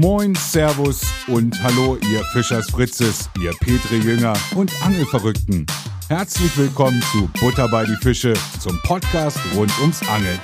Moin, 0.00 0.34
Servus 0.34 1.02
und 1.26 1.62
Hallo, 1.62 1.98
ihr 2.10 2.24
Fischers 2.32 2.70
Fritzes, 2.70 3.28
ihr 3.38 3.52
Petri 3.60 3.98
Jünger 3.98 4.32
und 4.54 4.72
Angelverrückten. 4.82 5.66
Herzlich 6.08 6.56
willkommen 6.56 7.02
zu 7.12 7.28
Butter 7.38 7.68
bei 7.68 7.84
die 7.84 7.96
Fische, 7.96 8.32
zum 8.60 8.80
Podcast 8.80 9.38
rund 9.54 9.70
ums 9.78 10.00
Angeln. 10.08 10.38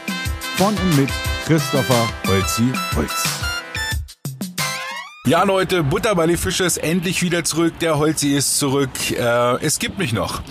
Von 0.59 0.75
und 0.77 0.97
mit 0.99 1.09
Christopher 1.47 2.07
Holzi 2.27 2.71
Holz. 2.97 3.25
Ja, 5.25 5.43
Leute, 5.45 5.83
Butter 5.83 6.15
bei 6.15 6.27
die 6.27 6.37
Fische 6.37 6.65
ist 6.65 6.77
endlich 6.77 7.23
wieder 7.23 7.43
zurück. 7.43 7.79
Der 7.81 7.97
Holzi 7.97 8.35
ist 8.35 8.59
zurück. 8.59 8.91
Äh, 9.11 9.65
es 9.65 9.79
gibt 9.79 9.99
mich 9.99 10.13
noch. 10.13 10.43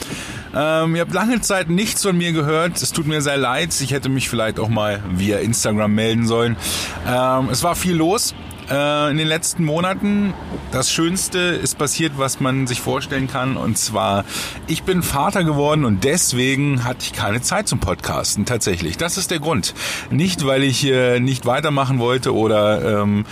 Ähm, 0.56 0.96
ihr 0.96 1.02
habt 1.02 1.14
lange 1.14 1.42
Zeit 1.42 1.70
nichts 1.70 2.02
von 2.02 2.18
mir 2.18 2.32
gehört. 2.32 2.82
Es 2.82 2.92
tut 2.92 3.06
mir 3.06 3.22
sehr 3.22 3.38
leid. 3.38 3.80
Ich 3.82 3.92
hätte 3.92 4.10
mich 4.10 4.30
vielleicht 4.30 4.60
auch 4.60 4.70
mal 4.70 5.04
via 5.12 5.38
Instagram 5.38 5.94
melden 5.94 6.26
sollen. 6.26 6.58
Ähm, 7.08 7.50
es 7.52 7.62
war 7.62 7.76
viel 7.76 7.94
los 7.94 8.34
äh, 8.70 9.12
in 9.12 9.18
den 9.18 9.28
letzten 9.28 9.64
Monaten. 9.64 10.34
Das 10.72 10.92
Schönste 10.92 11.40
ist 11.40 11.78
passiert, 11.78 12.14
was 12.18 12.40
man 12.40 12.68
sich 12.68 12.82
vorstellen 12.82 13.28
kann. 13.28 13.58
Und 13.58 13.78
zwar, 13.78 14.26
ich 14.68 14.84
bin 14.84 15.04
Vater 15.04 15.44
geworden 15.44 15.86
und 15.86 16.04
deswegen 16.04 16.84
hatte 16.84 17.00
ich 17.02 17.14
keine 17.14 17.42
Zeit 17.42 17.68
zum 17.68 17.80
Podcasten. 17.80 18.46
Tatsächlich. 18.46 18.98
Das 18.98 19.18
ist 19.18 19.32
der 19.32 19.40
Grund. 19.40 19.74
Nicht, 20.10 20.46
weil 20.46 20.64
ich 20.64 20.84
nicht 21.20 21.46
weitermachen 21.46 22.00
wollte 22.00 22.34
oder 22.34 23.02
ähm, 23.02 23.26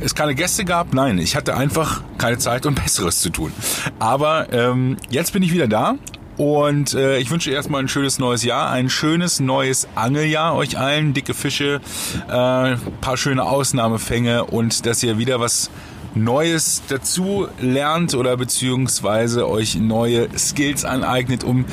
es 0.00 0.14
keine 0.14 0.34
Gäste 0.34 0.64
gab. 0.64 0.94
Nein, 0.94 1.18
ich 1.18 1.36
hatte 1.36 1.56
einfach 1.56 2.02
keine 2.18 2.38
Zeit 2.38 2.66
und 2.66 2.82
Besseres 2.82 3.20
zu 3.20 3.30
tun. 3.30 3.52
Aber 3.98 4.52
ähm, 4.52 4.96
jetzt 5.10 5.32
bin 5.32 5.42
ich 5.42 5.52
wieder 5.52 5.68
da 5.68 5.96
und 6.40 6.94
äh, 6.94 7.18
ich 7.18 7.30
wünsche 7.30 7.50
erstmal 7.50 7.82
ein 7.82 7.88
schönes 7.88 8.18
neues 8.18 8.44
Jahr, 8.44 8.70
ein 8.70 8.88
schönes 8.88 9.40
neues 9.40 9.86
Angeljahr 9.94 10.56
euch 10.56 10.78
allen, 10.78 11.12
dicke 11.12 11.34
Fische, 11.34 11.82
äh, 12.28 12.76
paar 13.02 13.16
schöne 13.18 13.44
Ausnahmefänge 13.44 14.44
und 14.46 14.86
dass 14.86 15.02
ihr 15.02 15.18
wieder 15.18 15.38
was 15.38 15.68
Neues 16.14 16.80
dazu 16.88 17.46
lernt 17.60 18.14
oder 18.14 18.38
beziehungsweise 18.38 19.50
euch 19.50 19.74
neue 19.74 20.28
Skills 20.38 20.86
aneignet, 20.86 21.44
um 21.44 21.66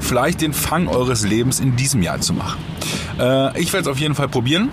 vielleicht 0.00 0.40
den 0.40 0.52
Fang 0.52 0.88
eures 0.88 1.24
Lebens 1.24 1.60
in 1.60 1.76
diesem 1.76 2.02
Jahr 2.02 2.20
zu 2.20 2.32
machen. 2.32 2.58
Äh, 3.20 3.60
ich 3.60 3.72
werde 3.72 3.82
es 3.82 3.86
auf 3.86 4.00
jeden 4.00 4.16
Fall 4.16 4.28
probieren. 4.28 4.72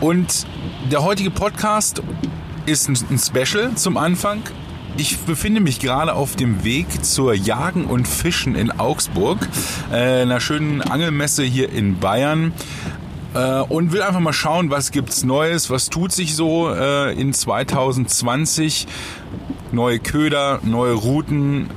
Und 0.00 0.46
der 0.88 1.02
heutige 1.02 1.32
Podcast 1.32 2.00
ist 2.64 2.88
ein, 2.88 2.96
ein 3.10 3.18
Special 3.18 3.74
zum 3.74 3.96
Anfang. 3.96 4.44
Ich 4.96 5.18
befinde 5.18 5.60
mich 5.60 5.80
gerade 5.80 6.14
auf 6.14 6.36
dem 6.36 6.62
Weg 6.62 7.04
zur 7.04 7.34
Jagen 7.34 7.86
und 7.86 8.06
Fischen 8.06 8.54
in 8.54 8.70
Augsburg, 8.70 9.38
äh, 9.90 10.22
einer 10.22 10.38
schönen 10.38 10.82
Angelmesse 10.82 11.42
hier 11.42 11.68
in 11.70 11.98
Bayern 11.98 12.52
äh, 13.34 13.60
und 13.60 13.92
will 13.92 14.02
einfach 14.02 14.20
mal 14.20 14.32
schauen, 14.32 14.70
was 14.70 14.92
gibt's 14.92 15.24
Neues, 15.24 15.68
was 15.68 15.90
tut 15.90 16.12
sich 16.12 16.36
so 16.36 16.72
äh, 16.72 17.12
in 17.20 17.32
2020. 17.32 18.86
Neue 19.72 19.98
Köder, 19.98 20.60
neue 20.62 20.92
Routen, 20.92 21.70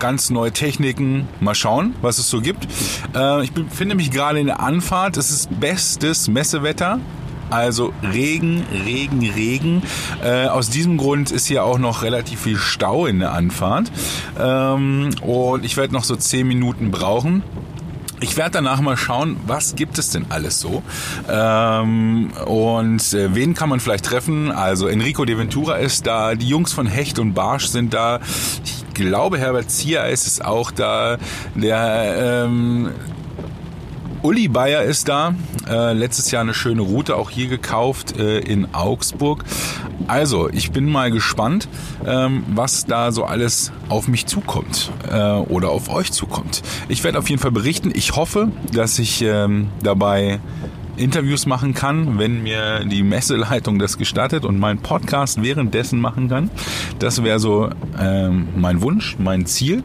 ganz 0.00 0.30
neue 0.30 0.50
Techniken. 0.50 1.28
Mal 1.38 1.54
schauen, 1.54 1.94
was 2.02 2.18
es 2.18 2.28
so 2.28 2.40
gibt. 2.40 2.66
Äh, 3.14 3.44
ich 3.44 3.52
befinde 3.52 3.94
mich 3.94 4.10
gerade 4.10 4.40
in 4.40 4.46
der 4.46 4.58
Anfahrt. 4.58 5.16
Es 5.16 5.30
ist 5.30 5.60
bestes 5.60 6.26
Messewetter. 6.26 6.98
Also 7.50 7.92
Regen, 8.02 8.64
Regen, 8.84 9.30
Regen. 9.30 9.82
Äh, 10.22 10.46
aus 10.46 10.70
diesem 10.70 10.96
Grund 10.96 11.30
ist 11.30 11.46
hier 11.46 11.64
auch 11.64 11.78
noch 11.78 12.02
relativ 12.02 12.40
viel 12.40 12.56
Stau 12.56 13.06
in 13.06 13.18
der 13.18 13.32
Anfahrt. 13.32 13.90
Ähm, 14.38 15.10
und 15.22 15.64
ich 15.64 15.76
werde 15.76 15.92
noch 15.92 16.04
so 16.04 16.16
10 16.16 16.46
Minuten 16.46 16.90
brauchen. 16.90 17.42
Ich 18.20 18.36
werde 18.38 18.52
danach 18.52 18.80
mal 18.80 18.96
schauen, 18.96 19.36
was 19.46 19.74
gibt 19.76 19.98
es 19.98 20.08
denn 20.10 20.26
alles 20.30 20.58
so 20.58 20.82
ähm, 21.28 22.32
und 22.46 23.12
äh, 23.12 23.34
wen 23.34 23.52
kann 23.52 23.68
man 23.68 23.80
vielleicht 23.80 24.06
treffen. 24.06 24.50
Also 24.50 24.86
Enrico 24.86 25.26
de 25.26 25.36
Ventura 25.36 25.74
ist 25.74 26.06
da, 26.06 26.34
die 26.34 26.48
Jungs 26.48 26.72
von 26.72 26.86
Hecht 26.86 27.18
und 27.18 27.34
Barsch 27.34 27.66
sind 27.66 27.92
da. 27.92 28.20
Ich 28.64 28.84
glaube 28.94 29.38
Herbert 29.38 29.70
Zier 29.70 30.06
ist 30.06 30.26
es 30.26 30.40
auch 30.40 30.70
da. 30.70 31.18
Der 31.54 32.44
ähm, 32.46 32.92
Uli 34.24 34.48
Bayer 34.48 34.82
ist 34.84 35.10
da. 35.10 35.34
Äh, 35.68 35.92
letztes 35.92 36.30
Jahr 36.30 36.40
eine 36.40 36.54
schöne 36.54 36.80
Route 36.80 37.14
auch 37.14 37.28
hier 37.28 37.46
gekauft 37.46 38.18
äh, 38.18 38.38
in 38.38 38.74
Augsburg. 38.74 39.44
Also, 40.06 40.48
ich 40.48 40.72
bin 40.72 40.90
mal 40.90 41.10
gespannt, 41.10 41.68
ähm, 42.06 42.42
was 42.48 42.86
da 42.86 43.12
so 43.12 43.24
alles 43.24 43.70
auf 43.90 44.08
mich 44.08 44.24
zukommt 44.24 44.90
äh, 45.12 45.14
oder 45.14 45.68
auf 45.68 45.90
euch 45.90 46.10
zukommt. 46.10 46.62
Ich 46.88 47.04
werde 47.04 47.18
auf 47.18 47.28
jeden 47.28 47.42
Fall 47.42 47.50
berichten. 47.50 47.92
Ich 47.94 48.16
hoffe, 48.16 48.48
dass 48.72 48.98
ich 48.98 49.20
ähm, 49.20 49.68
dabei 49.82 50.40
Interviews 50.96 51.44
machen 51.44 51.74
kann, 51.74 52.18
wenn 52.18 52.42
mir 52.42 52.86
die 52.86 53.02
Messeleitung 53.02 53.78
das 53.78 53.98
gestattet 53.98 54.46
und 54.46 54.58
meinen 54.58 54.78
Podcast 54.78 55.42
währenddessen 55.42 56.00
machen 56.00 56.30
kann. 56.30 56.48
Das 56.98 57.22
wäre 57.22 57.38
so 57.38 57.68
ähm, 58.00 58.48
mein 58.56 58.80
Wunsch, 58.80 59.18
mein 59.18 59.44
Ziel. 59.44 59.84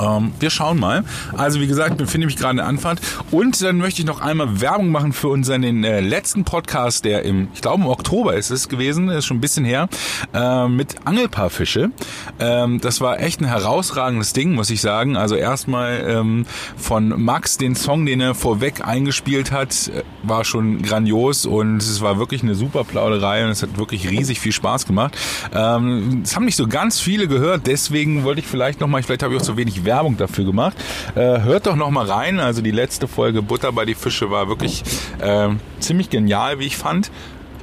Ähm, 0.00 0.32
wir 0.40 0.50
schauen 0.50 0.78
mal. 0.78 1.04
Also 1.36 1.60
wie 1.60 1.66
gesagt, 1.66 1.96
befinde 1.96 2.26
mich 2.26 2.36
gerade 2.36 2.52
in 2.52 2.56
der 2.58 2.66
Anfahrt. 2.66 3.00
Und 3.30 3.60
dann 3.62 3.78
möchte 3.78 4.02
ich 4.02 4.06
noch 4.06 4.20
einmal 4.20 4.60
Werbung 4.60 4.90
machen 4.90 5.12
für 5.12 5.28
unseren 5.28 5.62
den, 5.62 5.84
äh, 5.84 6.00
letzten 6.00 6.44
Podcast, 6.44 7.04
der 7.04 7.22
im, 7.22 7.48
ich 7.54 7.60
glaube 7.60 7.82
im 7.82 7.88
Oktober 7.88 8.34
ist 8.34 8.50
es 8.50 8.68
gewesen, 8.68 9.08
ist 9.08 9.26
schon 9.26 9.38
ein 9.38 9.40
bisschen 9.40 9.64
her, 9.64 9.88
äh, 10.32 10.68
mit 10.68 11.06
Angelpaarfische. 11.06 11.90
Ähm, 12.38 12.80
das 12.80 13.00
war 13.00 13.20
echt 13.20 13.40
ein 13.40 13.46
herausragendes 13.46 14.32
Ding, 14.32 14.52
muss 14.52 14.70
ich 14.70 14.80
sagen. 14.80 15.16
Also 15.16 15.34
erstmal 15.34 16.04
ähm, 16.06 16.46
von 16.76 17.08
Max 17.22 17.56
den 17.56 17.74
Song, 17.74 18.06
den 18.06 18.20
er 18.20 18.34
vorweg 18.34 18.86
eingespielt 18.86 19.52
hat, 19.52 19.88
äh, 19.88 20.02
war 20.22 20.44
schon 20.44 20.82
grandios 20.82 21.46
und 21.46 21.78
es 21.78 22.00
war 22.00 22.18
wirklich 22.18 22.42
eine 22.42 22.54
super 22.54 22.84
Plauderei 22.84 23.44
und 23.44 23.50
es 23.50 23.62
hat 23.62 23.76
wirklich 23.78 24.10
riesig 24.10 24.40
viel 24.40 24.52
Spaß 24.52 24.86
gemacht. 24.86 25.16
Ähm, 25.54 26.22
es 26.24 26.34
haben 26.36 26.44
nicht 26.44 26.56
so 26.56 26.66
ganz 26.66 27.00
viele 27.00 27.28
gehört, 27.28 27.66
deswegen 27.66 28.24
wollte 28.24 28.40
ich 28.40 28.46
vielleicht 28.46 28.80
nochmal, 28.80 29.02
vielleicht 29.02 29.22
habe 29.22 29.34
ich 29.34 29.40
auch 29.40 29.44
zu 29.44 29.56
wenig 29.56 29.83
Werbung 29.84 30.16
dafür 30.16 30.44
gemacht. 30.44 30.76
Äh, 31.14 31.40
hört 31.40 31.66
doch 31.66 31.76
noch 31.76 31.90
mal 31.90 32.06
rein. 32.06 32.40
Also 32.40 32.62
die 32.62 32.70
letzte 32.70 33.08
Folge 33.08 33.42
Butter 33.42 33.72
bei 33.72 33.84
die 33.84 33.94
Fische 33.94 34.30
war 34.30 34.48
wirklich 34.48 34.82
äh, 35.20 35.48
ziemlich 35.80 36.10
genial, 36.10 36.58
wie 36.58 36.66
ich 36.66 36.76
fand. 36.76 37.10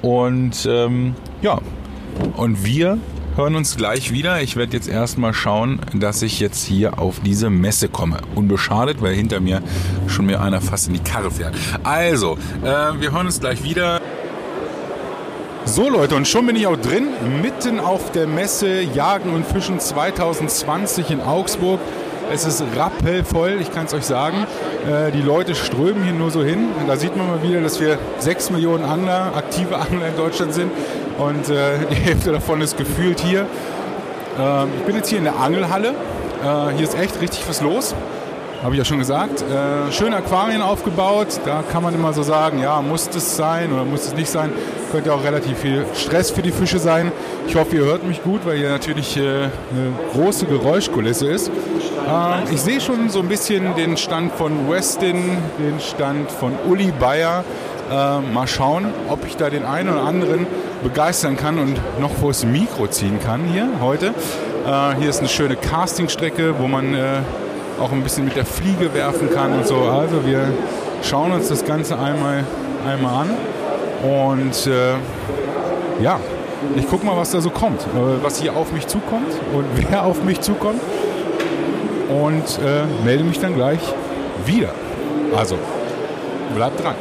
Und 0.02 0.66
ähm, 0.70 1.16
ja, 1.42 1.60
und 2.36 2.66
wir 2.66 2.98
hören 3.36 3.56
uns 3.56 3.78
gleich 3.78 4.12
wieder. 4.12 4.42
Ich 4.42 4.56
werde 4.56 4.74
jetzt 4.74 4.90
erstmal 4.90 5.34
schauen, 5.34 5.80
dass 5.94 6.22
ich 6.22 6.40
jetzt 6.40 6.66
hier 6.66 7.00
auf 7.00 7.20
diese 7.22 7.50
Messe 7.50 7.88
komme. 7.88 8.20
Unbeschadet, 8.36 9.02
weil 9.02 9.14
hinter 9.14 9.40
mir 9.40 9.62
schon 10.08 10.26
mir 10.26 10.42
einer 10.42 10.62
fast 10.62 10.88
in 10.88 10.94
die 10.94 11.00
Karre 11.00 11.32
fährt. 11.32 11.56
Also, 11.84 12.38
äh, 12.64 13.00
wir 13.00 13.12
hören 13.12 13.28
uns 13.28 13.40
gleich 13.40 13.64
wieder. 13.64 14.02
So 15.66 15.90
Leute, 15.90 16.16
und 16.16 16.28
schon 16.28 16.48
bin 16.48 16.56
ich 16.56 16.68
auch 16.68 16.76
drin, 16.76 17.08
mitten 17.42 17.80
auf 17.80 18.12
der 18.12 18.28
Messe 18.28 18.82
Jagen 18.82 19.34
und 19.34 19.46
Fischen 19.46 19.80
2020 19.80 21.12
in 21.12 21.22
Augsburg. 21.22 21.80
Es 22.34 22.46
ist 22.46 22.64
rappelvoll, 22.78 23.58
ich 23.60 23.74
kann 23.74 23.88
es 23.88 23.94
euch 23.94 24.06
sagen. 24.06 24.48
Äh, 24.88 25.12
die 25.12 25.22
Leute 25.22 25.54
strömen 25.54 26.02
hier 26.04 26.14
nur 26.14 26.32
so 26.32 26.42
hin. 26.42 26.70
Da 26.88 26.96
sieht 26.96 27.18
man 27.18 27.28
mal 27.28 27.44
wieder, 27.44 27.60
dass 27.60 27.82
wir 27.82 28.00
6 28.20 28.52
Millionen 28.52 28.86
Angler, 28.86 29.34
aktive 29.36 29.76
Angler 29.78 30.08
in 30.08 30.16
Deutschland 30.16 30.54
sind. 30.54 30.72
Und 31.18 31.50
äh, 31.50 31.80
die 31.92 31.96
Hälfte 31.96 32.32
davon 32.32 32.62
ist 32.62 32.78
gefühlt 32.78 33.20
hier. 33.20 33.42
Äh, 34.40 34.64
ich 34.64 34.86
bin 34.86 34.96
jetzt 34.96 35.10
hier 35.10 35.18
in 35.18 35.26
der 35.26 35.38
Angelhalle. 35.42 35.90
Äh, 35.90 36.74
hier 36.78 36.84
ist 36.84 36.98
echt 36.98 37.20
richtig 37.20 37.44
was 37.50 37.62
los 37.62 37.94
habe 38.64 38.76
ich 38.76 38.80
ja 38.80 38.86
schon 38.86 39.00
gesagt. 39.00 39.42
Äh, 39.42 39.92
schöne 39.92 40.18
Aquarien 40.18 40.62
aufgebaut. 40.62 41.40
Da 41.46 41.64
kann 41.72 41.82
man 41.82 41.96
immer 41.96 42.14
so 42.14 42.24
sagen, 42.24 42.60
ja, 42.60 42.82
muss 42.82 43.10
das 43.10 43.36
sein 43.36 43.74
oder 43.74 43.86
muss 43.86 44.06
es 44.06 44.14
nicht 44.14 44.30
sein. 44.30 44.52
Könnte 44.92 45.14
auch 45.14 45.24
relativ 45.24 45.58
viel 45.58 45.86
Stress 45.96 46.30
für 46.32 46.42
die 46.42 46.52
Fische 46.52 46.80
sein. 46.80 47.12
Ich 47.48 47.56
hoffe, 47.56 47.76
ihr 47.76 47.86
hört 47.86 48.04
mich 48.04 48.24
gut, 48.24 48.46
weil 48.46 48.58
hier 48.58 48.70
natürlich 48.70 49.18
äh, 49.18 49.22
eine 49.22 49.52
große 50.14 50.46
Geräuschkulisse 50.46 51.28
ist. 51.28 51.50
Äh, 51.50 52.54
ich 52.54 52.62
sehe 52.62 52.80
schon 52.80 53.10
so 53.10 53.20
ein 53.20 53.28
bisschen 53.28 53.76
den 53.76 53.98
Stand 53.98 54.34
von 54.34 54.70
Westin, 54.70 55.38
den 55.58 55.80
Stand 55.80 56.32
von 56.32 56.54
Uli 56.70 56.92
Bayer. 57.00 57.44
Äh, 57.90 58.22
mal 58.22 58.48
schauen, 58.48 58.86
ob 59.10 59.26
ich 59.26 59.38
da 59.38 59.50
den 59.50 59.66
einen 59.66 59.90
oder 59.90 60.04
anderen 60.04 60.46
begeistern 60.84 61.36
kann 61.36 61.58
und 61.58 61.78
noch 62.00 62.12
vors 62.12 62.46
Mikro 62.46 62.88
ziehen 62.88 63.20
kann 63.20 63.44
hier 63.46 63.68
heute. 63.82 64.14
Äh, 64.66 64.96
hier 65.00 65.10
ist 65.10 65.20
eine 65.20 65.30
schöne 65.30 65.56
Castingstrecke, 65.56 66.60
wo 66.60 66.68
man 66.68 66.94
äh, 66.94 67.22
auch 67.82 67.92
ein 67.92 68.04
bisschen 68.04 68.26
mit 68.26 68.36
der 68.36 68.46
Fliege 68.46 68.94
werfen 68.94 69.30
kann 69.34 69.54
und 69.54 69.68
so. 69.68 69.76
Also 69.76 70.26
wir 70.26 70.54
schauen 71.04 71.32
uns 71.32 71.50
das 71.50 71.66
Ganze 71.66 71.98
einmal, 71.98 72.44
einmal 72.88 73.26
an 73.26 73.30
und 74.04 74.68
äh, 74.68 76.04
ja, 76.04 76.20
ich 76.76 76.88
gucke 76.88 77.06
mal, 77.06 77.18
was 77.18 77.32
da 77.32 77.42
so 77.42 77.50
kommt, 77.50 77.82
äh, 77.82 78.24
was 78.24 78.40
hier 78.40 78.56
auf 78.56 78.72
mich 78.72 78.88
zukommt 78.88 79.34
und 79.54 79.66
wer 79.90 80.06
auf 80.06 80.24
mich 80.24 80.42
zukommt 80.42 80.82
und 82.10 82.60
äh, 82.64 82.86
melde 83.04 83.24
mich 83.24 83.40
dann 83.40 83.56
gleich 83.56 83.82
wieder. 84.46 84.74
Also, 85.36 85.58
bleibt 86.56 86.84
dran. 86.84 86.96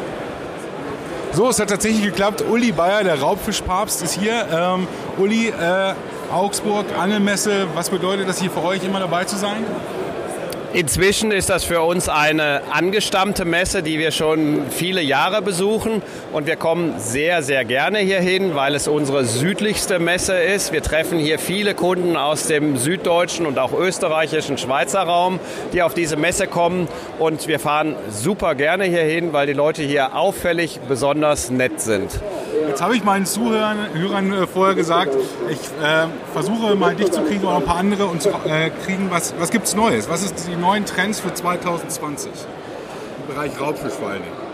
So, 1.32 1.48
es 1.48 1.60
hat 1.60 1.70
tatsächlich 1.70 2.02
geklappt. 2.02 2.44
Uli 2.48 2.72
Bayer, 2.72 3.04
der 3.04 3.20
Raubfischpapst, 3.20 4.02
ist 4.02 4.18
hier. 4.18 4.46
Ähm, 4.52 4.88
Uli, 5.16 5.48
äh, 5.48 5.94
Augsburg, 6.32 6.86
Angelmesse, 6.98 7.66
was 7.74 7.88
bedeutet 7.88 8.28
das 8.28 8.40
hier 8.40 8.50
für 8.50 8.64
euch, 8.64 8.84
immer 8.84 9.00
dabei 9.00 9.24
zu 9.24 9.36
sein? 9.36 9.64
Inzwischen 10.72 11.32
ist 11.32 11.50
das 11.50 11.64
für 11.64 11.80
uns 11.82 12.08
eine 12.08 12.62
angestammte 12.70 13.44
Messe, 13.44 13.82
die 13.82 13.98
wir 13.98 14.12
schon 14.12 14.62
viele 14.70 15.02
Jahre 15.02 15.42
besuchen. 15.42 16.00
Und 16.32 16.46
wir 16.46 16.54
kommen 16.54 16.94
sehr, 16.98 17.42
sehr 17.42 17.64
gerne 17.64 17.98
hierhin, 17.98 18.54
weil 18.54 18.76
es 18.76 18.86
unsere 18.86 19.24
südlichste 19.24 19.98
Messe 19.98 20.34
ist. 20.34 20.72
Wir 20.72 20.80
treffen 20.80 21.18
hier 21.18 21.40
viele 21.40 21.74
Kunden 21.74 22.16
aus 22.16 22.46
dem 22.46 22.76
süddeutschen 22.76 23.46
und 23.46 23.58
auch 23.58 23.72
österreichischen 23.72 24.58
Schweizer 24.58 25.02
Raum, 25.02 25.40
die 25.72 25.82
auf 25.82 25.94
diese 25.94 26.16
Messe 26.16 26.46
kommen. 26.46 26.86
Und 27.18 27.48
wir 27.48 27.58
fahren 27.58 27.96
super 28.08 28.54
gerne 28.54 28.84
hierhin, 28.84 29.32
weil 29.32 29.48
die 29.48 29.52
Leute 29.54 29.82
hier 29.82 30.14
auffällig 30.14 30.78
besonders 30.88 31.50
nett 31.50 31.80
sind. 31.80 32.20
Jetzt 32.68 32.82
habe 32.82 32.94
ich 32.94 33.02
meinen 33.02 33.26
Zuhörern 33.26 33.78
Hörern 33.94 34.32
äh, 34.32 34.46
vorher 34.46 34.76
gesagt, 34.76 35.16
ich 35.48 35.58
äh, 35.84 36.06
versuche 36.32 36.76
mal 36.76 36.94
dich 36.94 37.10
zu 37.10 37.22
kriegen 37.22 37.42
oder 37.42 37.56
ein 37.56 37.64
paar 37.64 37.78
andere 37.78 38.06
und 38.06 38.22
zu 38.22 38.28
äh, 38.28 38.70
kriegen, 38.84 39.08
was, 39.10 39.34
was 39.40 39.50
gibt 39.50 39.66
es 39.66 39.74
Neues? 39.74 40.08
Was 40.08 40.22
ist 40.22 40.46
die 40.46 40.54
neuen 40.60 40.84
Trends 40.84 41.20
für 41.20 41.32
2020 41.32 42.30
im 43.20 43.34
Bereich 43.34 43.60
Raubfisch 43.60 43.94
vor 43.94 44.10
allen 44.10 44.22
Dingen? 44.22 44.50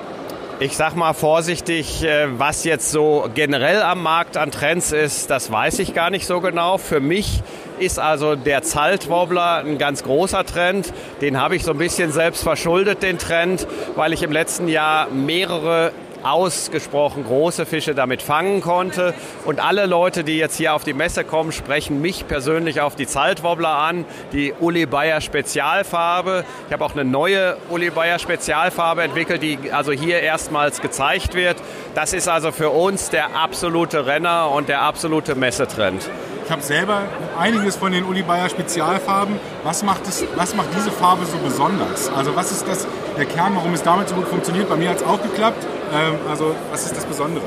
Ich 0.59 0.75
sag 0.75 0.97
mal 0.97 1.13
vorsichtig, 1.13 2.03
äh, 2.03 2.29
was 2.39 2.65
jetzt 2.65 2.91
so 2.91 3.29
generell 3.35 3.83
am 3.83 4.03
Markt 4.03 4.39
an 4.39 4.51
Trends 4.51 4.91
ist, 4.91 5.29
das 5.29 5.53
weiß 5.53 5.81
ich 5.81 5.93
gar 5.93 6.09
nicht 6.09 6.27
so 6.27 6.41
genau. 6.41 6.79
Für 6.79 7.01
mich 7.01 7.43
ist 7.79 7.99
also 7.99 8.37
der 8.37 8.63
Zaltwobbler 8.63 9.59
ein 9.59 9.77
ganz 9.77 10.03
großer 10.03 10.47
Trend. 10.47 10.95
Den 11.21 11.39
habe 11.39 11.57
ich 11.57 11.65
so 11.65 11.73
ein 11.73 11.79
bisschen 11.79 12.11
selbst 12.11 12.43
verschuldet, 12.43 13.03
den 13.03 13.19
Trend, 13.19 13.67
weil 13.97 14.15
ich 14.15 14.23
im 14.23 14.33
letzten 14.33 14.67
Jahr 14.69 15.09
mehrere 15.11 15.93
ausgesprochen 16.31 17.25
große 17.25 17.67
Fische 17.67 17.95
damit 17.95 18.23
fangen 18.23 18.61
konnte. 18.61 19.15
Und 19.45 19.61
alle 19.61 19.87
Leute, 19.87 20.25
die 20.25 20.39
jetzt 20.39 20.57
hier 20.57 20.75
auf 20.75 20.85
die 20.85 20.93
Messe 20.93 21.25
kommen, 21.25 21.53
sprechen 21.53 22.01
mich 22.01 22.27
persönlich 22.27 22.81
auf 22.81 22.97
die 22.97 23.07
Zaltwobbler 23.07 23.77
an, 23.77 24.05
die 24.33 24.53
Uli 24.59 24.87
Bayer 24.87 25.21
Spezialfarbe. 25.21 26.45
Ich 26.67 26.73
habe 26.73 26.85
auch 26.85 26.93
eine 26.93 27.05
neue 27.05 27.57
Uli 27.71 27.91
Bayer 27.91 28.19
Spezialfarbe 28.19 29.03
entwickelt, 29.03 29.43
die 29.43 29.59
also 29.73 29.93
hier 29.93 30.21
erstmals 30.21 30.81
gezeigt 30.81 31.35
wird. 31.35 31.57
Das 31.95 32.13
ist 32.13 32.29
also 32.29 32.53
für 32.53 32.71
uns 32.71 33.11
der 33.11 33.37
absolute 33.37 34.07
Renner 34.07 34.51
und 34.51 34.69
der 34.69 34.83
absolute 34.83 35.35
Messetrend. 35.35 36.09
Ich 36.47 36.53
habe 36.53 36.63
selber 36.63 37.03
einiges 37.37 37.75
von 37.75 37.91
den 37.91 38.05
Uli 38.05 38.23
Bayer 38.23 38.49
Spezialfarben. 38.49 39.35
Was 39.65 39.83
macht, 39.83 40.07
es, 40.07 40.25
was 40.37 40.55
macht 40.55 40.69
diese 40.77 40.93
Farbe 40.93 41.25
so 41.27 41.39
besonders? 41.39 42.09
Also 42.09 42.37
was 42.37 42.53
ist 42.53 42.69
das, 42.69 42.87
der 43.17 43.25
Kern, 43.25 43.57
warum 43.57 43.75
es 43.75 43.83
damit 43.83 44.09
so 44.09 44.15
gut 44.15 44.29
funktioniert? 44.29 44.69
Bei 44.69 44.77
mir 44.77 44.91
hat 44.91 44.99
es 44.99 45.03
auch 45.03 45.21
geklappt. 45.21 45.67
Ähm, 45.93 46.15
also 46.29 46.55
was 46.71 46.87
ist 46.87 46.97
das 46.97 47.05
Besondere? 47.05 47.45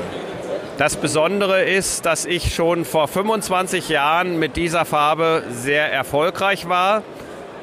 Das 0.78 0.96
Besondere 0.96 1.62
ist, 1.62 2.06
dass 2.06 2.24
ich 2.24 2.54
schon 2.54 2.84
vor 2.84 3.06
25 3.06 3.90
Jahren 3.90 4.38
mit 4.38 4.56
dieser 4.56 4.84
Farbe 4.84 5.42
sehr 5.50 5.92
erfolgreich 5.92 6.68
war. 6.68 7.02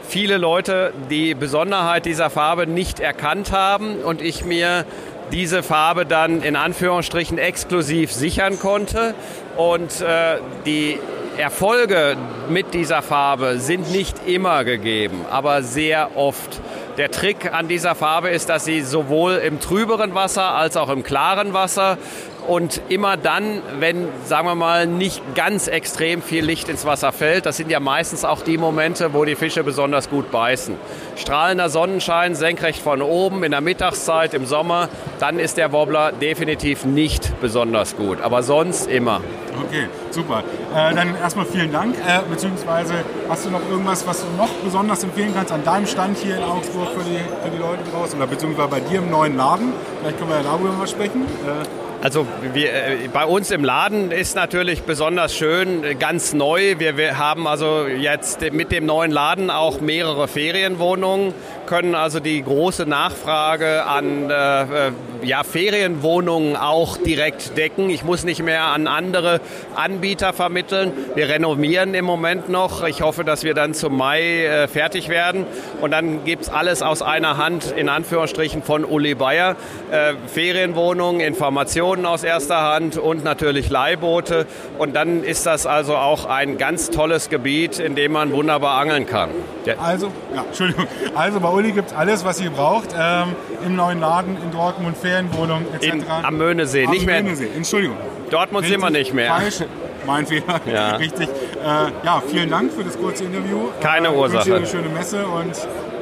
Viele 0.08 0.38
Leute 0.38 0.94
die 1.10 1.34
Besonderheit 1.34 2.06
dieser 2.06 2.30
Farbe 2.30 2.68
nicht 2.68 3.00
erkannt 3.00 3.52
haben 3.52 3.98
und 3.98 4.22
ich 4.22 4.46
mir 4.46 4.86
diese 5.32 5.64
Farbe 5.64 6.06
dann 6.06 6.42
in 6.42 6.56
Anführungsstrichen 6.56 7.38
exklusiv 7.38 8.14
sichern 8.14 8.60
konnte. 8.60 9.16
Und 9.58 10.02
äh, 10.02 10.38
die 10.66 11.00
Erfolge 11.38 12.18
mit 12.50 12.74
dieser 12.74 13.02
Farbe 13.02 13.60
sind 13.60 13.92
nicht 13.92 14.28
immer 14.28 14.64
gegeben, 14.64 15.26
aber 15.30 15.64
sehr 15.64 16.16
oft. 16.16 16.62
Der 16.98 17.12
Trick 17.12 17.54
an 17.54 17.68
dieser 17.68 17.94
Farbe 17.94 18.30
ist, 18.30 18.50
dass 18.50 18.66
sie 18.66 18.82
sowohl 18.82 19.34
im 19.34 19.60
trüberen 19.60 20.16
Wasser 20.16 20.56
als 20.56 20.76
auch 20.78 20.90
im 20.90 21.04
klaren 21.04 21.54
Wasser 21.54 22.00
und 22.48 22.82
immer 22.90 23.18
dann, 23.18 23.62
wenn, 23.80 24.08
sagen 24.26 24.48
wir 24.48 24.56
mal, 24.56 24.88
nicht 24.88 25.22
ganz 25.36 25.68
extrem 25.68 26.22
viel 26.22 26.46
Licht 26.46 26.70
ins 26.70 26.86
Wasser 26.86 27.12
fällt, 27.12 27.46
das 27.46 27.58
sind 27.58 27.70
ja 27.70 27.80
meistens 27.80 28.24
auch 28.26 28.42
die 28.42 28.58
Momente, 28.58 29.14
wo 29.14 29.26
die 29.26 29.36
Fische 29.36 29.64
besonders 29.64 30.10
gut 30.10 30.32
beißen. 30.32 30.76
Strahlender 31.16 31.70
Sonnenschein 31.70 32.36
senkrecht 32.36 32.82
von 32.82 33.02
oben 33.02 33.44
in 33.44 33.52
der 33.52 33.62
Mittagszeit 33.62 34.34
im 34.34 34.46
Sommer, 34.46 34.90
dann 35.20 35.40
ist 35.40 35.58
der 35.58 35.72
Wobbler 35.72 36.12
definitiv 36.12 36.86
nicht 36.86 37.40
besonders 37.42 37.98
gut, 37.98 38.22
aber 38.22 38.44
sonst 38.44 38.88
immer. 38.88 39.22
Okay, 39.66 39.88
super. 40.12 40.44
Äh, 40.76 40.94
dann 40.94 41.16
erstmal 41.16 41.46
vielen 41.46 41.72
Dank. 41.72 41.96
Äh, 41.96 42.20
beziehungsweise 42.30 42.94
hast 43.28 43.46
du 43.46 43.50
noch 43.50 43.62
irgendwas, 43.70 44.06
was 44.06 44.22
du 44.22 44.28
noch 44.38 44.50
besonders 44.64 45.04
empfehlen 45.04 45.34
kannst 45.36 45.52
an 45.52 45.64
deinem 45.64 45.88
Stand 45.88 46.18
hier 46.18 46.38
in 46.38 46.44
Augsburg 46.44 46.90
für 46.90 47.04
die, 47.04 47.18
für 47.44 47.50
die 47.50 47.58
Leute 47.58 47.82
draußen 47.92 48.18
oder 48.18 48.28
beziehungsweise 48.28 48.68
bei 48.68 48.80
dir 48.80 49.00
im 49.00 49.10
neuen 49.10 49.36
Laden? 49.36 49.74
Vielleicht 50.00 50.20
können 50.20 50.30
wir 50.30 50.38
ja 50.38 50.44
darüber 50.44 50.72
mal 50.74 50.88
sprechen. 50.88 51.24
Äh, 51.24 51.87
also 52.02 52.28
wir, 52.54 52.74
äh, 52.74 53.08
bei 53.12 53.26
uns 53.26 53.50
im 53.52 53.64
Laden 53.64 54.12
ist 54.12 54.36
natürlich 54.36 54.84
besonders 54.84 55.36
schön, 55.36 55.84
äh, 55.84 55.96
ganz 55.96 56.34
neu. 56.34 56.76
Wir, 56.78 56.96
wir 56.96 57.18
haben 57.18 57.48
also 57.48 57.88
jetzt 57.88 58.42
mit 58.52 58.72
dem 58.72 58.86
neuen 58.86 59.12
Laden 59.12 59.50
auch 59.50 59.82
mehrere 59.82 60.28
Ferienwohnungen 60.28 61.34
können 61.68 61.96
also 61.96 62.20
die 62.20 62.42
große 62.42 62.86
Nachfrage 62.86 63.86
an 63.86 64.30
äh, 64.30 64.88
äh, 64.88 64.92
ja, 65.22 65.44
Ferienwohnungen 65.44 66.56
auch 66.56 66.98
direkt 66.98 67.58
decken. 67.58 67.90
Ich 67.90 68.04
muss 68.04 68.24
nicht 68.24 68.42
mehr 68.42 68.64
an 68.64 68.88
andere 68.88 69.42
Anbieter 69.76 70.34
vermitteln. 70.34 70.94
Wir 71.14 71.30
renovieren 71.30 71.94
im 71.94 72.06
Moment 72.06 72.50
noch. 72.50 72.84
Ich 72.88 73.02
hoffe, 73.02 73.24
dass 73.24 73.44
wir 73.44 73.54
dann 73.54 73.74
zum 73.74 73.98
Mai 73.98 74.46
äh, 74.46 74.68
fertig 74.68 75.10
werden. 75.10 75.46
Und 75.82 75.92
dann 75.92 76.24
gibt 76.24 76.44
es 76.44 76.50
alles 76.50 76.82
aus 76.82 77.02
einer 77.02 77.38
Hand, 77.38 77.74
in 77.76 77.90
Anführungsstrichen, 77.90 78.64
von 78.64 78.86
Uli 78.86 79.14
Bayer. 79.14 79.58
Äh, 79.92 80.14
Ferienwohnungen, 80.28 81.20
Informationen 81.20 81.87
aus 81.96 82.24
erster 82.24 82.62
Hand 82.62 82.98
und 82.98 83.24
natürlich 83.24 83.70
Leihboote. 83.70 84.46
Und 84.78 84.96
dann 84.96 85.24
ist 85.24 85.46
das 85.46 85.66
also 85.66 85.96
auch 85.96 86.26
ein 86.26 86.58
ganz 86.58 86.90
tolles 86.90 87.30
Gebiet, 87.30 87.80
in 87.80 87.96
dem 87.96 88.12
man 88.12 88.32
wunderbar 88.32 88.78
angeln 88.80 89.06
kann. 89.06 89.30
Ja. 89.66 89.76
Also, 89.80 90.08
ja, 90.36 90.44
Entschuldigung. 90.44 90.88
Also 91.16 91.40
bei 91.40 91.50
Uli 91.50 91.72
gibt 91.72 91.90
es 91.90 91.96
alles, 91.96 92.26
was 92.26 92.42
ihr 92.42 92.50
braucht. 92.50 92.90
Ähm, 92.98 93.36
Im 93.66 93.76
neuen 93.76 94.00
Laden 94.00 94.38
in 94.42 94.52
Dortmund, 94.52 94.98
Ferienwohnung 94.98 95.66
etc. 95.74 95.94
In, 95.94 96.04
am 96.08 96.38
Möhnesee, 96.38 96.86
am 96.86 96.92
nicht 96.92 97.06
mehr. 97.06 97.24
Möhnesee, 97.24 97.50
Entschuldigung. 97.56 97.98
Dortmund 98.30 98.66
sind 98.68 98.82
wir 98.82 98.90
nicht 98.90 99.14
mehr. 99.14 99.34
Falsch. 99.34 99.64
Mein 100.06 100.26
Fehler, 100.26 100.62
ja. 100.72 100.96
richtig. 100.98 101.28
Äh, 101.28 102.06
ja, 102.06 102.22
vielen 102.26 102.50
Dank 102.50 102.72
für 102.72 102.84
das 102.84 102.98
kurze 102.98 103.26
Interview. 103.26 103.70
Keine 103.82 104.08
äh, 104.08 104.16
Ursache. 104.16 104.50
Ich 104.50 104.56
wünsche 104.56 104.72
dir 104.72 104.80
eine 104.80 104.86
schöne 104.86 104.90
Messe 104.90 105.26
und 105.26 105.56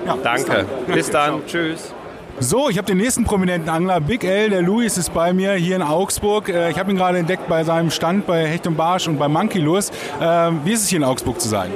ja, 0.05 0.17
Danke. 0.21 0.65
Bis 0.85 0.85
dann. 0.85 0.95
Bis 0.95 1.09
dann. 1.09 1.45
Tschüss. 1.47 1.93
So, 2.39 2.69
ich 2.69 2.77
habe 2.77 2.85
den 2.85 2.97
nächsten 2.97 3.23
prominenten 3.23 3.69
Angler, 3.69 4.01
Big 4.01 4.25
L, 4.25 4.49
der 4.49 4.61
Luis 4.61 4.97
ist 4.97 5.13
bei 5.13 5.31
mir 5.31 5.53
hier 5.53 5.77
in 5.77 5.81
Augsburg. 5.81 6.49
Äh, 6.49 6.69
ich 6.69 6.77
habe 6.77 6.91
ihn 6.91 6.97
gerade 6.97 7.17
entdeckt 7.17 7.47
bei 7.47 7.63
seinem 7.63 7.91
Stand 7.91 8.27
bei 8.27 8.45
Hecht 8.45 8.67
und 8.67 8.75
Barsch 8.75 9.07
und 9.07 9.17
bei 9.17 9.29
Monkey 9.29 9.59
Lures. 9.59 9.89
Ähm, 10.19 10.59
wie 10.65 10.73
ist 10.73 10.81
es 10.83 10.89
hier 10.89 10.97
in 10.97 11.05
Augsburg 11.05 11.39
zu 11.39 11.47
sein? 11.47 11.71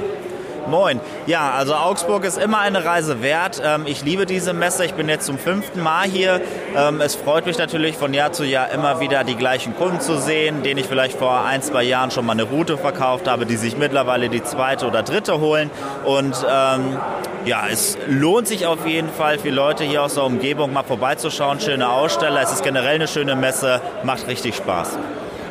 Moin. 0.70 1.00
Ja, 1.26 1.50
also 1.50 1.74
Augsburg 1.74 2.24
ist 2.24 2.38
immer 2.38 2.60
eine 2.60 2.84
Reise 2.84 3.22
wert. 3.22 3.60
Ähm, 3.64 3.82
ich 3.86 4.04
liebe 4.04 4.24
diese 4.24 4.52
Messe. 4.52 4.84
Ich 4.84 4.94
bin 4.94 5.08
jetzt 5.08 5.26
zum 5.26 5.36
fünften 5.36 5.82
Mal 5.82 6.06
hier. 6.06 6.40
Ähm, 6.76 7.00
es 7.00 7.16
freut 7.16 7.46
mich 7.46 7.58
natürlich 7.58 7.96
von 7.96 8.14
Jahr 8.14 8.32
zu 8.32 8.44
Jahr 8.44 8.70
immer 8.70 9.00
wieder 9.00 9.24
die 9.24 9.34
gleichen 9.34 9.76
Kunden 9.76 10.00
zu 10.00 10.16
sehen, 10.16 10.62
denen 10.62 10.78
ich 10.78 10.86
vielleicht 10.86 11.18
vor 11.18 11.44
ein, 11.44 11.60
zwei 11.60 11.82
Jahren 11.82 12.12
schon 12.12 12.24
mal 12.24 12.32
eine 12.32 12.44
Route 12.44 12.78
verkauft 12.78 13.28
habe, 13.28 13.46
die 13.46 13.56
sich 13.56 13.76
mittlerweile 13.76 14.28
die 14.28 14.44
zweite 14.44 14.86
oder 14.86 15.02
dritte 15.02 15.40
holen. 15.40 15.70
Und 16.04 16.36
ähm, 16.48 16.98
ja, 17.44 17.64
es 17.70 17.98
lohnt 18.06 18.46
sich 18.46 18.66
auf 18.66 18.86
jeden 18.86 19.08
Fall 19.08 19.38
für 19.38 19.50
Leute 19.50 19.82
hier 19.82 20.04
aus 20.04 20.14
der 20.14 20.24
Umgebung 20.24 20.72
mal 20.72 20.84
vorbeizuschauen. 20.84 21.58
Schöne 21.58 21.90
Aussteller. 21.90 22.40
Es 22.42 22.52
ist 22.52 22.62
generell 22.62 22.94
eine 22.94 23.08
schöne 23.08 23.34
Messe. 23.34 23.80
Macht 24.04 24.28
richtig 24.28 24.54
Spaß. 24.54 24.98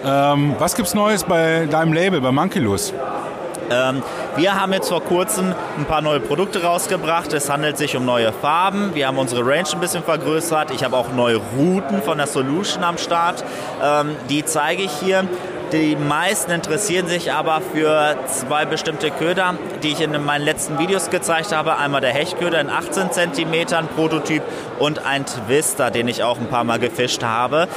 Ähm, 0.06 0.56
was 0.60 0.76
gibt's 0.76 0.94
Neues 0.94 1.26
bei 1.26 1.66
deinem 1.70 1.92
Label, 1.92 2.22
bei 2.22 2.32
Monkeylos? 2.32 2.94
Ähm, 3.72 4.02
wir 4.36 4.60
haben 4.60 4.74
jetzt 4.74 4.90
vor 4.90 5.04
kurzem 5.04 5.54
ein 5.78 5.86
paar 5.86 6.02
neue 6.02 6.20
Produkte 6.20 6.64
rausgebracht. 6.64 7.34
Es 7.34 7.50
handelt 7.50 7.78
sich 7.78 7.96
um 7.96 8.06
neue 8.06 8.32
Farben. 8.32 8.96
Wir 8.96 9.08
haben 9.08 9.18
unsere 9.18 9.46
Range 9.46 9.68
ein 9.72 9.80
bisschen 9.80 10.04
vergrößert. 10.04 10.72
Ich 10.72 10.84
habe 10.84 10.96
auch 10.98 11.12
neue 11.12 11.38
Routen 11.58 12.02
von 12.02 12.18
der 12.18 12.28
Solution 12.28 12.84
am 12.84 12.98
Start. 12.98 13.44
Ähm, 13.84 14.16
die 14.30 14.44
zeige 14.46 14.84
ich 14.84 14.92
hier. 14.92 15.26
Die 15.72 15.96
meisten 15.96 16.50
interessieren 16.50 17.06
sich 17.08 17.32
aber 17.32 17.62
für 17.62 18.18
zwei 18.26 18.66
bestimmte 18.66 19.12
Köder, 19.12 19.54
die 19.84 19.90
ich 19.90 20.02
in 20.02 20.12
meinen 20.26 20.44
letzten 20.44 20.80
Videos 20.80 21.12
gezeigt 21.12 21.52
habe. 21.52 21.78
Einmal 21.78 22.02
der 22.02 22.12
Hechtköder 22.12 22.60
in 22.60 22.72
18 22.72 23.12
cm 23.12 23.88
Prototyp 23.96 24.42
und 24.80 25.06
ein 25.06 25.28
Twister, 25.28 25.92
den 25.92 26.08
ich 26.08 26.24
auch 26.24 26.40
ein 26.40 26.48
paar 26.48 26.64
Mal 26.64 26.80
gefischt 26.80 27.24
habe. 27.24 27.68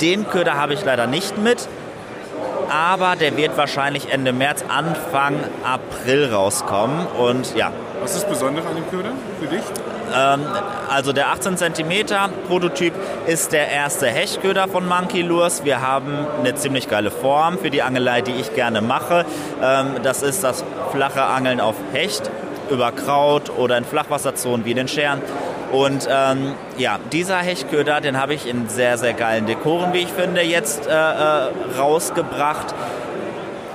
Den 0.00 0.28
Köder 0.28 0.54
habe 0.54 0.74
ich 0.74 0.84
leider 0.84 1.06
nicht 1.06 1.38
mit 1.38 1.68
aber 2.70 3.16
der 3.16 3.36
wird 3.36 3.56
wahrscheinlich 3.56 4.12
Ende 4.12 4.32
März, 4.32 4.64
Anfang 4.68 5.36
April 5.64 6.32
rauskommen. 6.32 7.06
Und 7.06 7.54
ja. 7.56 7.72
Was 8.00 8.16
ist 8.16 8.28
besonders 8.28 8.64
an 8.66 8.76
dem 8.76 8.88
Köder 8.90 9.12
für 9.40 9.46
dich? 9.46 9.62
Ähm, 10.14 10.40
also 10.88 11.12
der 11.12 11.28
18 11.28 11.56
cm 11.56 12.06
Prototyp 12.46 12.94
ist 13.26 13.52
der 13.52 13.68
erste 13.68 14.06
Hechtköder 14.06 14.68
von 14.68 14.86
Monkey 14.86 15.22
Lures. 15.22 15.64
Wir 15.64 15.82
haben 15.82 16.26
eine 16.38 16.54
ziemlich 16.54 16.88
geile 16.88 17.10
Form 17.10 17.58
für 17.58 17.70
die 17.70 17.82
Angelei, 17.82 18.22
die 18.22 18.32
ich 18.32 18.54
gerne 18.54 18.80
mache. 18.80 19.24
Ähm, 19.62 19.96
das 20.02 20.22
ist 20.22 20.44
das 20.44 20.64
flache 20.92 21.22
Angeln 21.22 21.60
auf 21.60 21.76
Hecht 21.92 22.30
über 22.70 22.92
Kraut 22.92 23.50
oder 23.50 23.78
in 23.78 23.84
Flachwasserzonen 23.84 24.64
wie 24.64 24.70
in 24.72 24.76
den 24.76 24.88
Scheren. 24.88 25.22
Und 25.72 26.08
ähm, 26.10 26.54
ja, 26.78 26.98
dieser 27.12 27.38
Hechtköder, 27.38 28.00
den 28.00 28.20
habe 28.20 28.34
ich 28.34 28.48
in 28.48 28.68
sehr, 28.68 28.96
sehr 28.96 29.12
geilen 29.12 29.46
Dekoren, 29.46 29.92
wie 29.92 29.98
ich 29.98 30.08
finde, 30.08 30.42
jetzt 30.42 30.86
äh, 30.86 30.90
äh, 30.90 31.50
rausgebracht. 31.78 32.74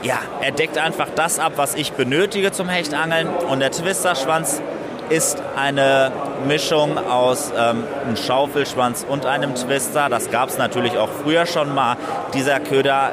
Ja, 0.01 0.17
er 0.41 0.51
deckt 0.51 0.77
einfach 0.77 1.07
das 1.15 1.39
ab, 1.39 1.53
was 1.55 1.75
ich 1.75 1.93
benötige 1.93 2.51
zum 2.51 2.67
Hechtangeln. 2.67 3.27
Und 3.29 3.59
der 3.59 3.71
Twisterschwanz 3.71 4.61
ist 5.09 5.41
eine 5.55 6.11
Mischung 6.47 6.97
aus 6.97 7.51
ähm, 7.55 7.83
einem 8.03 8.17
Schaufelschwanz 8.17 9.05
und 9.07 9.25
einem 9.25 9.53
Twister. 9.55 10.09
Das 10.09 10.31
gab 10.31 10.49
es 10.49 10.57
natürlich 10.57 10.97
auch 10.97 11.09
früher 11.23 11.45
schon 11.45 11.73
mal. 11.73 11.97
Dieser 12.33 12.59
Köder 12.59 13.11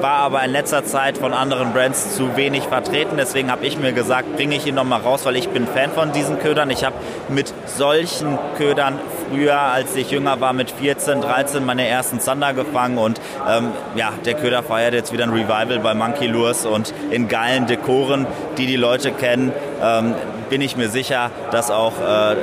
war 0.00 0.18
aber 0.18 0.44
in 0.44 0.50
letzter 0.50 0.84
Zeit 0.84 1.18
von 1.18 1.32
anderen 1.32 1.72
Brands 1.72 2.16
zu 2.16 2.36
wenig 2.36 2.64
vertreten. 2.64 3.16
Deswegen 3.16 3.50
habe 3.50 3.66
ich 3.66 3.78
mir 3.78 3.92
gesagt, 3.92 4.36
bringe 4.36 4.56
ich 4.56 4.66
ihn 4.66 4.74
nochmal 4.74 5.00
raus, 5.00 5.24
weil 5.24 5.36
ich 5.36 5.48
bin 5.48 5.66
Fan 5.66 5.90
von 5.90 6.12
diesen 6.12 6.38
Ködern. 6.38 6.70
Ich 6.70 6.84
habe 6.84 6.96
mit 7.28 7.52
solchen 7.66 8.38
Ködern 8.56 8.98
früher, 9.28 9.58
als 9.58 9.94
ich 9.96 10.10
jünger 10.10 10.40
war, 10.40 10.52
mit 10.52 10.70
14, 10.70 11.20
13 11.20 11.64
meine 11.64 11.86
ersten 11.86 12.20
Zander 12.20 12.52
gefangen 12.54 12.98
und 12.98 13.20
ähm, 13.48 13.72
ja, 13.94 14.12
der 14.24 14.34
Köder 14.34 14.62
feiert 14.62 14.94
jetzt 14.94 15.12
wieder 15.12 15.24
ein 15.24 15.30
Revival 15.30 15.78
bei 15.78 15.94
Monkey 15.94 16.26
Lures 16.26 16.66
und 16.66 16.92
in 17.10 17.28
geilen 17.28 17.66
Dekoren, 17.66 18.26
die 18.58 18.66
die 18.66 18.76
Leute 18.76 19.12
kennen, 19.12 19.52
ähm, 19.82 20.14
bin 20.50 20.60
ich 20.60 20.76
mir 20.76 20.88
sicher, 20.88 21.30
dass 21.50 21.70
auch 21.70 21.94
äh, 22.00 22.36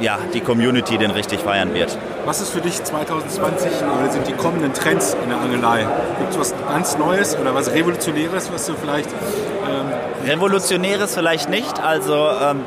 ja, 0.00 0.18
die 0.32 0.40
Community 0.40 0.98
den 0.98 1.10
richtig 1.10 1.40
feiern 1.40 1.74
wird. 1.74 1.96
Was 2.24 2.40
ist 2.40 2.50
für 2.50 2.60
dich 2.60 2.82
2020 2.82 3.70
oder 3.82 4.10
sind 4.10 4.26
die 4.26 4.32
kommenden 4.32 4.72
Trends 4.72 5.16
in 5.22 5.30
der 5.30 5.40
Angelei? 5.40 5.86
Gibt 6.18 6.32
es 6.32 6.38
was 6.38 6.54
ganz 6.68 6.98
Neues 6.98 7.36
oder 7.38 7.54
was 7.54 7.72
Revolutionäres, 7.72 8.50
was 8.52 8.66
du 8.66 8.74
vielleicht... 8.74 9.10
Ähm 9.10 10.26
Revolutionäres 10.26 11.14
vielleicht 11.14 11.48
nicht, 11.48 11.82
also 11.82 12.28
ähm, 12.42 12.60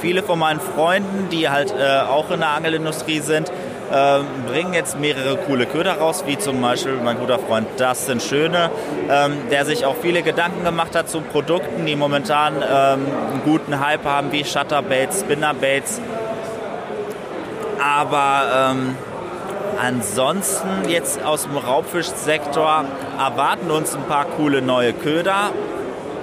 viele 0.00 0.22
von 0.22 0.38
meinen 0.38 0.60
Freunden, 0.60 1.28
die 1.30 1.48
halt 1.48 1.74
äh, 1.76 2.00
auch 2.00 2.30
in 2.30 2.40
der 2.40 2.50
Angelindustrie 2.50 3.20
sind, 3.20 3.50
äh, 3.90 4.20
bringen 4.46 4.72
jetzt 4.72 4.98
mehrere 4.98 5.36
coole 5.36 5.66
Köder 5.66 5.98
raus, 5.98 6.24
wie 6.26 6.38
zum 6.38 6.60
Beispiel 6.60 6.94
mein 7.02 7.18
guter 7.18 7.38
Freund 7.38 7.68
Dustin 7.78 8.20
Schöne, 8.20 8.70
ähm, 9.08 9.32
der 9.50 9.64
sich 9.64 9.84
auch 9.84 9.96
viele 10.00 10.22
Gedanken 10.22 10.64
gemacht 10.64 10.94
hat 10.94 11.08
zu 11.08 11.20
Produkten, 11.20 11.86
die 11.86 11.96
momentan 11.96 12.54
ähm, 12.56 12.62
einen 12.70 13.42
guten 13.44 13.80
Hype 13.84 14.04
haben, 14.04 14.32
wie 14.32 14.44
Shutterbaits, 14.44 15.20
Spinnerbaits. 15.20 16.00
Aber 17.82 18.72
ähm, 18.72 18.96
ansonsten 19.80 20.88
jetzt 20.88 21.22
aus 21.24 21.44
dem 21.44 21.56
Raubfischsektor 21.56 22.84
erwarten 23.18 23.70
uns 23.70 23.94
ein 23.94 24.04
paar 24.04 24.26
coole 24.26 24.62
neue 24.62 24.92
Köder, 24.92 25.50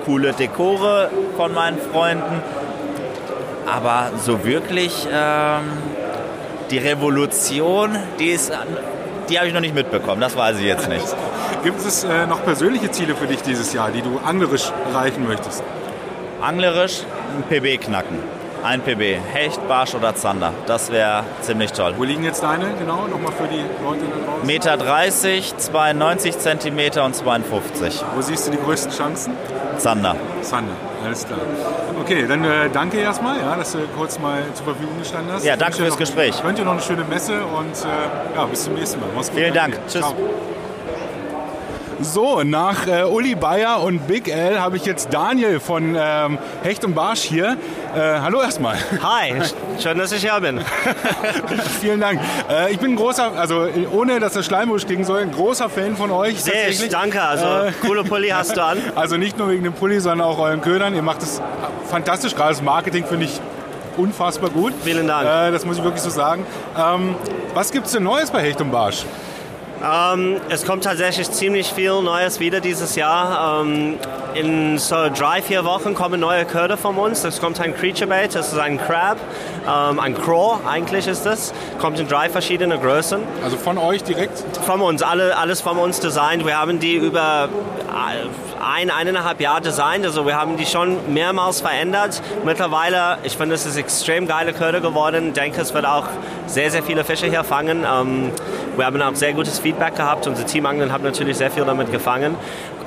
coole 0.05 0.33
Dekore 0.33 1.09
von 1.35 1.53
meinen 1.53 1.77
Freunden. 1.79 2.41
Aber 3.65 4.11
so 4.23 4.45
wirklich 4.45 5.07
ähm, 5.11 5.63
die 6.71 6.77
Revolution, 6.77 7.95
die 8.19 8.29
ist, 8.29 8.51
die 9.29 9.37
habe 9.37 9.47
ich 9.47 9.53
noch 9.53 9.61
nicht 9.61 9.75
mitbekommen. 9.75 10.21
Das 10.21 10.35
weiß 10.35 10.59
ich 10.59 10.65
jetzt 10.65 10.89
nicht. 10.89 11.05
Gibt 11.63 11.79
es 11.79 12.03
äh, 12.03 12.25
noch 12.27 12.43
persönliche 12.43 12.91
Ziele 12.91 13.15
für 13.15 13.27
dich 13.27 13.41
dieses 13.41 13.73
Jahr, 13.73 13.91
die 13.91 14.01
du 14.01 14.19
anglerisch 14.23 14.71
erreichen 14.89 15.27
möchtest? 15.27 15.63
Anglerisch 16.41 17.01
ein 17.35 17.43
PB 17.43 17.81
knacken. 17.83 18.19
Ein 18.63 18.81
PB. 18.81 19.17
Hecht, 19.33 19.65
Barsch 19.67 19.93
oder 19.95 20.15
Zander. 20.15 20.53
Das 20.65 20.91
wäre 20.91 21.23
ziemlich 21.41 21.71
toll. 21.71 21.93
Wo 21.95 22.03
liegen 22.03 22.23
jetzt 22.23 22.43
deine 22.43 22.73
genau? 22.79 23.07
Nochmal 23.07 23.31
für 23.31 23.47
die 23.47 23.63
Leute 23.83 24.01
da 24.09 24.25
draußen. 24.25 24.47
Meter 24.47 24.77
30, 24.77 25.57
92 25.57 26.39
Zentimeter 26.39 27.05
und 27.05 27.15
52. 27.15 28.03
Wo 28.15 28.21
siehst 28.21 28.47
du 28.47 28.51
die 28.51 28.57
größten 28.57 28.91
Chancen? 28.91 29.33
Zander. 29.77 30.15
Zander, 30.41 30.73
alles 31.03 31.25
klar. 31.25 31.39
Okay, 31.99 32.25
dann 32.27 32.43
äh, 32.43 32.69
danke 32.71 32.99
erstmal, 32.99 33.39
ja, 33.39 33.55
dass 33.55 33.73
du 33.73 33.79
kurz 33.97 34.19
mal 34.19 34.43
zur 34.53 34.65
Verfügung 34.65 34.97
gestanden 34.99 35.33
hast. 35.33 35.45
Ja, 35.45 35.55
danke 35.55 35.77
fürs 35.77 35.97
Gespräch. 35.97 36.35
Ich 36.37 36.43
wünsche 36.43 36.61
dir 36.61 36.65
noch 36.65 36.73
eine 36.73 36.81
schöne 36.81 37.03
Messe 37.03 37.33
und 37.33 37.73
äh, 37.73 38.35
ja, 38.35 38.45
bis 38.45 38.63
zum 38.63 38.73
nächsten 38.73 38.99
Mal. 38.99 39.09
Mach's 39.15 39.29
gut. 39.29 39.39
Vielen 39.39 39.53
Dank. 39.53 39.79
Tschüss. 39.87 40.01
Ciao. 40.01 40.15
So, 41.99 42.43
nach 42.43 42.85
äh, 42.85 43.03
Uli 43.05 43.33
Bayer 43.33 43.81
und 43.81 44.05
Big 44.07 44.27
L 44.27 44.59
habe 44.59 44.77
ich 44.77 44.85
jetzt 44.85 45.11
Daniel 45.11 45.59
von 45.59 45.97
ähm, 45.99 46.37
Hecht 46.61 46.85
und 46.85 46.93
Barsch 46.93 47.21
hier. 47.21 47.57
Äh, 47.95 48.19
hallo 48.19 48.41
erstmal. 48.41 48.75
Hi, 49.01 49.33
schön, 49.79 49.97
dass 49.97 50.11
ich 50.11 50.21
hier 50.21 50.39
bin. 50.39 50.59
Vielen 51.81 51.99
Dank. 51.99 52.19
Äh, 52.49 52.71
ich 52.71 52.79
bin 52.79 52.91
ein 52.91 52.95
großer, 52.95 53.31
also 53.37 53.67
ohne 53.91 54.19
dass 54.19 54.33
das 54.33 54.45
Schleimbusch 54.45 54.85
klingen 54.85 55.05
soll, 55.05 55.21
ein 55.21 55.31
großer 55.31 55.69
Fan 55.69 55.95
von 55.95 56.11
euch. 56.11 56.43
Sehr, 56.43 56.71
danke. 56.89 57.21
Also 57.21 57.45
äh, 57.45 57.71
coole 57.85 58.03
Pulli 58.03 58.29
hast 58.29 58.55
du 58.55 58.63
an. 58.63 58.77
Also 58.95 59.17
nicht 59.17 59.37
nur 59.37 59.49
wegen 59.49 59.63
dem 59.63 59.73
Pulli, 59.73 59.99
sondern 59.99 60.27
auch 60.27 60.39
euren 60.39 60.61
Ködern. 60.61 60.95
Ihr 60.95 61.01
macht 61.01 61.21
es 61.21 61.41
fantastisch. 61.89 62.35
Gerade 62.35 62.49
das 62.49 62.61
Marketing 62.61 63.05
finde 63.05 63.25
ich 63.25 63.39
unfassbar 63.95 64.49
gut. 64.49 64.73
Vielen 64.83 65.07
Dank. 65.07 65.27
Äh, 65.27 65.51
das 65.51 65.65
muss 65.65 65.77
ich 65.77 65.83
wirklich 65.83 66.01
so 66.01 66.09
sagen. 66.09 66.45
Ähm, 66.77 67.15
was 67.53 67.71
gibt 67.71 67.85
es 67.87 67.93
denn 67.93 68.03
Neues 68.03 68.31
bei 68.31 68.41
Hecht 68.41 68.59
und 68.59 68.71
Barsch? 68.71 69.05
Ähm, 69.83 70.37
es 70.49 70.65
kommt 70.65 70.83
tatsächlich 70.83 71.29
ziemlich 71.31 71.67
viel 71.71 72.01
Neues 72.01 72.39
wieder 72.39 72.59
dieses 72.59 72.95
Jahr. 72.95 73.61
Ähm, 73.61 73.97
in 74.37 74.77
so 74.77 75.09
drei, 75.09 75.41
vier 75.41 75.65
Wochen 75.65 75.95
kommen 75.95 76.19
neue 76.19 76.45
Köder 76.45 76.77
von 76.77 76.95
uns. 76.97 77.23
Es 77.23 77.41
kommt 77.41 77.59
ein 77.59 77.75
Creature 77.75 78.07
Bait, 78.07 78.35
das 78.35 78.53
ist 78.53 78.59
ein 78.59 78.77
Crab, 78.77 79.17
ähm, 79.67 79.99
ein 79.99 80.15
Craw 80.15 80.59
eigentlich 80.67 81.07
ist 81.07 81.25
das. 81.25 81.53
Kommt 81.79 81.99
in 81.99 82.07
drei 82.07 82.29
verschiedene 82.29 82.77
Größen. 82.77 83.19
Also 83.43 83.57
von 83.57 83.77
euch 83.77 84.03
direkt? 84.03 84.43
Von 84.63 84.81
uns, 84.81 85.01
alle, 85.01 85.35
alles 85.37 85.61
von 85.61 85.77
uns 85.77 85.99
designt. 85.99 86.45
Wir 86.45 86.59
haben 86.59 86.79
die 86.79 86.95
über 86.95 87.49
ein, 88.63 88.91
eineinhalb 88.91 89.41
Jahre 89.41 89.61
designt. 89.61 90.05
Also 90.05 90.25
wir 90.27 90.35
haben 90.35 90.57
die 90.57 90.65
schon 90.65 91.13
mehrmals 91.13 91.61
verändert. 91.61 92.21
Mittlerweile, 92.45 93.17
ich 93.23 93.37
finde, 93.37 93.55
es 93.55 93.65
ist 93.65 93.77
extrem 93.77 94.27
geile 94.27 94.53
Köder 94.53 94.81
geworden. 94.81 95.29
Ich 95.29 95.33
denke, 95.33 95.61
es 95.61 95.73
wird 95.73 95.85
auch 95.85 96.05
sehr, 96.45 96.69
sehr 96.69 96.83
viele 96.83 97.03
Fische 97.03 97.25
hier 97.25 97.43
fangen. 97.43 97.85
Ähm, 97.91 98.31
wir 98.75 98.85
haben 98.85 99.01
auch 99.01 99.15
sehr 99.15 99.33
gutes 99.33 99.57
Feedback 99.57 99.95
gehabt. 99.95 100.27
Unser 100.27 100.45
Teamangeln 100.45 100.91
hat 100.91 101.01
natürlich 101.01 101.37
sehr 101.37 101.49
viel 101.49 101.65
damit 101.65 101.91
gefangen. 101.91 102.35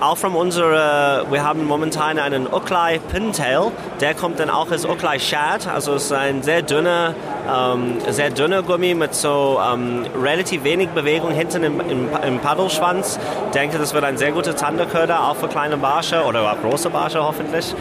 Auch 0.00 0.16
von 0.16 0.34
unserer, 0.34 1.30
wir 1.30 1.44
haben 1.44 1.66
momentan 1.66 2.18
einen 2.18 2.46
Uklai 2.46 2.98
Pintail. 3.12 3.70
Der 4.00 4.14
kommt 4.14 4.40
dann 4.40 4.48
auch 4.48 4.70
als 4.70 4.86
Uklai 4.86 5.18
Shad. 5.18 5.66
Also 5.68 5.92
es 5.92 6.04
ist 6.04 6.12
ein 6.12 6.42
sehr 6.42 6.62
dünner, 6.62 7.14
ähm, 7.46 7.98
sehr 8.08 8.30
dünner 8.30 8.62
Gummi 8.62 8.94
mit 8.94 9.14
so 9.14 9.60
ähm, 9.62 10.06
relativ 10.18 10.64
wenig 10.64 10.88
Bewegung 10.88 11.32
hinten 11.32 11.64
im, 11.64 11.80
im, 11.80 12.08
im 12.26 12.38
Paddelschwanz. 12.38 13.20
Ich 13.48 13.52
denke, 13.52 13.76
das 13.76 13.92
wird 13.92 14.04
ein 14.04 14.16
sehr 14.16 14.32
guter 14.32 14.56
Zanderköder, 14.56 15.22
auch 15.28 15.36
für 15.36 15.48
kleine 15.48 15.76
Barsche 15.76 16.24
oder 16.24 16.50
auch 16.50 16.62
große 16.62 16.88
Barsche 16.88 17.22
hoffentlich. 17.22 17.74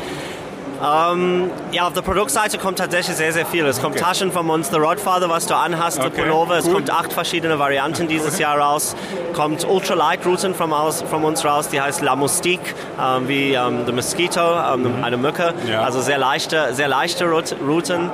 Ähm, 0.82 1.52
ja, 1.72 1.88
auf 1.88 1.94
der 1.94 2.02
Produktseite 2.02 2.58
kommt 2.58 2.80
tatsächlich 2.80 3.16
sehr, 3.18 3.34
sehr 3.34 3.46
viel. 3.46 3.66
Es 3.66 3.82
kommt 3.82 3.96
okay. 3.96 4.06
Taschen 4.06 4.32
von 4.32 4.50
uns, 4.50 4.70
The 4.70 4.78
Rodfather, 4.78 5.30
was 5.30 5.46
du 5.46 5.56
anhast, 5.56 6.00
okay. 6.00 6.22
Pullover. 6.22 6.58
Es 6.58 6.66
cool. 6.66 6.76
kommt 6.76 6.92
acht 6.92 7.12
verschiedene 7.12 7.60
Varianten 7.60 8.08
dieses 8.08 8.40
Jahr 8.40 8.58
raus. 8.58 8.96
Kommt 9.34 9.68
Ultralight 9.68 10.26
Routen 10.26 10.56
von, 10.56 10.72
von 10.72 11.24
uns 11.24 11.44
raus, 11.44 11.70
die 11.70 11.82
heißt 11.82 12.02
La 12.02 12.16
Moustique, 12.16 12.76
ähm, 13.00 13.28
wie 13.28 13.54
ähm, 13.54 13.86
The 13.86 13.92
Mosquito, 13.92 14.40
ähm, 14.42 14.98
mhm. 14.98 15.04
eine 15.04 15.18
Mücke. 15.18 15.54
Ja. 15.68 15.82
Also 15.82 16.02
sehr 16.02 16.18
leichte, 16.18 16.74
sehr 16.74 16.88
leichte 16.88 17.26
Routen. 17.26 18.12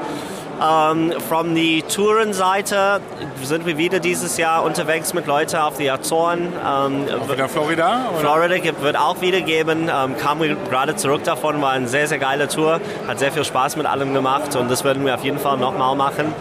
Ähm, 0.62 1.14
von 1.28 1.54
der 1.54 1.88
Tourenseite 1.88 3.02
sind 3.44 3.66
wir 3.66 3.78
wieder 3.78 4.00
dieses 4.00 4.38
Jahr 4.38 4.64
unterwegs 4.64 5.14
mit 5.14 5.28
Leuten 5.28 5.58
auf 5.58 5.78
die 5.78 5.92
Azoren. 5.92 6.54
Ähm, 6.66 7.06
auch 7.22 7.30
wieder 7.30 7.50
Florida? 7.50 8.10
Oder? 8.12 8.20
Florida 8.20 8.58
gibt, 8.60 8.82
wird 8.82 8.98
auch 8.98 9.20
wieder 9.22 9.42
geben. 9.42 9.90
Ähm, 9.94 10.16
kam 10.18 10.40
gerade 10.40 10.96
zurück 10.96 11.24
davon, 11.24 11.62
war 11.62 11.72
eine 11.72 11.88
sehr, 11.88 12.08
sehr 12.08 12.20
geile 12.20 12.48
Tour. 12.48 12.80
Hat 13.08 13.20
sehr 13.20 13.32
viel 13.32 13.44
Spaß 13.44 13.76
mit 13.76 13.86
allem 13.86 14.14
gemacht 14.14 14.56
und 14.56 14.72
das 14.72 14.84
werden 14.84 15.06
wir 15.06 15.16
auf 15.16 15.24
jeden 15.24 15.40
Fall 15.40 15.58
nochmal 15.58 15.96
machen. 15.96 16.34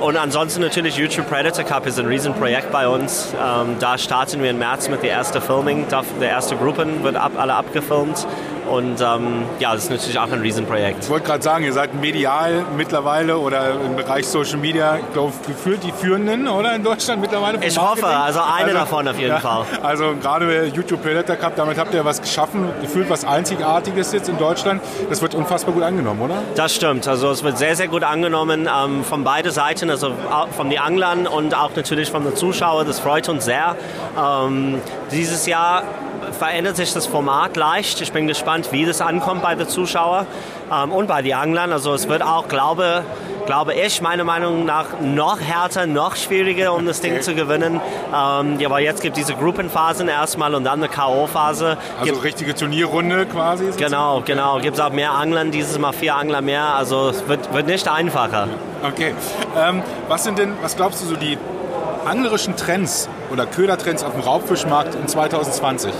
Und 0.00 0.16
ansonsten 0.16 0.62
natürlich 0.62 0.96
YouTube 0.96 1.28
Predator 1.28 1.62
Cup 1.62 1.86
ist 1.86 1.98
ein 1.98 2.06
Riesenprojekt 2.06 2.72
bei 2.72 2.88
uns. 2.88 3.34
Da 3.78 3.98
starten 3.98 4.42
wir 4.42 4.48
im 4.48 4.58
März 4.58 4.88
mit 4.88 5.02
der 5.02 5.12
ersten 5.12 5.42
Filming. 5.42 5.84
Der 6.22 6.30
erste 6.30 6.56
Gruppen 6.56 7.04
wird 7.04 7.16
ab, 7.16 7.32
alle 7.36 7.52
abgefilmt. 7.52 8.26
Und 8.70 9.00
ähm, 9.00 9.44
ja, 9.58 9.74
das 9.74 9.84
ist 9.84 9.90
natürlich 9.90 10.18
auch 10.18 10.30
ein 10.30 10.40
Riesenprojekt. 10.40 11.04
Ich 11.04 11.10
wollte 11.10 11.26
gerade 11.26 11.42
sagen, 11.42 11.64
ihr 11.64 11.72
seid 11.72 11.94
medial 11.94 12.64
mittlerweile 12.76 13.38
oder 13.38 13.72
im 13.72 13.96
Bereich 13.96 14.26
Social 14.26 14.58
Media, 14.58 14.96
ich 14.96 15.12
glaube, 15.12 15.32
gefühlt 15.46 15.82
die 15.82 15.92
Führenden, 15.92 16.48
oder 16.48 16.74
in 16.74 16.82
Deutschland 16.82 17.20
mittlerweile? 17.20 17.64
Ich 17.64 17.78
hoffe, 17.78 18.06
also 18.06 18.40
eine 18.40 18.66
also, 18.66 18.78
davon 18.78 19.08
auf 19.08 19.18
jeden 19.18 19.30
ja, 19.30 19.40
Fall. 19.40 19.64
Also 19.82 20.14
gerade 20.20 20.66
YouTube 20.66 21.02
Predator 21.02 21.36
Cup, 21.36 21.56
damit 21.56 21.78
habt 21.78 21.92
ihr 21.94 22.04
was 22.04 22.20
geschaffen, 22.20 22.68
gefühlt 22.80 23.10
was 23.10 23.24
Einzigartiges 23.24 24.12
jetzt 24.12 24.28
in 24.28 24.38
Deutschland. 24.38 24.82
Das 25.08 25.20
wird 25.20 25.34
unfassbar 25.34 25.74
gut 25.74 25.82
angenommen, 25.82 26.22
oder? 26.22 26.42
Das 26.54 26.74
stimmt, 26.74 27.06
also 27.06 27.30
es 27.30 27.42
wird 27.42 27.58
sehr, 27.58 27.76
sehr 27.76 27.88
gut 27.88 28.02
angenommen 28.02 28.68
ähm, 28.68 29.04
von 29.04 29.24
beiden 29.24 29.52
Seiten, 29.52 29.90
also 29.90 30.12
von 30.56 30.70
den 30.70 30.78
Anglern 30.78 31.26
und 31.26 31.54
auch 31.54 31.70
natürlich 31.76 32.10
von 32.10 32.24
den 32.24 32.36
Zuschauern. 32.36 32.86
Das 32.86 33.00
freut 33.00 33.28
uns 33.28 33.44
sehr. 33.44 33.76
Ähm, 34.18 34.80
dieses 35.10 35.46
Jahr 35.46 35.82
verändert 36.44 36.76
sich 36.76 36.92
das 36.92 37.06
Format 37.06 37.56
leicht. 37.56 38.02
Ich 38.02 38.12
bin 38.12 38.26
gespannt, 38.26 38.70
wie 38.70 38.84
das 38.84 39.00
ankommt 39.00 39.40
bei 39.40 39.54
den 39.54 39.66
Zuschauern 39.66 40.26
ähm, 40.70 40.92
und 40.92 41.06
bei 41.06 41.22
den 41.22 41.32
Anglern. 41.32 41.72
Also 41.72 41.94
es 41.94 42.06
wird 42.06 42.22
auch, 42.22 42.48
glaube, 42.48 43.02
glaube 43.46 43.72
ich, 43.72 44.02
meiner 44.02 44.24
Meinung 44.24 44.66
nach 44.66 45.00
noch 45.00 45.40
härter, 45.40 45.86
noch 45.86 46.16
schwieriger, 46.16 46.74
um 46.74 46.84
das 46.84 47.00
Ding 47.00 47.22
zu 47.22 47.34
gewinnen. 47.34 47.80
Ähm, 48.14 48.60
ja, 48.60 48.68
aber 48.68 48.80
jetzt 48.80 49.00
gibt 49.00 49.16
es 49.16 49.24
diese 49.24 49.38
Gruppenphasen 49.38 50.06
erstmal 50.06 50.54
und 50.54 50.64
dann 50.64 50.80
eine 50.80 50.90
K.O.-Phase. 50.90 51.34
Also 51.38 51.76
gibt, 52.02 52.22
richtige 52.22 52.54
Turnierrunde 52.54 53.24
quasi? 53.24 53.70
Genau, 53.78 54.22
genau. 54.22 54.58
Gibt 54.60 54.76
es 54.76 54.80
auch 54.84 54.92
mehr 54.92 55.12
Anglern, 55.12 55.50
dieses 55.50 55.78
Mal 55.78 55.92
vier 55.92 56.14
Angler 56.14 56.42
mehr. 56.42 56.74
Also 56.74 57.08
es 57.08 57.26
wird, 57.26 57.54
wird 57.54 57.68
nicht 57.68 57.88
einfacher. 57.88 58.48
Okay. 58.82 59.14
Ähm, 59.56 59.82
was 60.08 60.24
sind 60.24 60.38
denn, 60.38 60.52
was 60.60 60.76
glaubst 60.76 61.00
du 61.00 61.06
so 61.06 61.16
die 61.16 61.38
anglerischen 62.06 62.56
Trends 62.56 63.08
oder 63.30 63.46
Ködertrends 63.46 64.02
auf 64.02 64.12
dem 64.12 64.20
Raubfischmarkt 64.20 64.94
in 64.94 65.08
2020? 65.08 65.92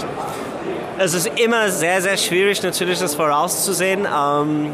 Es 0.98 1.14
ist 1.14 1.26
immer 1.38 1.70
sehr, 1.70 2.00
sehr 2.02 2.16
schwierig, 2.16 2.62
natürlich 2.62 3.00
das 3.00 3.14
vorauszusehen. 3.14 4.06
Ähm, 4.06 4.70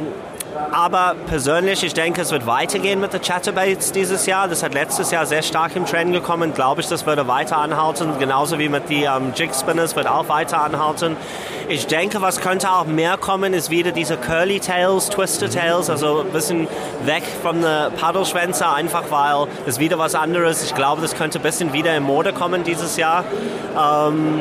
aber 0.72 1.14
persönlich, 1.26 1.82
ich 1.82 1.94
denke, 1.94 2.22
es 2.22 2.30
wird 2.30 2.46
weitergehen 2.46 3.00
mit 3.00 3.12
den 3.12 3.20
Chatterbaits 3.20 3.92
dieses 3.92 4.26
Jahr. 4.26 4.48
Das 4.48 4.62
hat 4.62 4.74
letztes 4.74 5.10
Jahr 5.10 5.26
sehr 5.26 5.42
stark 5.42 5.76
im 5.76 5.86
Trend 5.86 6.12
gekommen. 6.12 6.54
Glaube 6.54 6.80
ich, 6.80 6.88
das 6.88 7.06
würde 7.06 7.28
weiter 7.28 7.58
anhalten. 7.58 8.18
Genauso 8.18 8.58
wie 8.58 8.68
mit 8.68 8.88
den 8.88 9.04
ähm, 9.04 9.32
Jig 9.34 9.50
Spinners 9.54 9.96
wird 9.96 10.08
auch 10.08 10.28
weiter 10.28 10.62
anhalten. 10.62 11.16
Ich 11.68 11.86
denke, 11.86 12.20
was 12.20 12.40
könnte 12.40 12.70
auch 12.70 12.84
mehr 12.84 13.16
kommen, 13.16 13.54
ist 13.54 13.70
wieder 13.70 13.92
diese 13.92 14.16
Curly 14.16 14.60
Tails, 14.60 15.08
Twister 15.08 15.48
Tails, 15.48 15.88
also 15.88 16.22
ein 16.22 16.32
bisschen 16.32 16.66
weg 17.04 17.22
von 17.42 17.62
den 17.62 17.92
Paddelschwänze, 17.92 18.68
einfach 18.68 19.04
weil 19.10 19.46
es 19.66 19.78
wieder 19.78 19.98
was 19.98 20.14
anderes. 20.14 20.64
Ich 20.64 20.74
glaube, 20.74 21.00
das 21.02 21.14
könnte 21.14 21.38
ein 21.38 21.42
bisschen 21.42 21.72
wieder 21.72 21.96
in 21.96 22.02
Mode 22.02 22.32
kommen 22.32 22.64
dieses 22.64 22.96
Jahr. 22.96 23.24
Ähm, 23.76 24.40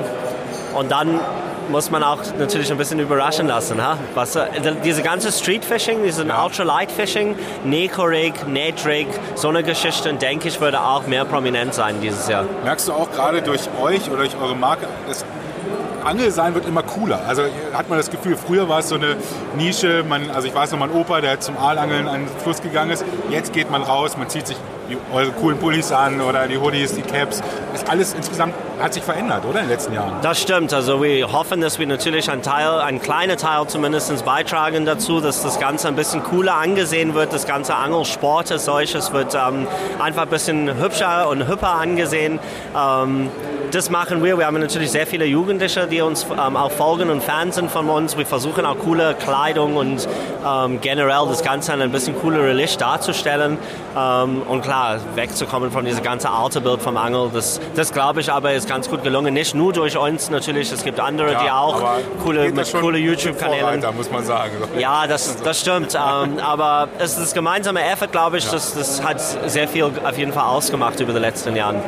und 0.75 0.92
dann 0.92 1.20
muss 1.69 1.91
man 1.91 2.03
auch 2.03 2.19
natürlich 2.38 2.71
ein 2.71 2.77
bisschen 2.77 2.99
überraschen 2.99 3.47
lassen. 3.47 3.81
Ha? 3.81 3.97
Was, 4.15 4.35
äh, 4.35 4.47
diese 4.83 5.01
ganze 5.01 5.31
Street 5.31 5.63
Fishing, 5.63 6.03
diese 6.03 6.25
ja. 6.25 6.43
Ultralight 6.43 6.91
Fishing, 6.91 7.35
Neko-Rig, 7.63 8.47
Net-Rig, 8.47 9.07
so 9.35 9.49
eine 9.49 9.63
Geschichte, 9.63 10.13
denke 10.13 10.47
ich, 10.47 10.59
würde 10.59 10.81
auch 10.81 11.07
mehr 11.07 11.25
prominent 11.25 11.73
sein 11.73 12.01
dieses 12.01 12.27
Jahr. 12.27 12.45
Merkst 12.63 12.88
du 12.88 12.93
auch 12.93 13.11
gerade 13.11 13.41
durch 13.41 13.61
euch 13.81 14.09
oder 14.09 14.23
durch 14.23 14.35
eure 14.41 14.55
Marke, 14.55 14.88
dass 15.07 15.25
Angelsein 16.03 16.55
wird 16.55 16.65
immer 16.65 16.83
cooler. 16.83 17.21
Also 17.27 17.43
hat 17.73 17.89
man 17.89 17.97
das 17.97 18.09
Gefühl, 18.09 18.35
früher 18.35 18.69
war 18.69 18.79
es 18.79 18.89
so 18.89 18.95
eine 18.95 19.17
Nische, 19.57 20.03
man, 20.07 20.31
also 20.31 20.47
ich 20.47 20.55
weiß 20.55 20.71
noch, 20.71 20.79
mein 20.79 20.91
Opa, 20.91 21.21
der 21.21 21.39
zum 21.39 21.57
Aalangeln 21.57 22.07
an 22.07 22.25
den 22.25 22.29
Fluss 22.41 22.61
gegangen 22.61 22.91
ist, 22.91 23.05
jetzt 23.29 23.53
geht 23.53 23.69
man 23.69 23.83
raus, 23.83 24.17
man 24.17 24.29
zieht 24.29 24.47
sich 24.47 24.57
die, 24.89 24.98
eure 25.13 25.31
coolen 25.31 25.58
Pullis 25.58 25.91
an 25.91 26.22
oder 26.22 26.48
die 26.48 26.58
Hoodies, 26.58 26.96
die 26.96 27.01
Caps. 27.01 27.41
Das 27.74 27.86
alles 27.86 28.13
insgesamt 28.13 28.53
hat 28.79 28.93
sich 28.93 29.03
verändert, 29.03 29.43
oder 29.46 29.60
in 29.60 29.65
den 29.65 29.69
letzten 29.69 29.93
Jahren? 29.93 30.22
Das 30.22 30.41
stimmt. 30.41 30.74
Also 30.74 31.03
wir 31.03 31.31
hoffen, 31.31 31.62
dass 31.62 31.79
wir 31.79 31.88
natürlich 31.88 32.29
einen 32.29 32.41
Teil, 32.41 32.79
einen 32.79 33.01
kleinen 33.01 33.38
Teil 33.38 33.67
zumindest 33.67 34.25
beitragen 34.25 34.86
dazu, 34.86 35.22
dass 35.22 35.43
das 35.43 35.60
Ganze 35.60 35.88
ein 35.88 35.96
bisschen 35.96 36.24
cooler 36.24 36.55
angesehen 36.55 37.13
wird. 37.13 37.34
Das 37.34 37.46
ganze 37.46 37.75
Angelsport 37.75 38.51
als 38.51 38.65
solches 38.65 39.13
wird 39.13 39.36
ähm, 39.36 39.67
einfach 40.00 40.24
ein 40.24 40.29
bisschen 40.29 40.81
hübscher 40.81 41.29
und 41.29 41.48
hüpper 41.48 41.75
angesehen. 41.75 42.39
Ähm, 42.75 43.29
das 43.71 43.89
machen 43.89 44.23
wir. 44.23 44.38
Wir 44.38 44.45
haben 44.45 44.59
natürlich 44.59 44.91
sehr 44.91 45.07
viele 45.07 45.25
Jugendliche, 45.25 45.88
die 45.88 46.01
uns 46.01 46.25
ähm, 46.25 46.55
auch 46.55 46.71
folgen 46.71 47.09
und 47.09 47.21
Fans 47.23 47.55
sind 47.55 47.69
von 47.71 47.89
uns. 47.89 48.17
Wir 48.17 48.25
versuchen 48.25 48.65
auch 48.65 48.77
coole 48.79 49.15
Kleidung 49.15 49.75
und 49.75 50.07
ähm, 50.45 50.81
generell 50.81 51.25
das 51.27 51.43
Ganze 51.43 51.73
ein 51.73 51.91
bisschen 51.91 52.17
coolere 52.19 52.53
Licht 52.53 52.81
darzustellen. 52.81 53.57
Ähm, 53.97 54.41
und 54.47 54.61
klar, 54.61 54.99
wegzukommen 55.15 55.71
von 55.71 55.85
diesem 55.85 56.03
ganzen 56.03 56.27
alte 56.27 56.61
Bild 56.61 56.81
vom 56.81 56.97
Angel. 56.97 57.29
Das, 57.33 57.59
das 57.75 57.93
glaube 57.93 58.21
ich 58.21 58.31
aber 58.31 58.53
ist 58.53 58.67
ganz 58.67 58.89
gut 58.89 59.03
gelungen. 59.03 59.33
Nicht 59.33 59.55
nur 59.55 59.73
durch 59.73 59.97
uns 59.97 60.29
natürlich. 60.29 60.71
Es 60.71 60.83
gibt 60.83 60.99
andere, 60.99 61.33
ja, 61.33 61.43
die 61.43 61.51
auch 61.51 61.83
coole, 62.23 62.51
mit 62.51 62.73
coole 62.73 62.97
YouTube-Kanälen. 62.97 63.83
muss 63.95 64.11
man 64.11 64.23
sagen. 64.25 64.51
Ja, 64.77 65.07
das, 65.07 65.41
das 65.41 65.59
stimmt. 65.61 65.95
ähm, 65.95 66.39
aber 66.39 66.89
es 66.97 67.11
ist 67.13 67.21
das 67.21 67.33
gemeinsame 67.33 67.83
Effort, 67.83 68.11
glaube 68.11 68.38
ich. 68.38 68.45
Ja. 68.45 68.51
Das, 68.51 68.73
das 68.73 69.03
hat 69.03 69.19
sehr 69.49 69.67
viel 69.67 69.83
auf 69.83 70.17
jeden 70.17 70.33
Fall 70.33 70.43
ausgemacht 70.45 70.99
über 70.99 71.13
die 71.13 71.19
letzten 71.19 71.55
Jahre. 71.55 71.81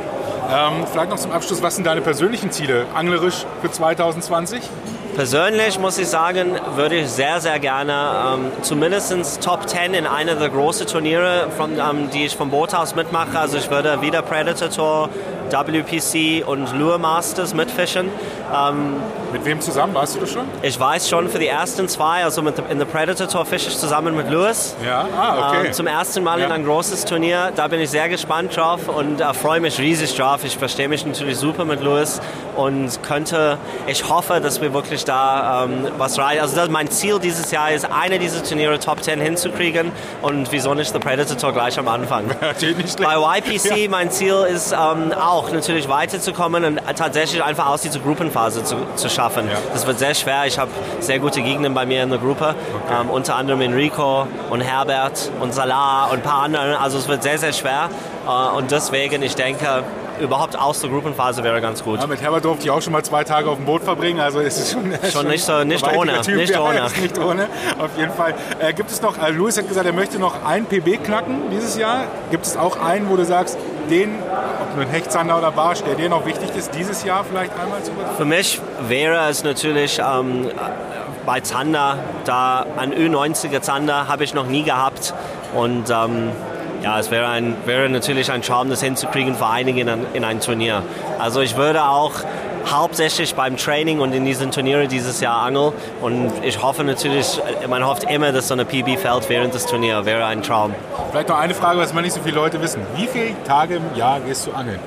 Ähm, 0.52 0.86
vielleicht 0.90 1.08
noch 1.08 1.16
zum 1.16 1.32
Abschluss, 1.32 1.62
was 1.62 1.76
sind 1.76 1.86
deine 1.86 2.02
persönlichen 2.02 2.50
Ziele 2.50 2.84
anglerisch 2.94 3.46
für 3.62 3.70
2020? 3.70 4.60
Persönlich 5.14 5.78
muss 5.78 5.96
ich 5.96 6.08
sagen, 6.08 6.58
würde 6.74 6.96
ich 6.96 7.08
sehr, 7.08 7.40
sehr 7.40 7.58
gerne 7.58 8.34
ähm, 8.34 8.52
zumindest 8.60 9.42
Top 9.42 9.66
10 9.66 9.94
in 9.94 10.06
einer 10.06 10.34
der 10.34 10.50
großen 10.50 10.86
Turniere, 10.86 11.48
von, 11.56 11.78
ähm, 11.78 12.10
die 12.12 12.26
ich 12.26 12.36
vom 12.36 12.50
Boot 12.50 12.74
aus 12.74 12.94
mitmache. 12.94 13.38
Also 13.38 13.56
ich 13.56 13.70
würde 13.70 14.02
wieder 14.02 14.20
Predator 14.20 14.68
Tour, 14.68 15.08
WPC 15.50 16.46
und 16.46 16.70
Lure 16.78 16.98
Masters 16.98 17.54
mitfischen. 17.54 18.10
Ähm, 18.54 18.96
mit 19.32 19.44
wem 19.46 19.60
zusammen? 19.60 19.94
Weißt 19.94 20.16
du 20.16 20.20
das 20.20 20.30
schon? 20.30 20.44
Ich 20.60 20.78
weiß 20.78 21.08
schon 21.08 21.28
für 21.28 21.38
die 21.38 21.46
ersten 21.46 21.88
zwei, 21.88 22.22
also 22.22 22.42
mit, 22.42 22.54
in 22.68 22.78
der 22.78 22.84
Predator 22.84 23.26
Tour 23.26 23.46
fische 23.46 23.68
ich 23.68 23.78
zusammen 23.78 24.14
mit 24.14 24.30
Lewis. 24.30 24.76
Ja, 24.84 25.06
ah, 25.16 25.48
okay. 25.48 25.66
Ähm, 25.68 25.72
zum 25.72 25.86
ersten 25.86 26.22
Mal 26.22 26.38
ja. 26.38 26.46
in 26.46 26.52
ein 26.52 26.64
großes 26.64 27.06
Turnier. 27.06 27.50
Da 27.56 27.68
bin 27.68 27.80
ich 27.80 27.88
sehr 27.88 28.08
gespannt 28.10 28.54
drauf 28.54 28.88
und 28.88 29.20
äh, 29.20 29.34
freue 29.34 29.60
mich 29.60 29.78
riesig 29.78 30.14
drauf. 30.16 30.44
Ich 30.44 30.58
verstehe 30.58 30.88
mich 30.88 31.06
natürlich 31.06 31.38
super 31.38 31.64
mit 31.64 31.82
Lewis 31.82 32.20
und 32.56 33.02
könnte, 33.02 33.56
ich 33.86 34.08
hoffe, 34.08 34.40
dass 34.40 34.60
wir 34.60 34.74
wirklich 34.74 35.04
da 35.06 35.64
ähm, 35.64 35.88
was 35.96 36.18
rein. 36.18 36.38
Also 36.38 36.54
das, 36.54 36.68
mein 36.68 36.90
Ziel 36.90 37.18
dieses 37.18 37.50
Jahr 37.50 37.72
ist, 37.72 37.90
eine 37.90 38.18
dieser 38.18 38.44
Turniere 38.44 38.78
Top 38.78 39.02
10 39.02 39.18
hinzukriegen 39.20 39.92
und 40.20 40.52
wieso 40.52 40.74
nicht 40.74 40.92
der 40.92 40.98
Predator 40.98 41.38
Tour 41.38 41.52
gleich 41.52 41.78
am 41.78 41.88
Anfang. 41.88 42.24
Bei 43.02 43.38
YPC, 43.38 43.76
ja. 43.76 43.88
mein 43.88 44.10
Ziel 44.10 44.46
ist 44.52 44.72
ähm, 44.72 45.12
auch 45.12 45.50
natürlich 45.50 45.88
weiterzukommen 45.88 46.64
und 46.64 46.80
tatsächlich 46.96 47.42
einfach 47.42 47.66
aus 47.68 47.80
dieser 47.80 48.00
Gruppenphase 48.00 48.41
zu, 48.50 48.76
zu 48.96 49.08
schaffen. 49.08 49.48
Ja. 49.48 49.58
Das 49.72 49.86
wird 49.86 49.98
sehr 49.98 50.14
schwer. 50.14 50.46
Ich 50.46 50.58
habe 50.58 50.70
sehr 51.00 51.18
gute 51.18 51.42
Gegner 51.42 51.70
bei 51.70 51.86
mir 51.86 52.02
in 52.02 52.10
der 52.10 52.18
Gruppe, 52.18 52.54
okay. 52.84 53.00
ähm, 53.00 53.10
unter 53.10 53.36
anderem 53.36 53.60
Enrico 53.60 54.26
und 54.50 54.60
Herbert 54.60 55.30
und 55.40 55.54
Salah 55.54 56.06
und 56.06 56.18
ein 56.18 56.22
paar 56.22 56.42
andere. 56.42 56.78
Also 56.78 56.98
es 56.98 57.08
wird 57.08 57.22
sehr, 57.22 57.38
sehr 57.38 57.52
schwer 57.52 57.88
äh, 58.26 58.56
und 58.56 58.70
deswegen, 58.70 59.22
ich 59.22 59.34
denke, 59.34 59.84
überhaupt 60.20 60.58
aus 60.58 60.80
der 60.80 60.90
Gruppenphase 60.90 61.42
wäre 61.42 61.60
ganz 61.60 61.82
gut. 61.82 62.00
Ja, 62.00 62.06
mit 62.06 62.20
Herbert 62.20 62.44
durfte 62.44 62.64
ich 62.64 62.70
auch 62.70 62.82
schon 62.82 62.92
mal 62.92 63.02
zwei 63.02 63.24
Tage 63.24 63.48
auf 63.48 63.56
dem 63.56 63.66
Boot 63.66 63.82
verbringen, 63.82 64.20
also 64.20 64.40
ist 64.40 64.58
es 64.58 64.72
schon, 64.72 64.92
schon, 64.92 65.10
schon 65.10 65.28
nicht, 65.28 65.44
so, 65.44 65.64
nicht 65.64 65.86
ohne. 65.96 66.20
Typ, 66.20 66.36
nicht, 66.36 66.52
ja, 66.52 66.60
ohne. 66.60 66.86
nicht 67.00 67.18
ohne. 67.18 67.46
Auf 67.78 67.96
jeden 67.96 68.12
Fall. 68.12 68.34
Äh, 68.58 68.72
gibt 68.72 68.90
es 68.90 69.02
noch, 69.02 69.22
äh, 69.22 69.30
Luis 69.30 69.56
hat 69.58 69.68
gesagt, 69.68 69.86
er 69.86 69.92
möchte 69.92 70.18
noch 70.18 70.44
ein 70.44 70.66
PB 70.66 71.04
knacken 71.04 71.50
dieses 71.50 71.76
Jahr. 71.76 72.04
Gibt 72.30 72.46
es 72.46 72.56
auch 72.56 72.78
einen, 72.80 73.08
wo 73.08 73.16
du 73.16 73.24
sagst, 73.24 73.58
den, 73.90 74.10
ob 74.60 74.76
nur 74.76 74.84
ein 74.84 74.90
Hechtzander 74.90 75.38
oder 75.38 75.50
Barsch, 75.50 75.82
der 75.82 75.94
dir 75.94 76.08
noch 76.08 76.24
wichtig 76.26 76.50
ist, 76.56 76.74
dieses 76.74 77.04
Jahr 77.04 77.24
vielleicht 77.24 77.52
einmal 77.58 77.82
zu 77.82 77.92
übertragen? 77.92 78.16
Für 78.16 78.24
mich 78.24 78.60
wäre 78.88 79.28
es 79.28 79.44
natürlich 79.44 80.00
ähm, 80.00 80.48
bei 81.26 81.40
Zander, 81.40 81.98
da 82.24 82.66
ein 82.76 82.92
Ü90er 82.92 83.60
Zander 83.60 84.08
habe 84.08 84.24
ich 84.24 84.34
noch 84.34 84.46
nie 84.46 84.62
gehabt 84.62 85.14
und 85.54 85.90
ähm, 85.90 86.30
ja, 86.82 86.98
es 86.98 87.10
wäre, 87.10 87.28
ein, 87.28 87.56
wäre 87.64 87.88
natürlich 87.88 88.30
ein 88.30 88.42
Charme, 88.42 88.70
das 88.70 88.82
hinzukriegen 88.82 89.34
für 89.34 89.46
einige 89.46 89.80
in 89.80 89.88
ein, 89.88 90.06
in 90.14 90.24
ein 90.24 90.40
Turnier. 90.40 90.82
Also 91.18 91.40
ich 91.40 91.56
würde 91.56 91.84
auch 91.84 92.12
hauptsächlich 92.70 93.34
beim 93.34 93.56
Training 93.56 94.00
und 94.00 94.12
in 94.14 94.24
diesen 94.24 94.50
Turnieren 94.50 94.88
dieses 94.88 95.20
Jahr 95.20 95.42
angeln. 95.42 95.72
Und 96.00 96.32
ich 96.42 96.62
hoffe 96.62 96.84
natürlich, 96.84 97.40
man 97.68 97.84
hofft 97.86 98.04
immer, 98.04 98.32
dass 98.32 98.48
so 98.48 98.54
eine 98.54 98.64
PB 98.64 98.98
fällt 98.98 99.28
während 99.28 99.54
des 99.54 99.66
Turniers. 99.66 100.04
Wäre 100.04 100.24
ein 100.24 100.42
Traum. 100.42 100.74
Vielleicht 101.10 101.28
noch 101.28 101.38
eine 101.38 101.54
Frage, 101.54 101.78
was 101.78 101.92
man 101.92 102.04
nicht 102.04 102.14
so 102.14 102.20
viele 102.22 102.36
Leute 102.36 102.60
wissen. 102.60 102.82
Wie 102.96 103.06
viele 103.06 103.34
Tage 103.44 103.76
im 103.76 103.96
Jahr 103.96 104.20
gehst 104.20 104.46
du 104.46 104.52
angeln? 104.52 104.78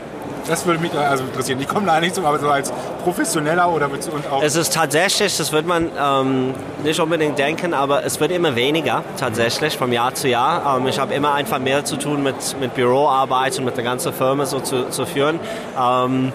Das 0.48 0.66
würde 0.66 0.80
mich 0.80 0.94
also 0.94 1.24
interessieren. 1.24 1.60
Ich 1.60 1.68
komme 1.68 1.88
da 1.88 2.00
nicht 2.00 2.16
so, 2.16 2.26
aber 2.26 2.40
so 2.40 2.50
als 2.50 2.72
Professioneller 3.04 3.72
oder 3.72 3.88
mit 3.88 4.08
und 4.08 4.32
auch. 4.32 4.44
Es 4.44 4.56
ist 4.56 4.74
tatsächlich, 4.74 5.36
das 5.38 5.52
wird 5.52 5.66
man 5.66 5.90
ähm, 6.00 6.54
nicht 6.84 7.00
unbedingt 7.00 7.38
denken, 7.40 7.74
aber 7.74 8.06
es 8.06 8.20
wird 8.20 8.32
immer 8.32 8.56
weniger 8.56 9.04
tatsächlich 9.18 9.78
vom 9.78 9.92
Jahr 9.92 10.14
zu 10.14 10.28
Jahr. 10.28 10.78
Ähm, 10.78 10.88
ich 10.88 11.00
habe 11.00 11.14
immer 11.14 11.34
einfach 11.34 11.60
mehr 11.60 11.84
zu 11.84 11.98
tun 11.98 12.22
mit, 12.22 12.36
mit 12.60 12.76
Büroarbeit 12.76 13.58
und 13.58 13.66
mit 13.66 13.76
der 13.78 13.84
ganzen 13.84 14.14
Firma 14.14 14.46
so 14.46 14.60
zu, 14.60 14.90
zu 14.90 15.06
führen. 15.06 15.40
Ähm, 15.80 16.32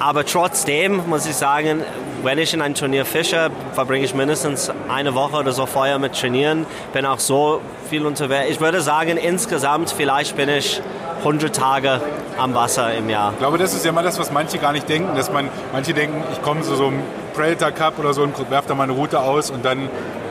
aber 0.00 0.24
trotzdem 0.24 1.08
muss 1.08 1.26
ich 1.26 1.36
sagen, 1.36 1.82
wenn 2.22 2.38
ich 2.38 2.54
in 2.54 2.62
ein 2.62 2.74
Turnier 2.74 3.04
fische, 3.04 3.50
verbringe 3.74 4.04
ich 4.04 4.14
mindestens 4.14 4.72
eine 4.88 5.14
Woche 5.14 5.36
oder 5.36 5.52
so 5.52 5.66
vorher 5.66 5.98
mit 5.98 6.18
Trainieren. 6.18 6.64
Bin 6.94 7.04
auch 7.04 7.18
so 7.18 7.60
viel 7.90 8.06
unterwegs. 8.06 8.50
Ich 8.50 8.60
würde 8.60 8.80
sagen, 8.80 9.18
insgesamt 9.18 9.90
vielleicht 9.90 10.36
bin 10.36 10.48
ich 10.48 10.80
100 11.18 11.54
Tage 11.54 12.00
am 12.38 12.54
Wasser 12.54 12.94
im 12.94 13.10
Jahr. 13.10 13.32
Ich 13.32 13.38
glaube, 13.40 13.58
das 13.58 13.74
ist 13.74 13.84
ja 13.84 13.92
mal 13.92 14.02
das, 14.02 14.18
was 14.18 14.32
manche 14.32 14.56
gar 14.56 14.72
nicht 14.72 14.88
denken. 14.88 15.14
Dass 15.16 15.30
man, 15.30 15.50
manche 15.70 15.92
denken, 15.92 16.24
ich 16.32 16.40
komme 16.40 16.62
zu 16.62 16.74
so 16.76 16.86
einem 16.86 17.02
Predator 17.34 17.70
Cup 17.70 17.98
oder 17.98 18.14
so 18.14 18.22
und 18.22 18.50
werfe 18.50 18.68
da 18.68 18.74
meine 18.74 18.92
Route 18.92 19.20
aus 19.20 19.50
und 19.50 19.66
dann 19.66 19.90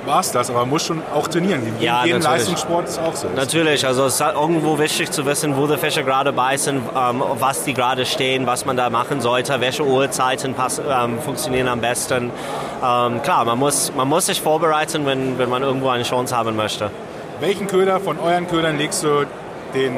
war 0.09 0.19
es 0.19 0.31
das. 0.31 0.49
Aber 0.49 0.59
man 0.59 0.69
muss 0.69 0.85
schon 0.85 1.01
auch 1.13 1.27
trainieren. 1.27 1.65
In 1.65 1.81
ja, 1.81 2.03
jedem 2.03 2.21
Leistungssport 2.21 2.89
ist 2.89 2.99
auch 2.99 3.15
so. 3.15 3.27
Natürlich, 3.35 3.85
also 3.85 4.05
es 4.05 4.15
ist 4.15 4.21
halt 4.21 4.35
irgendwo 4.35 4.77
wichtig 4.79 5.11
zu 5.11 5.25
wissen, 5.25 5.55
wo 5.55 5.67
die 5.67 5.77
Fische 5.77 6.03
gerade 6.03 6.33
beißen, 6.33 6.75
ähm, 6.75 7.23
was 7.39 7.63
die 7.63 7.73
gerade 7.73 8.05
stehen, 8.05 8.45
was 8.45 8.65
man 8.65 8.75
da 8.75 8.89
machen 8.89 9.21
sollte, 9.21 9.61
welche 9.61 9.85
Uhrzeiten 9.85 10.55
ähm, 10.89 11.19
funktionieren 11.19 11.67
am 11.67 11.79
besten. 11.79 12.31
Ähm, 12.83 13.21
klar, 13.21 13.45
man 13.45 13.57
muss, 13.57 13.93
man 13.95 14.07
muss 14.07 14.25
sich 14.25 14.41
vorbereiten, 14.41 15.05
wenn, 15.05 15.37
wenn 15.37 15.49
man 15.49 15.63
irgendwo 15.63 15.89
eine 15.89 16.03
Chance 16.03 16.35
haben 16.35 16.55
möchte. 16.55 16.89
Welchen 17.39 17.67
Köder 17.67 17.99
von 17.99 18.19
euren 18.19 18.47
Ködern 18.47 18.77
legst 18.77 19.03
du 19.03 19.25
den 19.73 19.95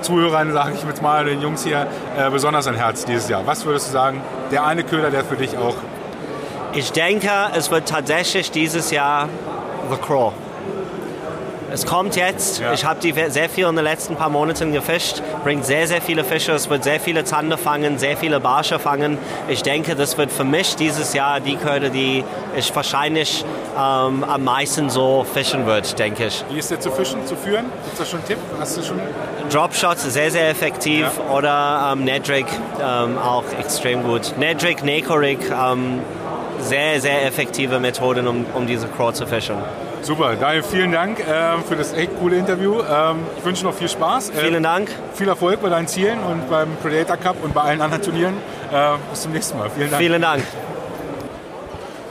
Zuhörern, 0.00 0.52
sage 0.52 0.74
ich 0.74 0.84
jetzt 0.84 1.02
mal, 1.02 1.24
den 1.24 1.40
Jungs 1.40 1.64
hier, 1.64 1.86
äh, 2.18 2.30
besonders 2.30 2.66
ein 2.66 2.74
Herz 2.74 3.04
dieses 3.04 3.28
Jahr? 3.28 3.42
Was 3.46 3.64
würdest 3.64 3.88
du 3.88 3.92
sagen, 3.92 4.20
der 4.50 4.64
eine 4.64 4.82
Köder, 4.82 5.10
der 5.10 5.24
für 5.24 5.36
dich 5.36 5.56
auch... 5.56 5.74
Ich 6.72 6.92
denke, 6.92 7.30
es 7.54 7.70
wird 7.70 7.88
tatsächlich 7.88 8.50
dieses 8.50 8.90
Jahr 8.90 9.28
The 9.90 9.96
Craw. 9.96 10.32
Es 11.72 11.84
kommt 11.84 12.16
jetzt. 12.16 12.60
Ja. 12.60 12.72
Ich 12.72 12.84
habe 12.84 13.00
die 13.00 13.12
sehr 13.28 13.48
viel 13.50 13.66
in 13.66 13.74
den 13.74 13.84
letzten 13.84 14.16
paar 14.16 14.28
Monaten 14.28 14.72
gefischt. 14.72 15.22
Bringt 15.42 15.64
sehr, 15.64 15.86
sehr 15.86 16.00
viele 16.00 16.22
Fische. 16.22 16.52
Es 16.52 16.70
wird 16.70 16.84
sehr 16.84 17.00
viele 17.00 17.24
Zander 17.24 17.58
fangen, 17.58 17.98
sehr 17.98 18.16
viele 18.16 18.40
Barsche 18.40 18.78
fangen. 18.78 19.18
Ich 19.48 19.62
denke, 19.62 19.96
das 19.96 20.16
wird 20.16 20.30
für 20.30 20.44
mich 20.44 20.76
dieses 20.76 21.12
Jahr 21.12 21.40
die 21.40 21.56
Köder, 21.56 21.90
die 21.90 22.24
ich 22.56 22.74
wahrscheinlich 22.74 23.44
ähm, 23.76 24.24
am 24.24 24.44
meisten 24.44 24.90
so 24.90 25.26
fischen 25.30 25.66
wird, 25.66 25.98
denke 25.98 26.26
ich. 26.26 26.44
Wie 26.50 26.58
ist 26.58 26.70
der 26.70 26.80
zu 26.80 26.90
fischen, 26.90 27.26
zu 27.26 27.36
führen? 27.36 27.66
Gibt 27.84 27.92
es 27.92 27.98
da 27.98 28.04
schon 28.04 28.20
einen 28.20 28.28
Tipp? 28.28 28.38
Hast 28.58 28.76
du 28.76 28.82
schon? 28.82 29.00
Dropshots 29.50 30.04
sehr, 30.04 30.30
sehr 30.30 30.48
effektiv. 30.48 31.06
Ja. 31.28 31.34
Oder 31.34 31.90
ähm, 31.92 32.04
Nedrick 32.04 32.46
ähm, 32.80 33.18
auch 33.18 33.44
extrem 33.58 34.02
gut. 34.04 34.32
Nedrick, 34.38 34.84
Nekorik, 34.84 35.40
ähm, 35.50 36.00
sehr, 36.66 37.00
sehr 37.00 37.24
effektive 37.26 37.78
Methoden, 37.80 38.28
um, 38.28 38.44
um 38.54 38.66
diese 38.66 38.88
Craw 38.88 39.12
zu 39.12 39.26
fischen. 39.26 39.56
Super, 40.02 40.36
Daniel, 40.36 40.62
vielen 40.62 40.92
Dank 40.92 41.18
äh, 41.20 41.24
für 41.68 41.74
das 41.74 41.92
echt 41.92 42.16
coole 42.20 42.36
Interview. 42.36 42.80
Ähm, 42.80 43.20
ich 43.38 43.44
wünsche 43.44 43.64
noch 43.64 43.74
viel 43.74 43.88
Spaß. 43.88 44.30
Äh, 44.30 44.32
Vielen 44.34 44.62
Dank. 44.62 44.90
Viel 45.14 45.28
Erfolg 45.28 45.60
bei 45.62 45.68
deinen 45.68 45.88
Zielen 45.88 46.18
und 46.20 46.48
beim 46.48 46.68
Predator 46.82 47.16
Cup 47.16 47.42
und 47.42 47.54
bei 47.54 47.62
allen 47.62 47.80
anderen 47.80 48.02
Turnieren. 48.02 48.34
Äh, 48.72 48.96
bis 49.10 49.22
zum 49.22 49.32
nächsten 49.32 49.58
Mal. 49.58 49.70
Vielen 49.70 49.90
Dank. 49.90 50.02
Vielen 50.02 50.22
Dank. 50.22 50.42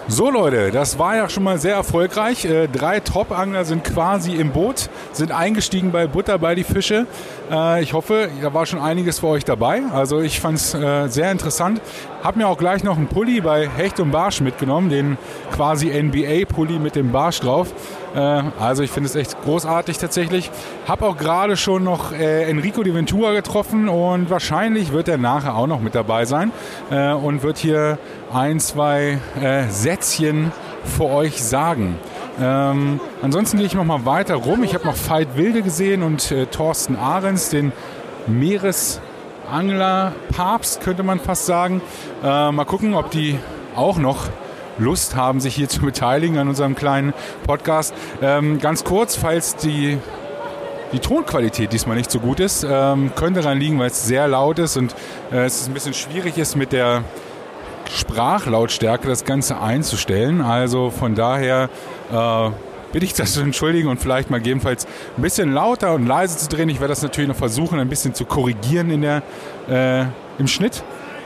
So 0.07 0.29
Leute, 0.29 0.69
das 0.69 0.99
war 0.99 1.15
ja 1.15 1.29
schon 1.29 1.41
mal 1.41 1.57
sehr 1.57 1.73
erfolgreich. 1.73 2.45
Äh, 2.45 2.67
drei 2.67 2.99
Top-Angler 2.99 3.65
sind 3.65 3.83
quasi 3.83 4.33
im 4.33 4.51
Boot, 4.51 4.87
sind 5.13 5.31
eingestiegen 5.31 5.91
bei 5.91 6.05
Butter 6.05 6.37
bei 6.37 6.53
die 6.53 6.63
Fische. 6.63 7.07
Äh, 7.51 7.81
ich 7.81 7.93
hoffe, 7.93 8.29
da 8.39 8.53
war 8.53 8.67
schon 8.67 8.79
einiges 8.79 9.17
für 9.19 9.27
euch 9.27 9.45
dabei. 9.45 9.81
Also 9.91 10.21
ich 10.21 10.39
fand 10.39 10.59
es 10.59 10.75
äh, 10.75 11.07
sehr 11.07 11.31
interessant. 11.31 11.81
Hab 12.23 12.35
mir 12.35 12.47
auch 12.47 12.59
gleich 12.59 12.83
noch 12.83 12.97
einen 12.97 13.07
Pulli 13.07 13.41
bei 13.41 13.67
Hecht 13.67 13.99
und 13.99 14.11
Barsch 14.11 14.41
mitgenommen, 14.41 14.89
den 14.89 15.17
quasi 15.51 15.87
NBA-Pulli 15.87 16.77
mit 16.77 16.95
dem 16.95 17.11
Barsch 17.11 17.39
drauf. 17.39 17.73
Äh, 18.15 18.43
also 18.59 18.83
ich 18.83 18.91
finde 18.91 19.09
es 19.09 19.15
echt 19.15 19.41
großartig 19.43 19.97
tatsächlich. 19.97 20.51
Hab 20.87 21.01
auch 21.01 21.17
gerade 21.17 21.57
schon 21.57 21.83
noch 21.83 22.11
äh, 22.11 22.49
Enrico 22.49 22.83
Di 22.83 22.93
Ventura 22.93 23.33
getroffen 23.33 23.89
und 23.89 24.29
wahrscheinlich 24.29 24.91
wird 24.91 25.07
er 25.07 25.17
nachher 25.17 25.55
auch 25.55 25.67
noch 25.67 25.81
mit 25.81 25.95
dabei 25.95 26.25
sein 26.25 26.51
äh, 26.89 27.11
und 27.11 27.43
wird 27.43 27.57
hier 27.57 27.97
ein, 28.33 28.59
zwei 28.59 29.19
Sätzchen 29.69 30.51
für 30.83 31.05
euch 31.05 31.43
sagen. 31.43 31.99
Ähm, 32.39 32.99
ansonsten 33.21 33.57
gehe 33.57 33.65
ich 33.65 33.75
noch 33.75 33.83
mal 33.85 34.05
weiter 34.05 34.35
rum. 34.35 34.63
Ich 34.63 34.73
habe 34.73 34.85
noch 34.85 34.95
Veit 34.95 35.35
Wilde 35.37 35.61
gesehen 35.61 36.03
und 36.03 36.31
äh, 36.31 36.45
Thorsten 36.47 36.97
Ahrens, 36.97 37.49
den 37.49 37.71
Meeresangler-Papst, 38.27 40.81
könnte 40.81 41.03
man 41.03 41.19
fast 41.19 41.45
sagen. 41.45 41.81
Äh, 42.23 42.51
mal 42.51 42.65
gucken, 42.65 42.93
ob 42.93 43.11
die 43.11 43.37
auch 43.75 43.97
noch 43.97 44.27
Lust 44.77 45.15
haben, 45.15 45.39
sich 45.39 45.55
hier 45.55 45.69
zu 45.69 45.81
beteiligen 45.81 46.37
an 46.37 46.47
unserem 46.47 46.75
kleinen 46.75 47.13
Podcast. 47.45 47.93
Ähm, 48.21 48.59
ganz 48.59 48.83
kurz, 48.83 49.15
falls 49.15 49.55
die 49.55 49.97
die 50.91 50.99
Tonqualität 50.99 51.73
diesmal 51.73 51.97
nicht 51.97 52.11
so 52.11 52.19
gut 52.19 52.39
ist, 52.39 52.65
ähm, 52.69 53.11
könnte 53.15 53.41
daran 53.41 53.59
liegen, 53.59 53.79
weil 53.79 53.87
es 53.87 54.05
sehr 54.05 54.27
laut 54.27 54.59
ist 54.59 54.77
und 54.77 54.95
äh, 55.31 55.45
es 55.45 55.67
ein 55.67 55.73
bisschen 55.73 55.93
schwierig 55.93 56.37
ist 56.37 56.55
mit 56.55 56.71
der 56.71 57.03
Sprachlautstärke 57.89 59.07
das 59.07 59.25
Ganze 59.25 59.59
einzustellen. 59.59 60.41
Also 60.41 60.91
von 60.91 61.15
daher 61.15 61.69
äh, 62.11 62.49
bitte 62.91 63.05
ich 63.05 63.13
das 63.13 63.33
zu 63.33 63.41
entschuldigen 63.41 63.89
und 63.89 63.99
vielleicht 63.99 64.29
mal 64.29 64.37
gegebenenfalls 64.37 64.87
ein 65.17 65.21
bisschen 65.21 65.53
lauter 65.53 65.93
und 65.93 66.07
leise 66.07 66.37
zu 66.37 66.47
drehen. 66.47 66.69
Ich 66.69 66.79
werde 66.79 66.91
das 66.91 67.01
natürlich 67.01 67.27
noch 67.27 67.35
versuchen, 67.35 67.79
ein 67.79 67.89
bisschen 67.89 68.13
zu 68.13 68.25
korrigieren 68.25 68.89
in 68.89 69.01
der, 69.01 69.21
äh, 69.69 70.05
im 70.39 70.47
Schnitt. 70.47 70.83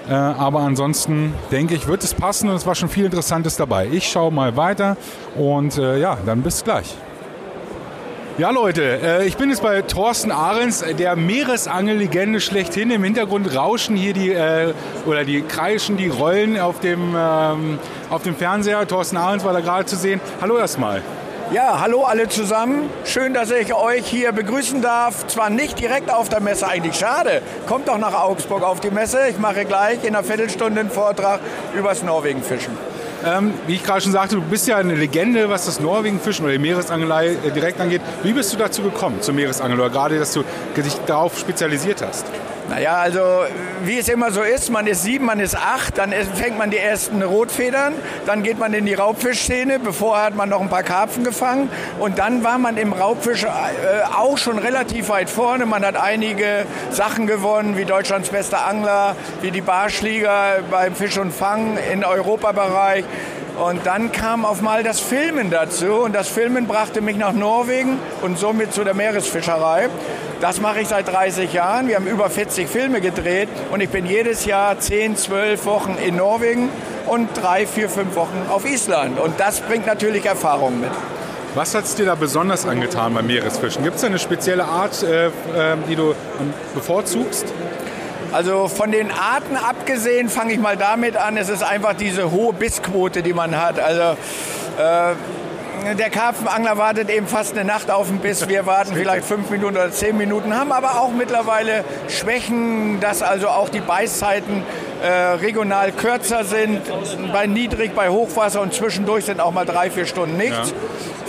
Äh, 0.07 0.13
aber 0.13 0.61
ansonsten 0.61 1.33
denke 1.51 1.75
ich, 1.75 1.87
wird 1.87 2.03
es 2.03 2.13
passen 2.13 2.49
und 2.49 2.55
es 2.55 2.65
war 2.65 2.75
schon 2.75 2.89
viel 2.89 3.05
Interessantes 3.05 3.57
dabei. 3.57 3.87
Ich 3.91 4.09
schaue 4.09 4.31
mal 4.31 4.55
weiter 4.55 4.97
und 5.35 5.77
äh, 5.77 5.99
ja, 5.99 6.17
dann 6.25 6.41
bis 6.41 6.63
gleich. 6.63 6.95
Ja, 8.39 8.51
Leute, 8.51 9.01
äh, 9.03 9.27
ich 9.27 9.35
bin 9.35 9.49
jetzt 9.49 9.61
bei 9.61 9.81
Thorsten 9.81 10.31
Ahrens, 10.31 10.81
der 10.97 11.17
Meeresangellegende 11.17 12.39
schlechthin. 12.39 12.89
Im 12.89 13.03
Hintergrund 13.03 13.53
rauschen 13.53 13.97
hier 13.97 14.13
die, 14.13 14.31
äh, 14.31 14.73
oder 15.05 15.25
die 15.25 15.41
kreischen 15.41 15.97
die 15.97 16.07
Rollen 16.07 16.57
auf 16.57 16.79
dem, 16.79 17.15
ähm, 17.17 17.79
auf 18.09 18.23
dem 18.23 18.37
Fernseher. 18.37 18.87
Thorsten 18.87 19.17
Ahrens 19.17 19.43
war 19.43 19.51
da 19.51 19.59
gerade 19.59 19.85
zu 19.85 19.97
sehen. 19.97 20.21
Hallo 20.39 20.57
erstmal. 20.57 21.01
Ja, 21.51 21.79
hallo 21.79 22.03
alle 22.03 22.29
zusammen. 22.29 22.91
Schön, 23.05 23.33
dass 23.33 23.49
ich 23.49 23.73
euch 23.73 24.05
hier 24.05 24.31
begrüßen 24.33 24.83
darf. 24.83 25.25
Zwar 25.25 25.49
nicht 25.49 25.79
direkt 25.79 26.13
auf 26.13 26.29
der 26.29 26.41
Messe, 26.41 26.67
eigentlich 26.67 26.95
schade. 26.95 27.41
Kommt 27.65 27.87
doch 27.87 27.97
nach 27.97 28.13
Augsburg 28.13 28.61
auf 28.61 28.81
die 28.81 28.91
Messe. 28.91 29.17
Ich 29.31 29.39
mache 29.39 29.65
gleich 29.65 30.03
in 30.03 30.15
einer 30.15 30.23
Viertelstunde 30.23 30.81
einen 30.81 30.91
Vortrag 30.91 31.39
übers 31.75 32.03
Norwegenfischen. 32.03 32.77
Ähm, 33.25 33.55
wie 33.65 33.73
ich 33.73 33.83
gerade 33.83 34.01
schon 34.01 34.11
sagte, 34.11 34.35
du 34.35 34.43
bist 34.43 34.67
ja 34.67 34.77
eine 34.77 34.93
Legende, 34.93 35.49
was 35.49 35.65
das 35.65 35.79
Norwegenfischen 35.79 36.45
oder 36.45 36.53
die 36.53 36.59
Meeresangelei 36.59 37.29
äh, 37.29 37.49
direkt 37.49 37.81
angeht. 37.81 38.01
Wie 38.21 38.33
bist 38.33 38.53
du 38.53 38.57
dazu 38.57 38.83
gekommen, 38.83 39.19
zum 39.21 39.35
Meeresangeln? 39.35 39.79
Oder 39.79 39.89
gerade, 39.89 40.19
dass 40.19 40.33
du 40.33 40.43
dich 40.77 40.93
darauf 41.07 41.35
spezialisiert 41.35 42.03
hast? 42.07 42.27
Naja, 42.69 42.97
also 42.97 43.45
wie 43.83 43.97
es 43.97 44.09
immer 44.09 44.31
so 44.31 44.43
ist, 44.43 44.69
man 44.69 44.85
ist 44.85 45.01
sieben, 45.01 45.25
man 45.25 45.39
ist 45.39 45.55
acht, 45.55 45.97
dann 45.97 46.11
fängt 46.11 46.59
man 46.59 46.69
die 46.69 46.77
ersten 46.77 47.23
Rotfedern, 47.23 47.95
dann 48.27 48.43
geht 48.43 48.59
man 48.59 48.73
in 48.73 48.85
die 48.85 48.93
Raubfischszene, 48.93 49.79
bevor 49.79 50.21
hat 50.21 50.35
man 50.35 50.49
noch 50.49 50.61
ein 50.61 50.69
paar 50.69 50.83
Karpfen 50.83 51.23
gefangen 51.23 51.69
und 51.99 52.19
dann 52.19 52.43
war 52.43 52.59
man 52.59 52.77
im 52.77 52.93
Raubfisch 52.93 53.43
äh, 53.43 53.47
auch 54.15 54.37
schon 54.37 54.59
relativ 54.59 55.09
weit 55.09 55.31
vorne. 55.31 55.65
Man 55.65 55.83
hat 55.83 55.95
einige 55.95 56.67
Sachen 56.91 57.25
gewonnen, 57.25 57.75
wie 57.75 57.85
Deutschlands 57.85 58.29
bester 58.29 58.67
Angler, 58.67 59.15
wie 59.41 59.49
die 59.49 59.61
Barschliga 59.61 60.57
beim 60.69 60.93
Fisch 60.93 61.17
und 61.17 61.31
Fang 61.31 61.79
im 61.91 62.03
Europabereich. 62.03 63.03
Und 63.59 63.85
dann 63.85 64.13
kam 64.13 64.45
auf 64.45 64.61
mal 64.61 64.83
das 64.83 65.01
Filmen 65.01 65.49
dazu 65.51 65.95
und 65.95 66.15
das 66.15 66.29
Filmen 66.29 66.65
brachte 66.65 67.01
mich 67.01 67.17
nach 67.17 67.33
Norwegen 67.33 67.99
und 68.21 68.39
somit 68.39 68.73
zu 68.73 68.85
der 68.85 68.93
Meeresfischerei. 68.93 69.89
Das 70.39 70.61
mache 70.61 70.79
ich 70.79 70.87
seit 70.87 71.09
30 71.09 71.51
Jahren. 71.51 71.89
Wir 71.89 71.97
haben 71.97 72.07
über 72.07 72.29
40 72.29 72.69
Filme 72.69 73.01
gedreht 73.01 73.49
und 73.71 73.81
ich 73.81 73.89
bin 73.89 74.05
jedes 74.05 74.45
Jahr 74.45 74.79
10, 74.79 75.17
12 75.17 75.65
Wochen 75.65 75.97
in 76.01 76.15
Norwegen 76.15 76.69
und 77.07 77.29
drei, 77.35 77.67
vier, 77.67 77.89
fünf 77.89 78.15
Wochen 78.15 78.45
auf 78.49 78.65
Island. 78.65 79.19
Und 79.19 79.37
das 79.41 79.59
bringt 79.59 79.85
natürlich 79.85 80.25
Erfahrung 80.25 80.79
mit. 80.79 80.91
Was 81.55 81.75
hat 81.75 81.83
es 81.83 81.95
dir 81.95 82.05
da 82.05 82.15
besonders 82.15 82.65
angetan 82.65 83.13
beim 83.13 83.27
Meeresfischen? 83.27 83.83
Gibt 83.83 83.95
es 83.95 84.01
da 84.01 84.07
eine 84.07 84.19
spezielle 84.19 84.63
Art, 84.63 85.03
äh, 85.03 85.27
äh, 85.27 85.31
die 85.89 85.95
du 85.97 86.15
bevorzugst? 86.75 87.45
Also 88.31 88.67
von 88.67 88.91
den 88.91 89.11
Arten 89.11 89.55
abgesehen 89.57 90.29
fange 90.29 90.53
ich 90.53 90.59
mal 90.59 90.77
damit 90.77 91.17
an, 91.17 91.37
es 91.37 91.49
ist 91.49 91.63
einfach 91.63 91.93
diese 91.93 92.31
hohe 92.31 92.53
Bissquote, 92.53 93.23
die 93.23 93.33
man 93.33 93.59
hat. 93.59 93.79
Also 93.79 94.17
äh, 94.77 95.15
der 95.95 96.09
Karpfenangler 96.09 96.77
wartet 96.77 97.09
eben 97.09 97.27
fast 97.27 97.53
eine 97.53 97.65
Nacht 97.65 97.89
auf 97.89 98.07
den 98.07 98.19
Biss. 98.19 98.47
Wir 98.47 98.65
warten 98.65 98.93
vielleicht 98.93 99.25
fünf 99.25 99.49
Minuten 99.49 99.77
oder 99.77 99.91
zehn 99.91 100.17
Minuten, 100.17 100.55
haben 100.55 100.71
aber 100.71 101.01
auch 101.01 101.11
mittlerweile 101.11 101.83
Schwächen, 102.07 102.99
dass 102.99 103.21
also 103.21 103.47
auch 103.47 103.69
die 103.69 103.79
Beißzeiten 103.79 104.63
äh, 105.01 105.07
regional 105.07 105.91
kürzer 105.91 106.43
sind. 106.43 106.81
Bei 107.31 107.47
Niedrig, 107.47 107.95
bei 107.95 108.09
Hochwasser 108.09 108.61
und 108.61 108.73
zwischendurch 108.73 109.25
sind 109.25 109.39
auch 109.39 109.51
mal 109.51 109.65
drei, 109.65 109.89
vier 109.89 110.05
Stunden 110.05 110.37
nichts. 110.37 110.71
Ja. 110.71 110.75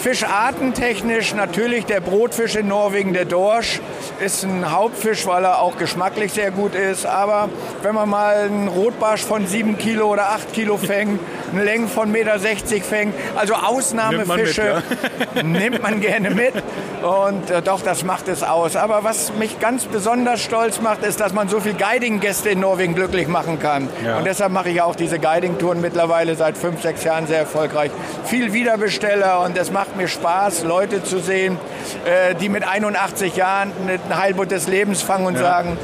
Fischartentechnisch 0.00 1.34
natürlich 1.34 1.84
der 1.84 2.00
Brotfisch 2.00 2.56
in 2.56 2.68
Norwegen, 2.68 3.12
der 3.12 3.26
Dorsch, 3.26 3.80
ist 4.24 4.44
ein 4.44 4.72
Hauptfisch, 4.72 5.26
weil 5.26 5.44
er 5.44 5.60
auch 5.60 5.76
geschmacklich 5.76 6.32
sehr 6.32 6.50
gut 6.50 6.74
ist. 6.74 7.04
Aber 7.04 7.50
wenn 7.82 7.94
man 7.94 8.08
mal 8.08 8.36
einen 8.36 8.68
Rotbarsch 8.68 9.22
von 9.22 9.46
7 9.46 9.76
Kilo 9.76 10.06
oder 10.06 10.30
8 10.30 10.54
Kilo 10.54 10.78
fängt, 10.78 11.20
eine 11.52 11.64
Länge 11.64 11.86
von 11.88 12.12
1,60 12.12 12.12
Meter 12.12 12.84
fängt, 12.84 13.14
also 13.36 13.54
Ausnahmefische, 13.54 14.82
nimmt 14.94 15.02
man, 15.02 15.20
mit, 15.20 15.34
ja. 15.34 15.42
nimmt 15.70 15.82
man 15.82 16.00
gerne 16.00 16.30
mit. 16.30 16.54
Und 17.02 17.50
äh, 17.50 17.60
doch, 17.62 17.82
das 17.82 18.04
macht 18.04 18.28
es 18.28 18.42
aus. 18.42 18.76
Aber 18.76 19.04
was 19.04 19.32
mich 19.34 19.60
ganz 19.60 19.84
besonders 19.84 20.42
stolz 20.42 20.80
macht, 20.80 21.02
ist, 21.02 21.20
dass 21.20 21.32
man 21.32 21.48
so 21.48 21.60
viele 21.60 21.74
Guiding-Gäste 21.74 22.50
in 22.50 22.60
Norwegen 22.60 22.94
glücklich 22.94 23.28
machen 23.28 23.58
kann. 23.58 23.88
Ja. 24.04 24.18
Und 24.18 24.24
deshalb 24.24 24.52
mache 24.52 24.70
ich 24.70 24.80
auch 24.82 24.96
diese 24.96 25.18
Guiding-Touren 25.18 25.80
mittlerweile 25.80 26.34
seit 26.36 26.56
fünf, 26.56 26.82
sechs 26.82 27.04
Jahren 27.04 27.26
sehr 27.26 27.40
erfolgreich. 27.40 27.90
Viel 28.24 28.52
Wiederbesteller 28.52 29.40
und 29.40 29.56
es 29.56 29.70
macht 29.70 29.89
mir 29.96 30.08
Spaß, 30.08 30.64
Leute 30.64 31.02
zu 31.02 31.18
sehen, 31.18 31.58
äh, 32.04 32.34
die 32.34 32.48
mit 32.48 32.66
81 32.66 33.36
Jahren 33.36 33.72
ein 33.88 34.16
Heilbutt 34.16 34.50
des 34.50 34.66
Lebens 34.68 35.02
fangen 35.02 35.26
und 35.26 35.34
ja. 35.34 35.40
sagen, 35.40 35.78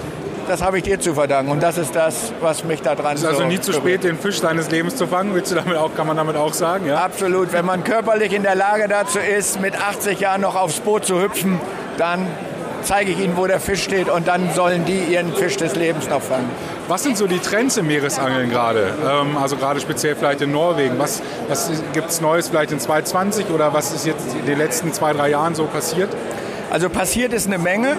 das 0.49 0.63
habe 0.63 0.79
ich 0.79 0.85
dir 0.85 1.01
zu 1.01 1.15
verdanken. 1.15 1.51
Und 1.51 1.63
das 1.63 1.79
ist 1.79 1.95
das, 1.95 2.33
was 2.41 2.65
mich 2.65 2.83
da 2.83 2.95
dran 2.95 3.15
Es 3.15 3.23
ist 3.23 3.29
also 3.29 3.45
nie 3.45 3.61
zu 3.61 3.73
spät, 3.73 4.05
den 4.05 4.19
Fisch 4.19 4.41
deines 4.41 4.71
Lebens 4.71 4.97
zu 4.97 5.07
fangen, 5.07 5.35
willst 5.35 5.51
du 5.51 5.57
damit 5.57 5.77
auch, 5.77 5.95
kann 5.95 6.07
man 6.07 6.17
damit 6.17 6.37
auch 6.37 6.53
sagen? 6.53 6.87
Ja? 6.87 7.05
Absolut. 7.05 7.53
Wenn 7.53 7.65
man 7.65 7.85
körperlich 7.85 8.33
in 8.33 8.43
der 8.43 8.55
Lage 8.55 8.89
dazu 8.89 9.19
ist, 9.19 9.61
mit 9.61 9.81
80 9.81 10.21
Jahren 10.21 10.41
noch 10.41 10.55
aufs 10.55 10.81
Boot 10.81 11.05
zu 11.05 11.21
hüpfen, 11.21 11.61
dann 11.99 12.27
zeige 12.87 13.11
ich 13.11 13.19
ihnen, 13.19 13.37
wo 13.37 13.47
der 13.47 13.61
Fisch 13.61 13.83
steht 13.83 14.09
und 14.09 14.29
dann 14.29 14.53
sollen 14.55 14.85
die 14.85 14.99
ihren 14.99 15.35
Fisch 15.35 15.57
des 15.57 15.75
Lebens 15.75 16.09
noch 16.09 16.23
fangen. 16.23 16.49
Was 16.89 17.03
sind 17.03 17.19
so 17.19 17.27
die 17.27 17.41
Trends 17.41 17.77
im 17.77 17.89
Meeresangeln 17.89 18.49
gerade? 18.49 18.95
Ähm, 19.05 19.37
also 19.37 19.57
gerade 19.57 19.81
speziell 19.81 20.15
vielleicht 20.15 20.41
in 20.41 20.53
Norwegen. 20.53 20.99
Was, 20.99 21.21
was 21.49 21.71
gibt 21.93 22.11
es 22.11 22.21
Neues 22.21 22.49
vielleicht 22.49 22.71
in 22.71 22.79
2020 22.79 23.51
oder 23.51 23.75
was 23.75 23.93
ist 23.93 24.07
jetzt 24.07 24.35
in 24.39 24.47
den 24.47 24.59
letzten 24.59 24.93
zwei, 24.93 25.13
drei 25.13 25.31
Jahren 25.31 25.55
so 25.55 25.65
passiert? 25.65 26.11
Also 26.71 26.89
passiert 26.89 27.33
ist 27.33 27.47
eine 27.47 27.59
Menge 27.59 27.97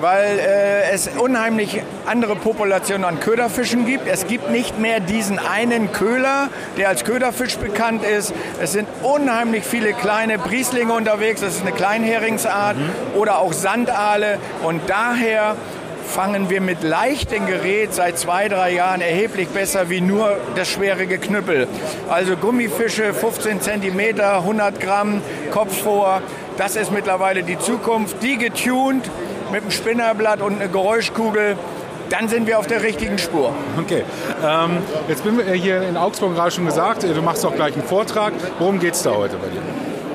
weil 0.00 0.38
äh, 0.38 0.90
es 0.92 1.08
unheimlich 1.08 1.82
andere 2.06 2.36
Populationen 2.36 3.04
an 3.04 3.20
Köderfischen 3.20 3.86
gibt. 3.86 4.08
Es 4.08 4.26
gibt 4.26 4.50
nicht 4.50 4.78
mehr 4.78 5.00
diesen 5.00 5.38
einen 5.38 5.92
Köhler, 5.92 6.48
der 6.76 6.88
als 6.88 7.04
Köderfisch 7.04 7.56
bekannt 7.56 8.04
ist. 8.04 8.32
Es 8.62 8.72
sind 8.72 8.88
unheimlich 9.02 9.64
viele 9.64 9.92
kleine 9.92 10.38
Brieslinge 10.38 10.92
unterwegs, 10.92 11.40
das 11.40 11.56
ist 11.56 11.62
eine 11.62 11.72
Kleinheringsart, 11.72 12.76
mhm. 12.76 13.18
oder 13.18 13.38
auch 13.38 13.52
Sandaale. 13.52 14.38
Und 14.64 14.80
daher 14.88 15.56
fangen 16.08 16.48
wir 16.48 16.60
mit 16.60 16.82
leichtem 16.82 17.46
Gerät 17.46 17.92
seit 17.92 18.18
zwei, 18.18 18.48
drei 18.48 18.72
Jahren 18.72 19.00
erheblich 19.00 19.48
besser 19.48 19.90
wie 19.90 20.00
nur 20.00 20.36
das 20.56 20.68
schwere 20.68 21.06
Geknüppel. 21.06 21.68
Also 22.08 22.36
Gummifische, 22.36 23.12
15 23.12 23.60
cm, 23.60 24.20
100 24.20 24.80
Gramm, 24.80 25.20
Kopf 25.52 25.82
vor, 25.82 26.22
das 26.56 26.74
ist 26.76 26.90
mittlerweile 26.90 27.42
die 27.42 27.58
Zukunft. 27.58 28.22
Die 28.22 28.36
getuned 28.36 29.08
mit 29.50 29.62
einem 29.62 29.70
Spinnerblatt 29.70 30.40
und 30.40 30.60
einer 30.60 30.68
Geräuschkugel, 30.68 31.56
dann 32.10 32.28
sind 32.28 32.46
wir 32.46 32.58
auf 32.58 32.66
der 32.66 32.82
richtigen 32.82 33.18
Spur. 33.18 33.52
Okay. 33.78 34.04
Ähm, 34.44 34.78
jetzt 35.08 35.24
bin 35.24 35.36
wir 35.38 35.44
hier 35.52 35.82
in 35.82 35.96
Augsburg 35.96 36.34
gerade 36.34 36.50
schon 36.50 36.66
gesagt, 36.66 37.02
du 37.02 37.22
machst 37.22 37.44
auch 37.44 37.54
gleich 37.54 37.74
einen 37.74 37.84
Vortrag. 37.84 38.32
Worum 38.58 38.78
geht 38.78 38.94
es 38.94 39.02
da 39.02 39.14
heute 39.14 39.36
bei 39.36 39.48
dir? 39.48 39.60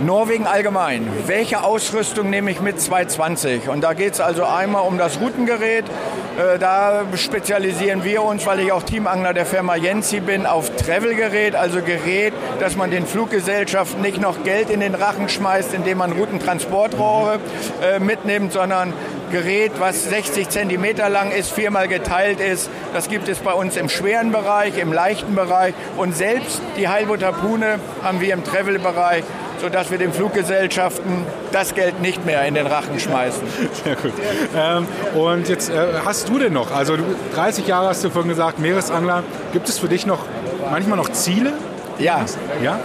Norwegen 0.06 0.48
allgemein. 0.48 1.08
Welche 1.28 1.64
Ausrüstung 1.64 2.30
nehme 2.30 2.52
ich 2.52 2.60
mit 2.60 2.80
220? 2.80 3.70
Und 3.70 3.82
da 3.82 3.94
geht 3.94 4.14
es 4.14 4.22
also 4.22 4.44
einmal 4.44 4.84
um 4.84 4.98
das 4.98 5.20
Routengerät. 5.20 5.86
Äh, 5.86 6.60
da 6.60 7.04
spezialisieren 7.16 8.04
wir 8.04 8.24
uns, 8.24 8.46
weil 8.46 8.60
ich 8.60 8.72
auch 8.72 8.84
Teamangler 8.84 9.34
der 9.34 9.46
Firma 9.46 9.76
Jensi 9.76 10.20
bin, 10.20 10.46
auf 10.46 10.76
Travelgerät, 10.76 11.56
also 11.56 11.82
Gerät, 11.82 12.34
dass 12.60 12.76
man 12.76 12.92
den 12.92 13.06
Fluggesellschaften 13.06 14.02
nicht 14.02 14.20
noch 14.20 14.44
Geld 14.44 14.70
in 14.70 14.82
den 14.82 14.96
Rachen 14.96 15.30
schmeißt, 15.30 15.74
indem 15.74 16.00
man 16.00 16.12
Routentransportrohre 16.12 17.40
äh, 17.82 18.00
mitnimmt, 18.00 18.52
sondern 18.52 18.94
Gerät, 19.32 19.72
was 19.80 20.04
60 20.06 20.50
cm 20.50 20.98
lang 21.12 21.32
ist, 21.32 21.52
viermal 21.52 21.88
geteilt 21.88 22.40
ist. 22.40 22.70
Das 22.94 23.10
gibt 23.10 23.30
es 23.30 23.40
bei 23.40 23.54
uns 23.54 23.78
im 23.78 23.90
schweren 23.90 24.32
Bereich, 24.32 24.78
im 24.78 24.92
leichten 24.92 25.34
Bereich 25.34 25.74
und 25.98 26.16
selbst 26.16 26.62
die 26.78 26.88
Heilbutt 26.88 27.24
Harpune 27.24 27.80
haben 28.04 28.20
wir 28.22 28.34
im 28.34 28.44
Travel-Bereich 28.44 29.24
sodass 29.64 29.90
wir 29.92 29.98
den 29.98 30.12
Fluggesellschaften 30.12 31.26
das 31.54 31.74
Geld 31.74 32.02
nicht 32.02 32.26
mehr 32.26 32.46
in 32.46 32.54
den 32.54 32.68
Rachen 32.68 33.00
schmeißen. 33.00 33.42
Sehr 33.86 33.96
gut. 33.96 34.12
Ähm, 34.54 34.86
und 35.16 35.48
jetzt 35.48 35.70
äh, 35.70 35.86
hast 36.04 36.28
du 36.28 36.38
denn 36.38 36.52
noch, 36.52 36.76
also 36.76 36.98
30 37.34 37.66
Jahre 37.66 37.88
hast 37.88 38.04
du 38.04 38.10
vorhin 38.10 38.28
gesagt, 38.28 38.60
Meeresangler, 38.60 39.24
gibt 39.54 39.70
es 39.70 39.80
für 39.80 39.88
dich 39.88 40.06
noch 40.06 40.26
manchmal 40.70 40.98
noch 40.98 41.10
Ziele? 41.14 41.54
Ja. 41.98 42.26
Ja? 42.62 42.82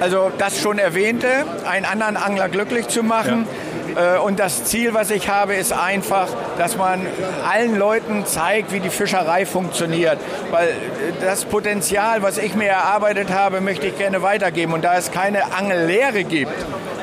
Also 0.00 0.30
das 0.38 0.58
schon 0.58 0.78
erwähnte, 0.78 1.28
einen 1.68 1.84
anderen 1.84 2.16
Angler 2.16 2.48
glücklich 2.48 2.88
zu 2.88 3.02
machen. 3.02 3.46
Ja 3.46 3.63
und 4.24 4.40
das 4.40 4.64
Ziel, 4.64 4.94
was 4.94 5.10
ich 5.10 5.28
habe, 5.28 5.54
ist 5.54 5.72
einfach, 5.72 6.28
dass 6.58 6.76
man 6.76 7.06
allen 7.48 7.76
Leuten 7.76 8.26
zeigt, 8.26 8.72
wie 8.72 8.80
die 8.80 8.90
Fischerei 8.90 9.46
funktioniert. 9.46 10.18
Weil 10.50 10.68
äh, 10.68 10.72
das 11.20 11.44
Potenzial, 11.44 12.22
was 12.22 12.38
ich 12.38 12.54
mir 12.54 12.68
erarbeitet 12.68 13.32
habe, 13.32 13.60
möchte 13.60 13.86
ich 13.86 13.96
gerne 13.96 14.22
weitergeben. 14.22 14.72
Und 14.72 14.82
da 14.82 14.96
es 14.96 15.10
keine 15.10 15.52
Angellehre 15.52 16.24
gibt, 16.24 16.52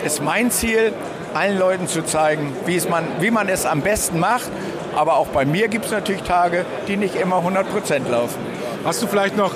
ist 0.04 0.21
mein 0.21 0.51
Ziel, 0.51 0.93
allen 1.34 1.58
Leuten 1.58 1.88
zu 1.88 2.04
zeigen, 2.04 2.54
wie, 2.65 2.75
es 2.75 2.89
man, 2.89 3.06
wie 3.19 3.32
man 3.32 3.47
es 3.47 3.65
am 3.65 3.82
besten 3.82 4.19
macht. 4.19 4.49
Aber 4.95 5.15
auch 5.15 5.27
bei 5.27 5.45
mir 5.45 5.69
gibt 5.69 5.86
es 5.86 5.91
natürlich 5.91 6.23
Tage, 6.23 6.65
die 6.88 6.97
nicht 6.97 7.15
immer 7.15 7.38
100 7.38 7.71
Prozent 7.71 8.10
laufen. 8.10 8.39
Hast 8.84 9.01
du 9.01 9.08
vielleicht 9.08 9.38
noch 9.38 9.54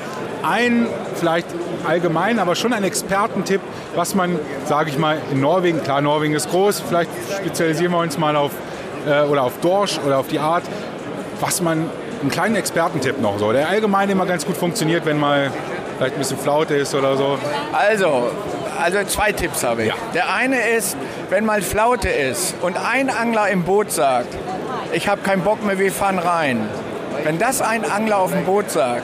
ein, 0.47 0.87
vielleicht 1.15 1.47
allgemein, 1.87 2.39
aber 2.39 2.55
schon 2.55 2.73
ein 2.73 2.83
Expertentipp, 2.83 3.61
was 3.95 4.15
man, 4.15 4.39
sage 4.65 4.89
ich 4.89 4.97
mal, 4.97 5.17
in 5.31 5.41
Norwegen, 5.41 5.81
klar, 5.83 6.01
Norwegen 6.01 6.33
ist 6.33 6.49
groß, 6.49 6.81
vielleicht 6.87 7.09
spezialisieren 7.39 7.91
wir 7.91 7.99
uns 7.99 8.17
mal 8.17 8.35
auf, 8.35 8.51
äh, 9.07 9.21
oder 9.23 9.43
auf 9.43 9.53
Dorsch 9.61 9.99
oder 10.05 10.17
auf 10.19 10.27
die 10.27 10.39
Art, 10.39 10.63
was 11.39 11.61
man, 11.61 11.89
einen 12.21 12.31
kleinen 12.31 12.55
Expertentipp 12.55 13.21
noch 13.21 13.37
so, 13.39 13.51
der 13.51 13.69
allgemein 13.69 14.09
immer 14.09 14.25
ganz 14.25 14.45
gut 14.45 14.57
funktioniert, 14.57 15.05
wenn 15.05 15.19
mal 15.19 15.51
vielleicht 15.97 16.15
ein 16.15 16.19
bisschen 16.19 16.37
Flaute 16.37 16.75
ist 16.75 16.95
oder 16.95 17.15
so. 17.17 17.37
Also, 17.73 18.31
also 18.81 19.03
zwei 19.05 19.31
Tipps 19.31 19.63
habe 19.63 19.83
ich. 19.83 19.89
Ja. 19.89 19.95
Der 20.13 20.33
eine 20.33 20.59
ist, 20.69 20.97
wenn 21.29 21.45
mal 21.45 21.61
Flaute 21.61 22.09
ist 22.09 22.55
und 22.61 22.77
ein 22.77 23.09
Angler 23.09 23.49
im 23.49 23.63
Boot 23.63 23.91
sagt, 23.91 24.27
ich 24.93 25.07
habe 25.07 25.21
keinen 25.21 25.41
Bock 25.41 25.63
mehr, 25.65 25.79
wir 25.79 25.91
fahren 25.91 26.19
rein. 26.19 26.69
Wenn 27.23 27.39
das 27.39 27.61
ein 27.61 27.89
Angler 27.89 28.19
auf 28.19 28.31
dem 28.31 28.45
Boot 28.45 28.69
sagt, 28.69 29.03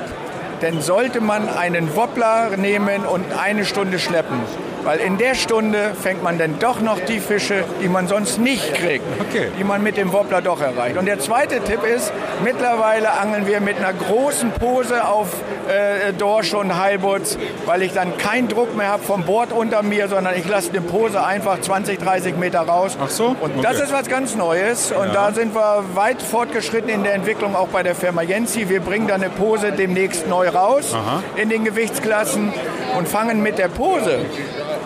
dann 0.61 0.81
sollte 0.81 1.21
man 1.21 1.49
einen 1.49 1.95
Wobbler 1.95 2.55
nehmen 2.55 3.05
und 3.05 3.25
eine 3.33 3.65
Stunde 3.65 3.99
schleppen. 3.99 4.39
Weil 4.83 4.99
in 4.99 5.17
der 5.17 5.35
Stunde 5.35 5.93
fängt 5.99 6.23
man 6.23 6.37
dann 6.37 6.57
doch 6.59 6.81
noch 6.81 6.99
die 6.99 7.19
Fische, 7.19 7.63
die 7.81 7.87
man 7.87 8.07
sonst 8.07 8.39
nicht 8.39 8.73
kriegt, 8.73 9.05
okay. 9.19 9.47
die 9.59 9.63
man 9.63 9.83
mit 9.83 9.97
dem 9.97 10.11
Wobbler 10.11 10.41
doch 10.41 10.61
erreicht. 10.61 10.97
Und 10.97 11.05
der 11.05 11.19
zweite 11.19 11.61
Tipp 11.61 11.83
ist, 11.83 12.11
mittlerweile 12.43 13.11
angeln 13.11 13.47
wir 13.47 13.61
mit 13.61 13.77
einer 13.77 13.93
großen 13.93 14.51
Pose 14.51 15.05
auf 15.07 15.27
äh, 15.67 16.13
Dorsch 16.13 16.53
und 16.53 16.77
Heilbutz, 16.77 17.37
weil 17.65 17.83
ich 17.83 17.93
dann 17.93 18.17
keinen 18.17 18.47
Druck 18.47 18.75
mehr 18.75 18.87
habe 18.87 19.03
vom 19.03 19.23
Bord 19.23 19.51
unter 19.51 19.83
mir, 19.83 20.07
sondern 20.07 20.35
ich 20.35 20.47
lasse 20.47 20.71
eine 20.71 20.81
Pose 20.81 21.23
einfach 21.23 21.61
20, 21.61 21.99
30 21.99 22.37
Meter 22.37 22.61
raus. 22.61 22.97
Ach 23.01 23.09
so? 23.09 23.35
Und 23.39 23.57
okay. 23.57 23.61
das 23.61 23.79
ist 23.79 23.93
was 23.93 24.07
ganz 24.07 24.35
Neues. 24.35 24.91
Und 24.91 25.07
ja. 25.07 25.13
da 25.13 25.31
sind 25.31 25.53
wir 25.53 25.83
weit 25.93 26.21
fortgeschritten 26.21 26.89
in 26.89 27.03
der 27.03 27.13
Entwicklung, 27.13 27.55
auch 27.55 27.67
bei 27.67 27.83
der 27.83 27.95
Firma 27.95 28.23
Jensi. 28.23 28.69
Wir 28.69 28.79
bringen 28.81 29.07
da 29.07 29.15
eine 29.15 29.29
Pose 29.29 29.71
demnächst 29.71 30.27
neu 30.27 30.49
raus 30.49 30.93
Aha. 30.93 31.21
in 31.35 31.49
den 31.49 31.63
Gewichtsklassen 31.63 32.51
und 32.97 33.07
fangen 33.07 33.43
mit 33.43 33.57
der 33.57 33.67
Pose 33.67 34.19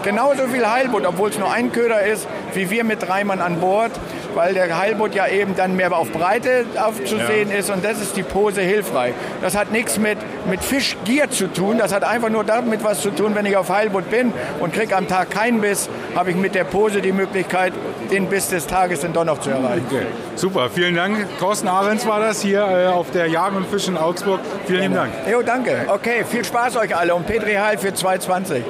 genauso 0.05 0.47
viel 0.47 0.65
Heilbutt, 0.65 1.05
obwohl 1.05 1.29
es 1.29 1.37
nur 1.37 1.51
ein 1.51 1.71
Köder 1.71 2.05
ist, 2.05 2.27
wie 2.53 2.69
wir 2.69 2.85
mit 2.85 3.05
drei 3.05 3.25
Mann 3.25 3.41
an 3.41 3.59
Bord, 3.59 3.91
weil 4.35 4.53
der 4.53 4.77
Heilbutt 4.77 5.15
ja 5.15 5.27
eben 5.27 5.55
dann 5.55 5.75
mehr 5.75 5.91
auf 5.95 6.11
Breite 6.11 6.65
aufzusehen 6.81 7.49
ja. 7.49 7.57
ist 7.57 7.69
und 7.69 7.83
das 7.83 7.99
ist 7.99 8.15
die 8.15 8.23
Pose 8.23 8.61
hilfreich. 8.61 9.13
Das 9.41 9.57
hat 9.57 9.71
nichts 9.71 9.97
mit, 9.97 10.17
mit 10.49 10.63
Fischgier 10.63 11.29
zu 11.29 11.47
tun, 11.47 11.77
das 11.77 11.93
hat 11.93 12.03
einfach 12.03 12.29
nur 12.29 12.43
damit 12.43 12.83
was 12.83 13.01
zu 13.01 13.09
tun, 13.09 13.35
wenn 13.35 13.45
ich 13.45 13.57
auf 13.57 13.69
Heilbutt 13.69 14.09
bin 14.09 14.31
und 14.59 14.73
kriege 14.73 14.95
am 14.95 15.07
Tag 15.07 15.31
keinen 15.31 15.59
Biss, 15.59 15.89
habe 16.15 16.29
ich 16.29 16.35
mit 16.35 16.55
der 16.55 16.63
Pose 16.63 17.01
die 17.01 17.11
Möglichkeit, 17.11 17.73
den 18.11 18.27
Biss 18.27 18.49
des 18.49 18.67
Tages 18.67 19.01
dann 19.01 19.13
doch 19.13 19.25
noch 19.25 19.39
zu 19.39 19.49
erreichen. 19.49 19.85
Okay. 19.89 20.05
Super, 20.35 20.69
vielen 20.69 20.95
Dank. 20.95 21.25
Thorsten 21.39 21.67
Ahrens 21.67 22.05
war 22.05 22.19
das 22.19 22.41
hier 22.41 22.59
äh, 22.59 22.87
auf 22.87 23.09
der 23.09 23.27
Jagen 23.27 23.57
und 23.57 23.65
Fischen 23.67 23.95
in 23.95 24.01
Augsburg. 24.01 24.39
Vielen 24.67 24.81
lieben 24.81 24.93
Dank. 24.93 25.11
Jo, 25.31 25.41
danke. 25.41 25.87
Okay, 25.87 26.23
viel 26.29 26.45
Spaß 26.45 26.77
euch 26.77 26.95
alle 26.95 27.15
und 27.15 27.25
Petri 27.25 27.53
Heil 27.53 27.77
für 27.77 27.93
220. 27.93 28.63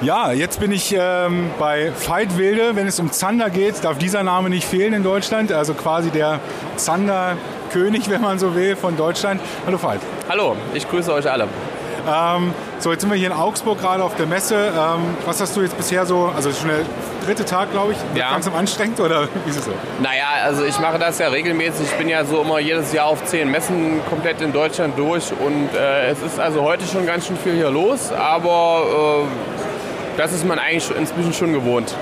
Ja, 0.00 0.32
jetzt 0.32 0.60
bin 0.60 0.72
ich 0.72 0.94
ähm, 0.98 1.50
bei 1.58 1.92
Veit 2.06 2.36
Wilde. 2.36 2.74
Wenn 2.74 2.86
es 2.86 2.98
um 2.98 3.12
Zander 3.12 3.48
geht, 3.48 3.84
darf 3.84 3.96
dieser 3.98 4.22
Name 4.22 4.50
nicht 4.50 4.66
fehlen 4.66 4.92
in 4.92 5.02
Deutschland. 5.02 5.52
Also 5.52 5.74
quasi 5.74 6.10
der 6.10 6.40
Zander-König, 6.76 8.08
wenn 8.10 8.20
man 8.20 8.38
so 8.38 8.54
will, 8.54 8.76
von 8.76 8.96
Deutschland. 8.96 9.40
Hallo 9.66 9.82
Veit. 9.82 10.00
Hallo, 10.28 10.56
ich 10.74 10.88
grüße 10.88 11.12
euch 11.12 11.30
alle. 11.30 11.48
Ähm, 12.06 12.52
so, 12.80 12.90
jetzt 12.90 13.00
sind 13.00 13.10
wir 13.10 13.16
hier 13.16 13.28
in 13.28 13.32
Augsburg 13.32 13.80
gerade 13.80 14.02
auf 14.04 14.14
der 14.16 14.26
Messe. 14.26 14.56
Ähm, 14.56 15.16
was 15.24 15.40
hast 15.40 15.56
du 15.56 15.62
jetzt 15.62 15.76
bisher 15.76 16.04
so, 16.04 16.30
also 16.36 16.52
schon 16.52 16.68
der 16.68 16.80
dritte 17.24 17.46
Tag, 17.46 17.70
glaube 17.72 17.92
ich, 17.92 17.98
ja. 18.18 18.30
ganz 18.30 18.46
anstrengend 18.48 19.00
oder 19.00 19.28
wie 19.44 19.50
ist 19.50 19.60
es 19.60 19.64
so? 19.64 19.72
Naja, 20.02 20.26
also 20.44 20.64
ich 20.64 20.78
mache 20.80 20.98
das 20.98 21.18
ja 21.18 21.28
regelmäßig. 21.28 21.86
Ich 21.86 21.96
bin 21.96 22.08
ja 22.08 22.24
so 22.26 22.42
immer 22.42 22.58
jedes 22.58 22.92
Jahr 22.92 23.06
auf 23.06 23.24
zehn 23.24 23.50
Messen 23.50 24.02
komplett 24.10 24.42
in 24.42 24.52
Deutschland 24.52 24.98
durch 24.98 25.32
und 25.32 25.70
äh, 25.74 26.10
es 26.10 26.20
ist 26.20 26.38
also 26.38 26.62
heute 26.62 26.84
schon 26.86 27.06
ganz 27.06 27.26
schön 27.26 27.38
viel 27.38 27.54
hier 27.54 27.70
los, 27.70 28.12
aber 28.12 29.22
äh, 29.22 29.54
das 30.16 30.32
ist 30.32 30.46
man 30.46 30.58
eigentlich 30.58 30.90
inzwischen 30.96 31.32
schon 31.32 31.52
gewohnt. 31.52 31.94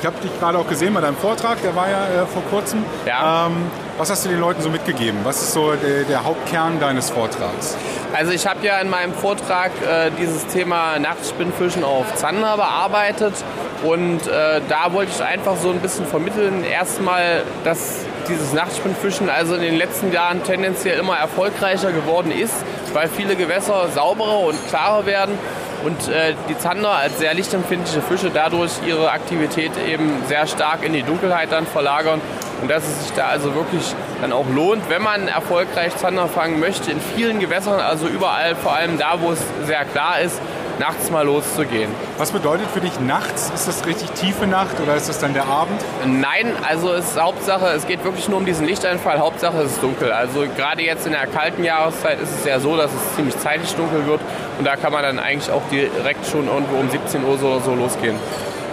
Ich 0.00 0.06
habe 0.06 0.16
dich 0.22 0.30
gerade 0.40 0.58
auch 0.58 0.66
gesehen 0.66 0.94
bei 0.94 1.02
deinem 1.02 1.16
Vortrag, 1.16 1.60
der 1.62 1.76
war 1.76 1.90
ja 1.90 2.22
äh, 2.22 2.26
vor 2.26 2.42
kurzem. 2.50 2.82
Ja. 3.06 3.46
Ähm, 3.48 3.70
was 3.98 4.08
hast 4.08 4.24
du 4.24 4.30
den 4.30 4.40
Leuten 4.40 4.62
so 4.62 4.70
mitgegeben? 4.70 5.18
Was 5.24 5.42
ist 5.42 5.52
so 5.52 5.72
der, 5.74 6.04
der 6.04 6.24
Hauptkern 6.24 6.80
deines 6.80 7.10
Vortrags? 7.10 7.76
Also 8.14 8.32
ich 8.32 8.46
habe 8.46 8.64
ja 8.64 8.78
in 8.78 8.88
meinem 8.88 9.12
Vortrag 9.12 9.70
äh, 9.82 10.10
dieses 10.18 10.46
Thema 10.46 10.98
Nachtspinnfischen 10.98 11.84
auf 11.84 12.14
Zander 12.14 12.56
bearbeitet 12.56 13.34
und 13.82 14.26
äh, 14.26 14.62
da 14.70 14.94
wollte 14.94 15.12
ich 15.14 15.22
einfach 15.22 15.56
so 15.56 15.68
ein 15.68 15.80
bisschen 15.80 16.06
vermitteln. 16.06 16.64
Erstmal, 16.64 17.42
dass 17.64 18.06
dieses 18.26 18.54
Nachtspinnfischen 18.54 19.28
also 19.28 19.54
in 19.54 19.60
den 19.60 19.76
letzten 19.76 20.12
Jahren 20.12 20.42
tendenziell 20.42 20.98
immer 20.98 21.16
erfolgreicher 21.16 21.92
geworden 21.92 22.32
ist, 22.32 22.54
weil 22.94 23.08
viele 23.08 23.36
Gewässer 23.36 23.88
sauberer 23.94 24.40
und 24.40 24.68
klarer 24.68 25.04
werden 25.04 25.38
und 25.84 26.08
äh, 26.08 26.34
die 26.48 26.58
Zander 26.58 26.90
als 26.90 27.18
sehr 27.18 27.34
lichtempfindliche 27.34 28.02
Fische 28.02 28.30
dadurch 28.32 28.72
ihre 28.86 29.10
Aktivität 29.10 29.72
eben 29.88 30.22
sehr 30.26 30.46
stark 30.46 30.84
in 30.84 30.92
die 30.92 31.02
Dunkelheit 31.02 31.52
dann 31.52 31.66
verlagern. 31.66 32.20
Und 32.60 32.70
dass 32.70 32.86
es 32.86 33.04
sich 33.04 33.12
da 33.12 33.28
also 33.28 33.54
wirklich 33.54 33.94
dann 34.20 34.32
auch 34.32 34.46
lohnt, 34.54 34.90
wenn 34.90 35.02
man 35.02 35.28
erfolgreich 35.28 35.96
Zander 35.96 36.28
fangen 36.28 36.60
möchte, 36.60 36.90
in 36.90 37.00
vielen 37.00 37.40
Gewässern, 37.40 37.80
also 37.80 38.06
überall, 38.06 38.54
vor 38.54 38.74
allem 38.74 38.98
da, 38.98 39.20
wo 39.20 39.32
es 39.32 39.40
sehr 39.64 39.84
klar 39.86 40.20
ist, 40.20 40.40
nachts 40.80 41.10
mal 41.10 41.26
loszugehen. 41.26 41.90
Was 42.16 42.32
bedeutet 42.32 42.66
für 42.72 42.80
dich 42.80 42.98
nachts? 43.00 43.52
Ist 43.54 43.68
das 43.68 43.84
richtig 43.84 44.10
tiefe 44.12 44.46
Nacht 44.46 44.80
oder 44.80 44.96
ist 44.96 45.10
das 45.10 45.18
dann 45.18 45.34
der 45.34 45.44
Abend? 45.44 45.78
Nein, 46.06 46.54
also 46.66 46.94
es 46.94 47.10
ist 47.10 47.20
Hauptsache, 47.20 47.66
es 47.66 47.86
geht 47.86 48.02
wirklich 48.02 48.30
nur 48.30 48.38
um 48.38 48.46
diesen 48.46 48.66
Lichteinfall. 48.66 49.18
Hauptsache 49.18 49.58
es 49.58 49.72
ist 49.72 49.82
dunkel. 49.82 50.10
Also 50.10 50.46
gerade 50.56 50.82
jetzt 50.82 51.04
in 51.04 51.12
der 51.12 51.26
kalten 51.26 51.64
Jahreszeit 51.64 52.18
ist 52.18 52.30
es 52.30 52.44
ja 52.46 52.58
so, 52.58 52.78
dass 52.78 52.90
es 52.92 53.14
ziemlich 53.14 53.38
zeitig 53.38 53.74
dunkel 53.74 54.06
wird 54.06 54.20
und 54.58 54.64
da 54.64 54.76
kann 54.76 54.90
man 54.90 55.02
dann 55.02 55.18
eigentlich 55.18 55.50
auch 55.50 55.62
direkt 55.70 56.26
schon 56.26 56.48
irgendwo 56.48 56.76
um 56.80 56.88
17 56.88 57.24
Uhr 57.24 57.36
so, 57.36 57.60
so 57.60 57.74
losgehen. 57.74 58.16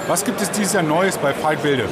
Was 0.07 0.23
gibt 0.23 0.39
es 0.39 0.49
dieses 0.49 0.71
Jahr 0.71 0.83
Neues 0.83 1.17
bei 1.17 1.33
Fight 1.33 1.61
Wilde? 1.63 1.89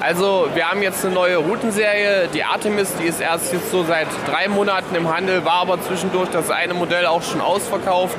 Also 0.00 0.48
wir 0.54 0.70
haben 0.70 0.80
jetzt 0.80 1.04
eine 1.04 1.12
neue 1.12 1.38
Routenserie, 1.38 2.28
die 2.32 2.44
Artemis, 2.44 2.94
die 3.00 3.06
ist 3.06 3.20
erst 3.20 3.52
jetzt 3.52 3.72
so 3.72 3.82
seit 3.82 4.06
drei 4.30 4.46
Monaten 4.46 4.94
im 4.94 5.12
Handel, 5.12 5.44
war 5.44 5.62
aber 5.62 5.80
zwischendurch 5.82 6.28
das 6.30 6.50
eine 6.50 6.72
Modell 6.74 7.06
auch 7.06 7.22
schon 7.22 7.40
ausverkauft. 7.40 8.16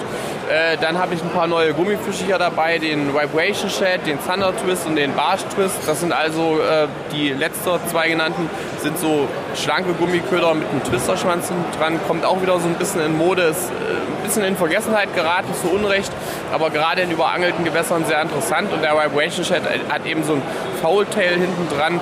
Äh, 0.50 0.78
dann 0.82 0.98
habe 0.98 1.14
ich 1.14 1.22
ein 1.22 1.30
paar 1.30 1.48
neue 1.48 1.74
Gummifische 1.74 2.26
hier 2.26 2.38
dabei, 2.38 2.80
den 2.80 3.14
Vibration 3.14 3.70
Shed, 3.70 4.06
den 4.06 4.18
Thunder 4.22 4.54
Twist 4.58 4.88
und 4.88 4.98
den 4.98 5.14
Barsch 5.14 5.44
Twist. 5.56 5.78
Das 5.86 6.02
sind 6.02 6.12
also 6.12 6.60
äh, 6.60 6.88
die 7.14 7.30
letzten 7.30 7.70
zwei 7.90 8.10
genannten, 8.10 8.50
sind 8.82 8.98
so 9.00 9.28
schlanke 9.56 9.94
Gummiköder 9.94 10.54
mit 10.56 10.68
einem 10.70 10.84
Twisterschwanz 10.84 11.50
dran. 11.78 12.00
Kommt 12.08 12.26
auch 12.26 12.42
wieder 12.42 12.60
so 12.60 12.68
ein 12.68 12.76
bisschen 12.76 13.02
in 13.06 13.18
Mode, 13.18 13.44
ist 13.44 13.70
äh, 13.70 14.19
bisschen 14.30 14.44
in 14.44 14.56
Vergessenheit 14.56 15.14
geraten, 15.16 15.50
zu 15.60 15.70
Unrecht, 15.70 16.12
aber 16.54 16.70
gerade 16.70 17.02
in 17.02 17.12
überangelten 17.12 17.66
Gewässern 17.66 18.06
sehr 18.06 18.22
interessant. 18.22 18.72
Und 18.72 18.82
der 18.82 18.94
Vibration 18.94 19.44
Shed 19.44 19.64
hat 19.90 20.06
eben 20.06 20.24
so 20.24 20.34
ein 20.34 20.42
Foultail 20.82 21.34
hinten 21.34 21.68
dran, 21.76 22.00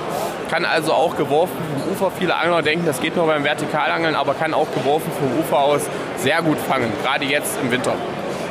kann 0.50 0.64
also 0.64 0.92
auch 0.92 1.16
geworfen 1.16 1.56
vom 1.56 1.92
Ufer. 1.92 2.12
Viele 2.18 2.36
Angler 2.36 2.62
denken, 2.62 2.86
das 2.86 3.00
geht 3.00 3.16
nur 3.16 3.26
beim 3.26 3.44
Vertikalangeln, 3.44 4.14
aber 4.14 4.34
kann 4.34 4.54
auch 4.54 4.70
geworfen 4.74 5.10
vom 5.18 5.38
Ufer 5.38 5.58
aus 5.58 5.82
sehr 6.18 6.42
gut 6.42 6.58
fangen, 6.58 6.92
gerade 7.02 7.24
jetzt 7.24 7.58
im 7.62 7.70
Winter. 7.70 7.94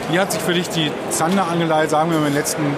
Wie 0.09 0.19
hat 0.19 0.31
sich 0.31 0.41
für 0.41 0.53
dich 0.53 0.69
die 0.69 0.91
Zanderangelei, 1.09 1.87
sagen 1.87 2.11
wir 2.11 2.19
mal, 2.19 2.27
in 2.27 2.33
den 2.33 2.39
letzten 2.39 2.75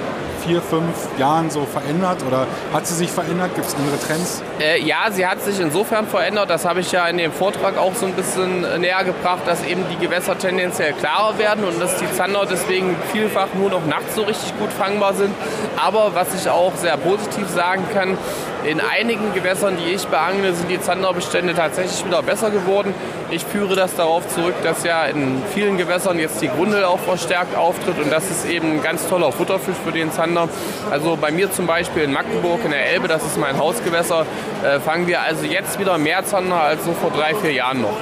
vier, 0.49 0.61
fünf 0.63 1.19
Jahren 1.19 1.51
so 1.51 1.63
verändert 1.65 2.23
oder 2.27 2.47
hat 2.73 2.87
sie 2.87 2.95
sich 2.95 3.11
verändert? 3.11 3.53
Gibt 3.53 3.67
es 3.67 3.75
andere 3.75 3.99
Trends? 3.99 4.41
Äh, 4.59 4.81
ja, 4.81 5.11
sie 5.11 5.27
hat 5.27 5.43
sich 5.43 5.59
insofern 5.59 6.07
verändert, 6.07 6.49
das 6.49 6.65
habe 6.65 6.79
ich 6.79 6.91
ja 6.91 7.05
in 7.07 7.19
dem 7.19 7.31
Vortrag 7.31 7.77
auch 7.77 7.93
so 7.93 8.07
ein 8.07 8.13
bisschen 8.13 8.61
näher 8.81 9.03
gebracht, 9.03 9.41
dass 9.45 9.63
eben 9.63 9.85
die 9.91 10.03
Gewässer 10.03 10.35
tendenziell 10.39 10.93
klarer 10.93 11.37
werden 11.37 11.63
und 11.63 11.79
dass 11.79 11.97
die 11.97 12.11
Zander 12.13 12.47
deswegen 12.49 12.95
vielfach 13.11 13.49
nur 13.53 13.69
noch 13.69 13.85
nachts 13.85 14.15
so 14.15 14.23
richtig 14.23 14.57
gut 14.57 14.73
fangbar 14.73 15.13
sind. 15.13 15.35
Aber 15.77 16.15
was 16.15 16.33
ich 16.33 16.49
auch 16.49 16.73
sehr 16.75 16.97
positiv 16.97 17.47
sagen 17.47 17.85
kann, 17.93 18.17
in 18.65 18.81
einigen 18.81 19.33
Gewässern, 19.33 19.77
die 19.77 19.93
ich 19.93 20.05
beangle, 20.07 20.53
sind 20.53 20.69
die 20.69 20.81
Zanderbestände 20.81 21.53
tatsächlich 21.53 22.05
wieder 22.05 22.21
besser 22.21 22.49
geworden. 22.49 22.93
Ich 23.31 23.45
führe 23.45 23.75
das 23.75 23.95
darauf 23.95 24.27
zurück, 24.27 24.55
dass 24.63 24.83
ja 24.83 25.05
in 25.05 25.41
vielen 25.53 25.77
Gewässern 25.77 26.19
jetzt 26.19 26.41
die 26.41 26.49
Grundel 26.49 26.83
auch 26.83 26.99
verstärkt 26.99 27.55
auftritt 27.55 27.97
und 27.99 28.11
das 28.11 28.29
ist 28.29 28.45
eben 28.49 28.73
ein 28.73 28.83
ganz 28.83 29.07
toller 29.07 29.31
Futterfisch 29.31 29.75
für 29.83 29.91
den 29.91 30.11
Zander. 30.11 30.49
Also 30.91 31.17
bei 31.19 31.31
mir 31.31 31.51
zum 31.51 31.67
Beispiel 31.67 32.03
in 32.03 32.11
Magdeburg 32.11 32.59
in 32.65 32.71
der 32.71 32.91
Elbe, 32.91 33.07
das 33.07 33.23
ist 33.23 33.37
mein 33.37 33.57
Hausgewässer, 33.57 34.25
äh, 34.63 34.79
fangen 34.79 35.07
wir 35.07 35.21
also 35.21 35.45
jetzt 35.45 35.79
wieder 35.79 35.97
mehr 35.97 36.25
Zander 36.25 36.61
als 36.61 36.83
so 36.83 36.93
vor 36.93 37.11
drei, 37.11 37.35
vier 37.35 37.53
Jahren 37.53 37.81
noch. 37.81 37.97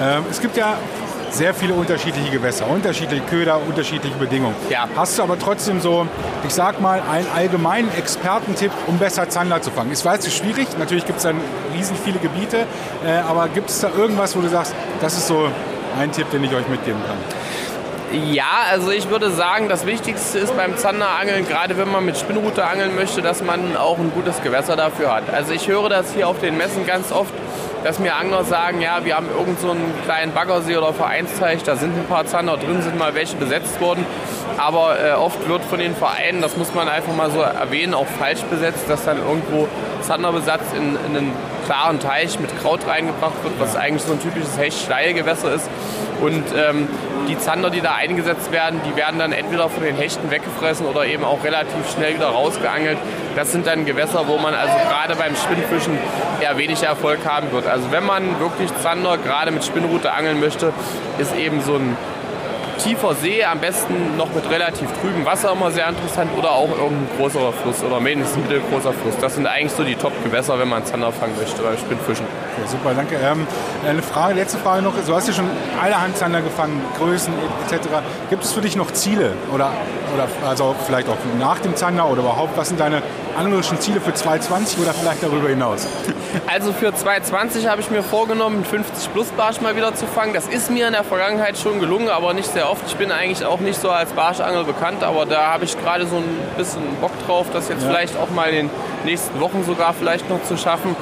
Ähm, 0.00 0.24
es 0.30 0.40
gibt 0.40 0.56
ja 0.56 0.78
sehr 1.32 1.54
viele 1.54 1.74
unterschiedliche 1.74 2.30
Gewässer, 2.30 2.68
unterschiedliche 2.68 3.22
Köder, 3.24 3.58
unterschiedliche 3.66 4.16
Bedingungen. 4.16 4.54
Ja. 4.68 4.88
Hast 4.94 5.18
du 5.18 5.22
aber 5.22 5.38
trotzdem 5.38 5.80
so, 5.80 6.06
ich 6.46 6.54
sag 6.54 6.80
mal, 6.80 7.02
einen 7.10 7.26
allgemeinen 7.34 7.90
Expertentipp, 7.96 8.70
um 8.86 8.98
besser 8.98 9.28
Zander 9.28 9.62
zu 9.62 9.70
fangen? 9.70 9.92
Ich 9.92 10.04
weiß, 10.04 10.20
es 10.20 10.26
ist 10.26 10.36
schwierig, 10.36 10.68
natürlich 10.78 11.06
gibt 11.06 11.18
es 11.18 11.24
dann 11.24 11.40
riesig 11.74 11.96
viele 12.04 12.18
Gebiete, 12.18 12.66
äh, 13.04 13.18
aber 13.28 13.48
gibt 13.48 13.70
es 13.70 13.80
da 13.80 13.88
irgendwas, 13.88 14.36
wo 14.36 14.40
du 14.40 14.48
sagst, 14.48 14.74
das 15.00 15.14
ist 15.14 15.26
so 15.26 15.48
ein 15.98 16.12
Tipp, 16.12 16.30
den 16.30 16.44
ich 16.44 16.54
euch 16.54 16.68
mitgeben 16.68 17.00
kann? 17.06 17.16
Ja, 18.12 18.66
also 18.70 18.90
ich 18.90 19.08
würde 19.08 19.30
sagen, 19.30 19.70
das 19.70 19.86
Wichtigste 19.86 20.38
ist 20.38 20.54
beim 20.54 20.76
Zanderangeln, 20.76 21.48
gerade 21.48 21.78
wenn 21.78 21.90
man 21.90 22.04
mit 22.04 22.18
Spinnrute 22.18 22.62
angeln 22.62 22.94
möchte, 22.94 23.22
dass 23.22 23.42
man 23.42 23.74
auch 23.74 23.98
ein 23.98 24.12
gutes 24.12 24.42
Gewässer 24.42 24.76
dafür 24.76 25.14
hat. 25.14 25.32
Also 25.32 25.52
ich 25.52 25.66
höre 25.66 25.88
das 25.88 26.12
hier 26.12 26.28
auf 26.28 26.38
den 26.38 26.58
Messen 26.58 26.86
ganz 26.86 27.10
oft, 27.10 27.32
dass 27.84 27.98
mir 27.98 28.14
Angler 28.14 28.44
sagen, 28.44 28.80
ja, 28.80 29.04
wir 29.04 29.16
haben 29.16 29.28
irgend 29.28 29.60
so 29.60 29.70
einen 29.70 29.92
kleinen 30.04 30.32
Baggersee 30.32 30.76
oder 30.76 30.92
Vereinsteich, 30.92 31.62
da 31.62 31.76
sind 31.76 31.96
ein 31.96 32.06
paar 32.06 32.26
Zander 32.26 32.56
drin, 32.56 32.82
sind 32.82 32.98
mal 32.98 33.14
welche 33.14 33.36
besetzt 33.36 33.80
worden. 33.80 34.06
Aber 34.58 34.96
äh, 35.00 35.12
oft 35.12 35.48
wird 35.48 35.64
von 35.64 35.78
den 35.78 35.94
Vereinen, 35.96 36.42
das 36.42 36.56
muss 36.56 36.74
man 36.74 36.88
einfach 36.88 37.14
mal 37.14 37.30
so 37.30 37.40
erwähnen, 37.40 37.94
auch 37.94 38.06
falsch 38.06 38.42
besetzt, 38.42 38.84
dass 38.88 39.04
dann 39.04 39.18
irgendwo 39.18 39.68
Zanderbesatz 40.02 40.62
in, 40.76 40.96
in 41.06 41.16
einen 41.16 41.32
klaren 41.72 42.00
Teich 42.00 42.38
mit 42.38 42.50
Kraut 42.60 42.86
reingebracht 42.86 43.42
wird, 43.42 43.58
was 43.58 43.76
eigentlich 43.76 44.02
so 44.02 44.12
ein 44.12 44.20
typisches 44.20 44.58
Hecht-Steilgewässer 44.58 45.54
ist. 45.54 45.70
Und 46.20 46.44
ähm, 46.54 46.86
die 47.28 47.38
Zander, 47.38 47.70
die 47.70 47.80
da 47.80 47.94
eingesetzt 47.94 48.52
werden, 48.52 48.82
die 48.84 48.94
werden 48.94 49.18
dann 49.18 49.32
entweder 49.32 49.70
von 49.70 49.82
den 49.82 49.96
Hechten 49.96 50.30
weggefressen 50.30 50.84
oder 50.84 51.06
eben 51.06 51.24
auch 51.24 51.42
relativ 51.42 51.90
schnell 51.90 52.14
wieder 52.14 52.26
rausgeangelt. 52.26 52.98
Das 53.36 53.52
sind 53.52 53.66
dann 53.66 53.86
Gewässer, 53.86 54.28
wo 54.28 54.36
man 54.36 54.52
also 54.52 54.74
gerade 54.86 55.16
beim 55.16 55.34
Spinnfischen 55.34 55.96
eher 56.42 56.58
wenig 56.58 56.82
Erfolg 56.82 57.20
haben 57.26 57.50
wird. 57.52 57.66
Also 57.66 57.90
wenn 57.90 58.04
man 58.04 58.38
wirklich 58.38 58.70
Zander 58.82 59.16
gerade 59.16 59.50
mit 59.50 59.64
Spinnrute 59.64 60.12
angeln 60.12 60.40
möchte, 60.40 60.74
ist 61.18 61.34
eben 61.36 61.62
so 61.62 61.76
ein 61.76 61.96
tiefer 62.78 63.14
See, 63.14 63.44
am 63.44 63.60
besten 63.60 64.16
noch 64.16 64.32
mit 64.34 64.48
relativ 64.50 64.88
trübem 65.00 65.24
Wasser 65.24 65.52
immer 65.52 65.70
sehr 65.70 65.88
interessant 65.88 66.30
oder 66.36 66.52
auch 66.52 66.70
irgendein 66.70 67.08
größerer 67.18 67.52
Fluss 67.52 67.82
oder 67.82 68.00
mindestens 68.00 68.42
mittelgroßer 68.42 68.92
Fluss. 68.92 69.14
Das 69.20 69.34
sind 69.34 69.46
eigentlich 69.46 69.72
so 69.72 69.84
die 69.84 69.94
Top-Gewässer, 69.94 70.58
wenn 70.58 70.68
man 70.68 70.84
Zander 70.84 71.12
fangen 71.12 71.36
möchte 71.36 71.62
beim 71.62 71.76
Spinnfischen. 71.76 72.26
Okay, 72.54 72.68
super, 72.68 72.92
danke. 72.94 73.16
Ähm, 73.16 73.46
eine 73.88 74.02
Frage, 74.02 74.34
letzte 74.34 74.58
Frage 74.58 74.82
noch. 74.82 74.92
Du 75.06 75.14
hast 75.14 75.26
ja 75.26 75.32
schon 75.32 75.48
allerhand 75.82 76.18
Zander 76.18 76.42
gefangen, 76.42 76.82
Größen 76.98 77.32
etc. 77.64 77.88
Gibt 78.28 78.44
es 78.44 78.52
für 78.52 78.60
dich 78.60 78.76
noch 78.76 78.90
Ziele 78.92 79.32
oder, 79.54 79.70
oder 80.14 80.28
also 80.46 80.74
vielleicht 80.86 81.08
auch 81.08 81.16
nach 81.38 81.60
dem 81.60 81.76
Zander 81.76 82.08
oder 82.10 82.20
überhaupt, 82.20 82.56
was 82.58 82.68
sind 82.68 82.78
deine 82.78 83.02
anglerischen 83.38 83.80
Ziele 83.80 84.02
für 84.02 84.12
2020 84.12 84.80
oder 84.80 84.92
vielleicht 84.92 85.22
darüber 85.22 85.48
hinaus? 85.48 85.86
Also 86.46 86.72
für 86.72 86.94
2020 86.94 87.68
habe 87.68 87.82
ich 87.82 87.90
mir 87.90 88.02
vorgenommen, 88.02 88.64
50 88.64 89.12
plus 89.12 89.26
Barsch 89.28 89.60
mal 89.60 89.76
wieder 89.76 89.94
zu 89.94 90.06
fangen. 90.06 90.32
Das 90.32 90.46
ist 90.46 90.70
mir 90.70 90.86
in 90.86 90.94
der 90.94 91.04
Vergangenheit 91.04 91.58
schon 91.58 91.78
gelungen, 91.78 92.08
aber 92.08 92.32
nicht 92.32 92.50
sehr 92.50 92.70
oft. 92.70 92.82
Ich 92.86 92.96
bin 92.96 93.12
eigentlich 93.12 93.44
auch 93.44 93.60
nicht 93.60 93.78
so 93.78 93.90
als 93.90 94.12
Barschangel 94.12 94.64
bekannt, 94.64 95.04
aber 95.04 95.26
da 95.26 95.52
habe 95.52 95.64
ich 95.64 95.78
gerade 95.78 96.06
so 96.06 96.16
ein 96.16 96.38
bisschen 96.56 96.82
Bock 97.02 97.12
drauf, 97.26 97.48
das 97.52 97.68
jetzt 97.68 97.82
ja. 97.82 97.88
vielleicht 97.90 98.16
auch 98.16 98.30
mal 98.30 98.48
in 98.48 98.68
den 98.68 98.70
nächsten 99.04 99.38
Wochen 99.40 99.62
sogar 99.64 99.92
vielleicht 99.92 100.30
noch 100.30 100.42
zu 100.44 100.56
schaffen. 100.56 100.96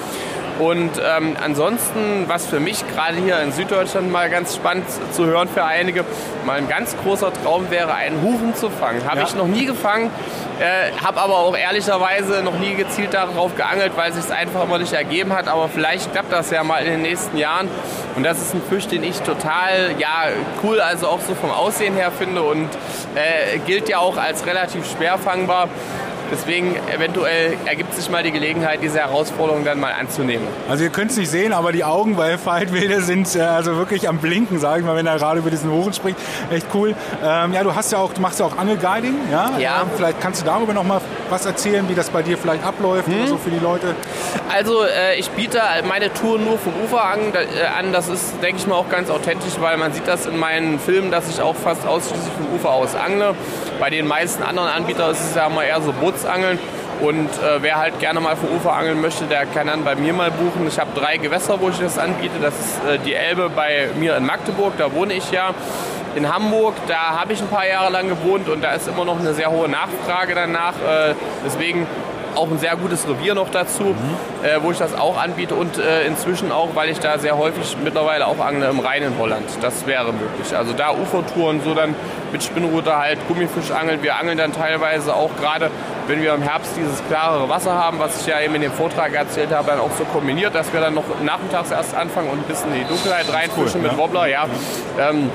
Und 0.60 0.90
ähm, 1.02 1.36
ansonsten, 1.42 2.24
was 2.26 2.46
für 2.46 2.60
mich 2.60 2.86
gerade 2.94 3.16
hier 3.16 3.40
in 3.40 3.50
Süddeutschland 3.50 4.12
mal 4.12 4.28
ganz 4.28 4.54
spannend 4.54 4.84
zu 5.12 5.24
hören 5.24 5.48
für 5.48 5.64
einige, 5.64 6.04
mal 6.44 6.58
ein 6.58 6.68
ganz 6.68 6.94
großer 6.98 7.32
Traum 7.32 7.70
wäre, 7.70 7.94
einen 7.94 8.20
Hufen 8.20 8.54
zu 8.54 8.68
fangen. 8.68 9.02
Habe 9.08 9.20
ja. 9.20 9.26
ich 9.26 9.34
noch 9.34 9.46
nie 9.46 9.64
gefangen, 9.64 10.10
äh, 10.60 10.92
habe 11.02 11.18
aber 11.18 11.38
auch 11.38 11.56
ehrlicherweise 11.56 12.42
noch 12.42 12.58
nie 12.58 12.74
gezielt 12.74 13.14
darauf 13.14 13.56
geangelt, 13.56 13.92
weil 13.96 14.10
es 14.10 14.22
sich 14.22 14.34
einfach 14.34 14.64
immer 14.64 14.78
nicht 14.78 14.92
ergeben 14.92 15.32
hat. 15.32 15.48
Aber 15.48 15.70
vielleicht 15.70 16.12
klappt 16.12 16.30
das 16.30 16.50
ja 16.50 16.62
mal 16.62 16.84
in 16.84 16.92
den 16.92 17.02
nächsten 17.02 17.38
Jahren. 17.38 17.68
Und 18.14 18.24
das 18.24 18.38
ist 18.38 18.52
ein 18.52 18.60
Fisch, 18.68 18.86
den 18.86 19.02
ich 19.02 19.20
total 19.22 19.94
ja, 19.98 20.24
cool, 20.62 20.78
also 20.82 21.08
auch 21.08 21.20
so 21.20 21.34
vom 21.34 21.50
Aussehen 21.50 21.94
her 21.94 22.10
finde 22.10 22.42
und 22.42 22.68
äh, 23.14 23.58
gilt 23.66 23.88
ja 23.88 23.98
auch 23.98 24.18
als 24.18 24.44
relativ 24.44 24.84
schwer 24.90 25.16
fangbar. 25.16 25.70
Deswegen 26.30 26.76
eventuell 26.94 27.56
ergibt 27.66 27.94
sich 27.94 28.08
mal 28.10 28.22
die 28.22 28.32
Gelegenheit, 28.32 28.80
diese 28.82 28.98
Herausforderung 28.98 29.64
dann 29.64 29.80
mal 29.80 29.92
anzunehmen. 29.92 30.46
Also 30.68 30.84
ihr 30.84 30.90
könnt 30.90 31.10
es 31.10 31.16
nicht 31.16 31.30
sehen, 31.30 31.52
aber 31.52 31.72
die 31.72 31.84
Augen 31.84 32.16
bei 32.16 32.38
Faltwilde 32.38 33.02
sind 33.02 33.34
äh, 33.34 33.40
also 33.40 33.76
wirklich 33.76 34.08
am 34.08 34.18
Blinken, 34.18 34.58
sage 34.58 34.80
ich 34.80 34.86
mal, 34.86 34.96
wenn 34.96 35.06
er 35.06 35.18
gerade 35.18 35.40
über 35.40 35.50
diesen 35.50 35.70
Hochen 35.70 35.92
spricht. 35.92 36.16
Echt 36.50 36.66
cool. 36.74 36.94
Ähm, 37.24 37.52
ja, 37.52 37.62
du 37.62 37.74
hast 37.74 37.92
ja 37.92 37.98
auch, 37.98 38.12
du 38.12 38.20
machst 38.20 38.40
ja 38.40 38.46
auch 38.46 38.56
Angelguiding, 38.56 39.14
ja? 39.30 39.50
Ja. 39.58 39.82
Ähm, 39.82 39.88
vielleicht 39.96 40.20
kannst 40.20 40.42
du 40.42 40.46
darüber 40.46 40.72
noch 40.72 40.84
mal 40.84 41.00
was 41.28 41.46
erzählen, 41.46 41.88
wie 41.88 41.94
das 41.94 42.10
bei 42.10 42.22
dir 42.22 42.38
vielleicht 42.38 42.64
abläuft 42.64 43.06
hm. 43.06 43.18
oder 43.18 43.26
so 43.28 43.36
für 43.36 43.50
die 43.50 43.58
Leute. 43.58 43.94
Also 44.52 44.84
äh, 44.84 45.18
ich 45.18 45.30
biete 45.30 45.60
meine 45.86 46.12
Tour 46.12 46.38
nur 46.38 46.58
vom 46.58 46.72
Ufer 46.84 47.04
an, 47.04 47.18
äh, 47.32 47.66
an. 47.78 47.92
Das 47.92 48.08
ist, 48.08 48.42
denke 48.42 48.58
ich 48.58 48.66
mal, 48.66 48.76
auch 48.76 48.88
ganz 48.88 49.10
authentisch, 49.10 49.54
weil 49.60 49.76
man 49.76 49.92
sieht 49.92 50.06
das 50.06 50.26
in 50.26 50.38
meinen 50.38 50.78
Filmen, 50.78 51.10
dass 51.10 51.28
ich 51.28 51.40
auch 51.40 51.56
fast 51.56 51.86
ausschließlich 51.86 52.32
vom 52.34 52.54
Ufer 52.54 52.70
aus 52.70 52.94
angle. 52.94 53.34
Bei 53.78 53.90
den 53.90 54.06
meisten 54.06 54.42
anderen 54.42 54.68
Anbietern 54.68 55.12
ist 55.12 55.20
es 55.20 55.34
ja 55.34 55.48
mal 55.48 55.64
eher 55.64 55.80
so 55.80 55.92
Bootsangeln. 56.20 56.58
Und 57.00 57.30
äh, 57.30 57.62
wer 57.62 57.76
halt 57.76 57.98
gerne 57.98 58.20
mal 58.20 58.36
vom 58.36 58.50
Ufer 58.54 58.74
angeln 58.74 59.00
möchte, 59.00 59.24
der 59.24 59.46
kann 59.46 59.68
dann 59.68 59.84
bei 59.84 59.94
mir 59.94 60.12
mal 60.12 60.30
buchen. 60.30 60.66
Ich 60.68 60.78
habe 60.78 60.90
drei 60.94 61.16
Gewässer, 61.16 61.58
wo 61.60 61.70
ich 61.70 61.78
das 61.78 61.98
anbiete. 61.98 62.38
Das 62.42 62.54
ist 62.60 62.84
äh, 62.84 62.98
die 62.98 63.14
Elbe 63.14 63.48
bei 63.48 63.88
mir 63.98 64.16
in 64.16 64.26
Magdeburg, 64.26 64.74
da 64.76 64.92
wohne 64.92 65.14
ich 65.14 65.30
ja. 65.30 65.54
In 66.14 66.32
Hamburg, 66.32 66.74
da 66.88 67.20
habe 67.20 67.32
ich 67.32 67.40
ein 67.40 67.48
paar 67.48 67.66
Jahre 67.66 67.90
lang 67.90 68.08
gewohnt 68.08 68.48
und 68.48 68.62
da 68.62 68.72
ist 68.72 68.88
immer 68.88 69.04
noch 69.04 69.18
eine 69.18 69.32
sehr 69.32 69.50
hohe 69.50 69.68
Nachfrage 69.68 70.34
danach. 70.34 70.74
Äh, 70.74 71.14
deswegen 71.44 71.86
auch 72.36 72.50
ein 72.50 72.58
sehr 72.58 72.76
gutes 72.76 73.06
Revier 73.08 73.34
noch 73.34 73.50
dazu, 73.50 73.82
mhm. 73.82 74.44
äh, 74.44 74.62
wo 74.62 74.70
ich 74.70 74.78
das 74.78 74.94
auch 74.94 75.20
anbiete 75.20 75.54
und 75.54 75.78
äh, 75.78 76.06
inzwischen 76.06 76.52
auch, 76.52 76.70
weil 76.74 76.90
ich 76.90 76.98
da 76.98 77.18
sehr 77.18 77.36
häufig 77.36 77.76
mittlerweile 77.82 78.26
auch 78.26 78.38
angle 78.38 78.68
im 78.68 78.80
Rhein 78.80 79.02
in 79.02 79.18
Holland. 79.18 79.46
Das 79.60 79.86
wäre 79.86 80.12
möglich. 80.12 80.56
Also 80.56 80.72
da 80.72 80.92
Ufertouren, 80.92 81.60
so 81.62 81.74
dann 81.74 81.94
mit 82.32 82.42
Spinnrute 82.42 82.96
halt 82.96 83.18
Gummifisch 83.28 83.70
angeln. 83.70 84.02
Wir 84.02 84.16
angeln 84.16 84.38
dann 84.38 84.52
teilweise 84.52 85.14
auch 85.14 85.30
gerade, 85.40 85.70
wenn 86.06 86.22
wir 86.22 86.34
im 86.34 86.42
Herbst 86.42 86.72
dieses 86.76 87.04
klarere 87.08 87.48
Wasser 87.48 87.74
haben, 87.74 87.98
was 87.98 88.20
ich 88.20 88.26
ja 88.26 88.40
eben 88.40 88.54
in 88.54 88.62
dem 88.62 88.72
Vortrag 88.72 89.14
erzählt 89.14 89.50
habe, 89.52 89.68
dann 89.68 89.80
auch 89.80 89.90
so 89.98 90.04
kombiniert, 90.04 90.54
dass 90.54 90.72
wir 90.72 90.80
dann 90.80 90.94
noch 90.94 91.04
nachmittags 91.22 91.70
erst 91.70 91.94
anfangen 91.94 92.30
und 92.30 92.38
ein 92.38 92.44
bisschen 92.44 92.72
in 92.72 92.80
die 92.80 92.86
Dunkelheit 92.86 93.32
reinfischen 93.32 93.80
cool, 93.80 93.82
mit 93.82 93.92
ja. 93.92 93.98
Wobbler. 93.98 94.26
Ja. 94.26 94.46
Ähm, 94.98 95.30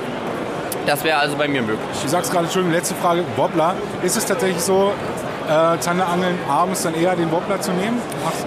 das 0.86 1.02
wäre 1.02 1.18
also 1.18 1.36
bei 1.36 1.48
mir 1.48 1.62
möglich. 1.62 1.80
Du 2.00 2.08
sagst 2.08 2.32
gerade 2.32 2.48
schon, 2.48 2.70
letzte 2.70 2.94
Frage, 2.94 3.24
Wobbler. 3.36 3.74
Ist 4.02 4.16
es 4.16 4.24
tatsächlich 4.24 4.62
so, 4.62 4.92
äh, 5.46 5.78
Zanderangeln 5.80 6.38
abends 6.48 6.82
dann 6.82 6.94
eher 6.94 7.16
den 7.16 7.30
Wobbler 7.30 7.60
zu 7.60 7.72
nehmen? 7.72 8.00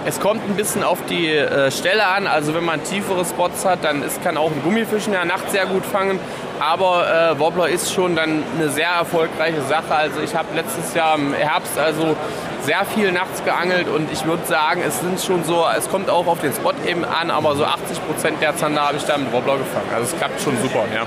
Es 0.04 0.20
kommt 0.20 0.42
ein 0.48 0.56
bisschen 0.56 0.82
auf 0.84 0.98
die 1.08 1.28
äh, 1.28 1.70
Stelle 1.70 2.06
an. 2.06 2.26
Also 2.26 2.54
wenn 2.54 2.64
man 2.64 2.82
tiefere 2.84 3.24
Spots 3.24 3.64
hat, 3.64 3.84
dann 3.84 4.02
ist, 4.02 4.22
kann 4.22 4.36
auch 4.36 4.50
ein 4.50 4.62
Gummifischen 4.62 5.12
ja 5.12 5.24
nachts 5.24 5.52
sehr 5.52 5.66
gut 5.66 5.84
fangen. 5.84 6.18
Aber 6.60 7.32
äh, 7.32 7.38
Wobbler 7.38 7.68
ist 7.68 7.92
schon 7.92 8.16
dann 8.16 8.42
eine 8.58 8.68
sehr 8.68 8.88
erfolgreiche 8.88 9.62
Sache. 9.62 9.94
Also 9.94 10.20
ich 10.20 10.34
habe 10.34 10.48
letztes 10.54 10.94
Jahr 10.94 11.14
im 11.16 11.32
Herbst 11.32 11.78
also 11.78 12.16
sehr 12.62 12.84
viel 12.84 13.10
nachts 13.12 13.42
geangelt 13.44 13.88
und 13.88 14.12
ich 14.12 14.24
würde 14.26 14.44
sagen, 14.46 14.82
es 14.86 15.00
sind 15.00 15.20
schon 15.20 15.44
so, 15.44 15.64
es 15.76 15.88
kommt 15.88 16.10
auch 16.10 16.26
auf 16.26 16.40
den 16.40 16.52
Spot 16.52 16.72
eben 16.86 17.04
an, 17.06 17.30
aber 17.30 17.56
so 17.56 17.64
80 17.64 18.06
Prozent 18.06 18.42
der 18.42 18.54
Zander 18.56 18.86
habe 18.86 18.98
ich 18.98 19.04
da 19.04 19.16
mit 19.16 19.32
Wobbler 19.32 19.56
gefangen. 19.56 19.88
Also 19.94 20.12
es 20.12 20.18
klappt 20.18 20.40
schon 20.42 20.56
super, 20.60 20.84
ja. 20.94 21.06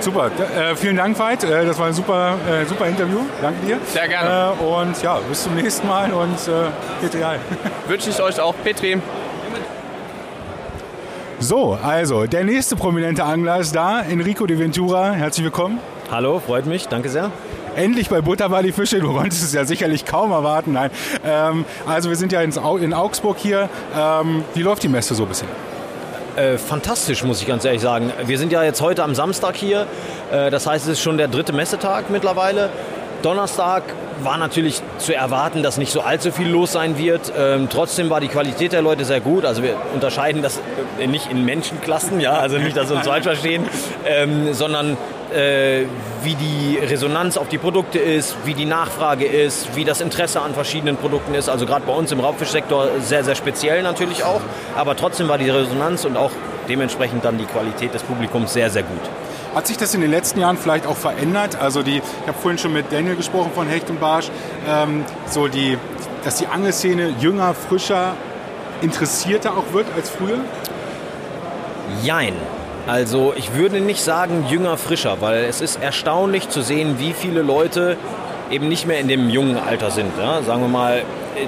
Super, 0.00 0.30
äh, 0.56 0.76
vielen 0.76 0.96
Dank, 0.96 1.18
Veit. 1.18 1.42
Äh, 1.42 1.66
das 1.66 1.78
war 1.78 1.86
ein 1.86 1.92
super, 1.92 2.36
äh, 2.48 2.64
super 2.66 2.86
Interview. 2.86 3.20
Danke 3.42 3.66
dir. 3.66 3.78
Sehr 3.84 4.06
gerne. 4.06 4.54
Äh, 4.60 4.64
und 4.64 5.02
ja, 5.02 5.18
bis 5.28 5.42
zum 5.42 5.54
nächsten 5.56 5.88
Mal 5.88 6.12
und 6.12 6.36
äh, 6.46 6.70
Petri 7.00 7.22
Wünsche 7.88 8.10
ich 8.10 8.22
euch 8.22 8.40
auch, 8.40 8.54
Petri. 8.62 9.00
So, 11.40 11.78
also 11.82 12.26
der 12.26 12.44
nächste 12.44 12.76
prominente 12.76 13.24
Angler 13.24 13.58
ist 13.58 13.74
da, 13.74 14.00
Enrico 14.00 14.46
de 14.46 14.58
Ventura. 14.58 15.12
Herzlich 15.12 15.44
willkommen. 15.44 15.78
Hallo, 16.10 16.40
freut 16.44 16.66
mich, 16.66 16.88
danke 16.88 17.08
sehr. 17.08 17.30
Endlich 17.76 18.08
bei 18.08 18.20
Butterball 18.20 18.62
die 18.62 18.72
Fische. 18.72 18.98
Du 18.98 19.12
konntest 19.12 19.42
es 19.44 19.52
ja 19.52 19.64
sicherlich 19.64 20.04
kaum 20.04 20.32
erwarten. 20.32 20.72
Nein. 20.72 20.90
Ähm, 21.24 21.64
also 21.86 22.08
wir 22.08 22.16
sind 22.16 22.32
ja 22.32 22.40
in 22.40 22.94
Augsburg 22.94 23.36
hier. 23.38 23.68
Ähm, 23.96 24.42
wie 24.54 24.62
läuft 24.62 24.82
die 24.82 24.88
Messe 24.88 25.14
so 25.14 25.26
bisher? 25.26 25.48
Äh, 26.38 26.56
fantastisch, 26.56 27.24
muss 27.24 27.40
ich 27.40 27.48
ganz 27.48 27.64
ehrlich 27.64 27.82
sagen. 27.82 28.12
Wir 28.26 28.38
sind 28.38 28.52
ja 28.52 28.62
jetzt 28.62 28.80
heute 28.80 29.02
am 29.02 29.16
Samstag 29.16 29.56
hier. 29.56 29.88
Äh, 30.30 30.50
das 30.50 30.68
heißt, 30.68 30.84
es 30.84 30.92
ist 30.92 31.00
schon 31.00 31.18
der 31.18 31.26
dritte 31.26 31.52
Messetag 31.52 32.10
mittlerweile. 32.10 32.70
Donnerstag 33.22 33.82
war 34.22 34.38
natürlich 34.38 34.80
zu 34.98 35.16
erwarten, 35.16 35.64
dass 35.64 35.78
nicht 35.78 35.90
so 35.90 36.00
allzu 36.00 36.30
viel 36.30 36.46
los 36.48 36.70
sein 36.70 36.96
wird. 36.96 37.32
Ähm, 37.36 37.66
trotzdem 37.68 38.08
war 38.08 38.20
die 38.20 38.28
Qualität 38.28 38.72
der 38.72 38.82
Leute 38.82 39.04
sehr 39.04 39.18
gut. 39.18 39.44
Also 39.44 39.64
wir 39.64 39.74
unterscheiden 39.92 40.40
das 40.40 40.60
nicht 41.04 41.28
in 41.28 41.44
Menschenklassen, 41.44 42.20
ja, 42.20 42.34
also 42.34 42.58
nicht, 42.58 42.76
dass 42.76 42.88
wir 42.88 42.98
uns 42.98 43.08
falsch 43.08 43.24
verstehen, 43.24 43.64
ähm, 44.06 44.54
sondern 44.54 44.96
äh, 45.34 45.84
wie 46.22 46.34
die 46.34 46.78
Resonanz 46.78 47.36
auf 47.36 47.48
die 47.48 47.58
Produkte 47.58 47.98
ist, 47.98 48.36
wie 48.44 48.54
die 48.54 48.64
Nachfrage 48.64 49.24
ist, 49.24 49.76
wie 49.76 49.84
das 49.84 50.00
Interesse 50.00 50.40
an 50.40 50.54
verschiedenen 50.54 50.96
Produkten 50.96 51.34
ist. 51.34 51.48
Also 51.48 51.66
gerade 51.66 51.84
bei 51.86 51.92
uns 51.92 52.12
im 52.12 52.20
Raubfischsektor 52.20 52.88
sehr, 53.00 53.24
sehr 53.24 53.34
speziell 53.34 53.82
natürlich 53.82 54.24
auch. 54.24 54.40
Aber 54.76 54.96
trotzdem 54.96 55.28
war 55.28 55.38
die 55.38 55.50
Resonanz 55.50 56.04
und 56.04 56.16
auch 56.16 56.30
dementsprechend 56.68 57.24
dann 57.24 57.38
die 57.38 57.44
Qualität 57.44 57.94
des 57.94 58.02
Publikums 58.02 58.52
sehr, 58.52 58.70
sehr 58.70 58.82
gut. 58.82 59.00
Hat 59.54 59.66
sich 59.66 59.76
das 59.76 59.94
in 59.94 60.00
den 60.00 60.10
letzten 60.10 60.40
Jahren 60.40 60.56
vielleicht 60.56 60.86
auch 60.86 60.96
verändert? 60.96 61.60
Also 61.60 61.82
die, 61.82 61.98
ich 61.98 62.28
habe 62.28 62.38
vorhin 62.38 62.58
schon 62.58 62.72
mit 62.72 62.92
Daniel 62.92 63.16
gesprochen 63.16 63.50
von 63.54 63.66
Hecht 63.66 63.88
und 63.90 63.98
Barsch, 64.00 64.30
ähm, 64.68 65.04
so 65.28 65.48
die, 65.48 65.78
dass 66.24 66.36
die 66.36 66.46
Angelszene 66.46 67.14
jünger, 67.18 67.54
frischer, 67.54 68.14
interessierter 68.82 69.56
auch 69.56 69.72
wird 69.72 69.86
als 69.96 70.10
früher? 70.10 70.38
Jein. 72.02 72.34
Also 72.88 73.34
ich 73.36 73.54
würde 73.54 73.80
nicht 73.80 74.02
sagen 74.02 74.46
jünger, 74.48 74.78
frischer, 74.78 75.18
weil 75.20 75.44
es 75.44 75.60
ist 75.60 75.82
erstaunlich 75.82 76.48
zu 76.48 76.62
sehen, 76.62 76.96
wie 76.98 77.12
viele 77.12 77.42
Leute 77.42 77.98
eben 78.50 78.68
nicht 78.68 78.86
mehr 78.86 78.98
in 78.98 79.08
dem 79.08 79.28
jungen 79.28 79.58
Alter 79.58 79.90
sind. 79.90 80.10
Ja? 80.18 80.42
Sagen 80.42 80.62
wir 80.62 80.68
mal 80.68 81.02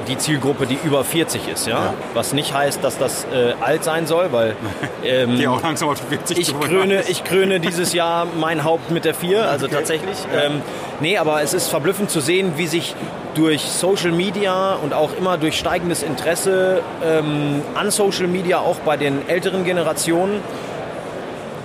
die 0.07 0.18
Zielgruppe, 0.18 0.66
die 0.66 0.78
über 0.84 1.03
40 1.03 1.49
ist. 1.49 1.66
Ja? 1.66 1.72
ja. 1.72 1.95
Was 2.12 2.34
nicht 2.34 2.53
heißt, 2.53 2.84
dass 2.84 2.99
das 2.99 3.24
äh, 3.32 3.55
alt 3.59 3.84
sein 3.84 4.07
soll, 4.07 4.32
weil 4.32 4.55
ähm, 5.03 5.38
die 5.38 5.49
auch 5.49 5.62
langsam 5.62 5.88
auf 5.88 5.99
40 6.11 6.38
ich 6.38 6.61
kröne, 6.61 7.05
ich 7.09 7.24
kröne 7.24 7.59
dieses 7.59 7.95
Jahr 7.95 8.26
mein 8.38 8.62
Haupt 8.62 8.91
mit 8.91 9.07
der 9.07 9.14
4, 9.14 9.49
also 9.49 9.64
okay. 9.64 9.74
tatsächlich. 9.76 10.18
Ja. 10.34 10.43
Ähm, 10.43 10.61
nee, 11.01 11.16
aber 11.16 11.41
es 11.41 11.55
ist 11.55 11.68
verblüffend 11.68 12.11
zu 12.11 12.20
sehen, 12.20 12.53
wie 12.57 12.66
sich 12.66 12.95
durch 13.34 13.62
Social 13.62 14.12
Media 14.12 14.74
und 14.74 14.93
auch 14.93 15.16
immer 15.16 15.38
durch 15.38 15.59
steigendes 15.59 16.03
Interesse 16.03 16.82
ähm, 17.03 17.62
an 17.74 17.91
Social 17.91 18.26
Media 18.26 18.59
auch 18.59 18.76
bei 18.80 18.99
den 18.99 19.26
älteren 19.26 19.64
Generationen 19.64 20.43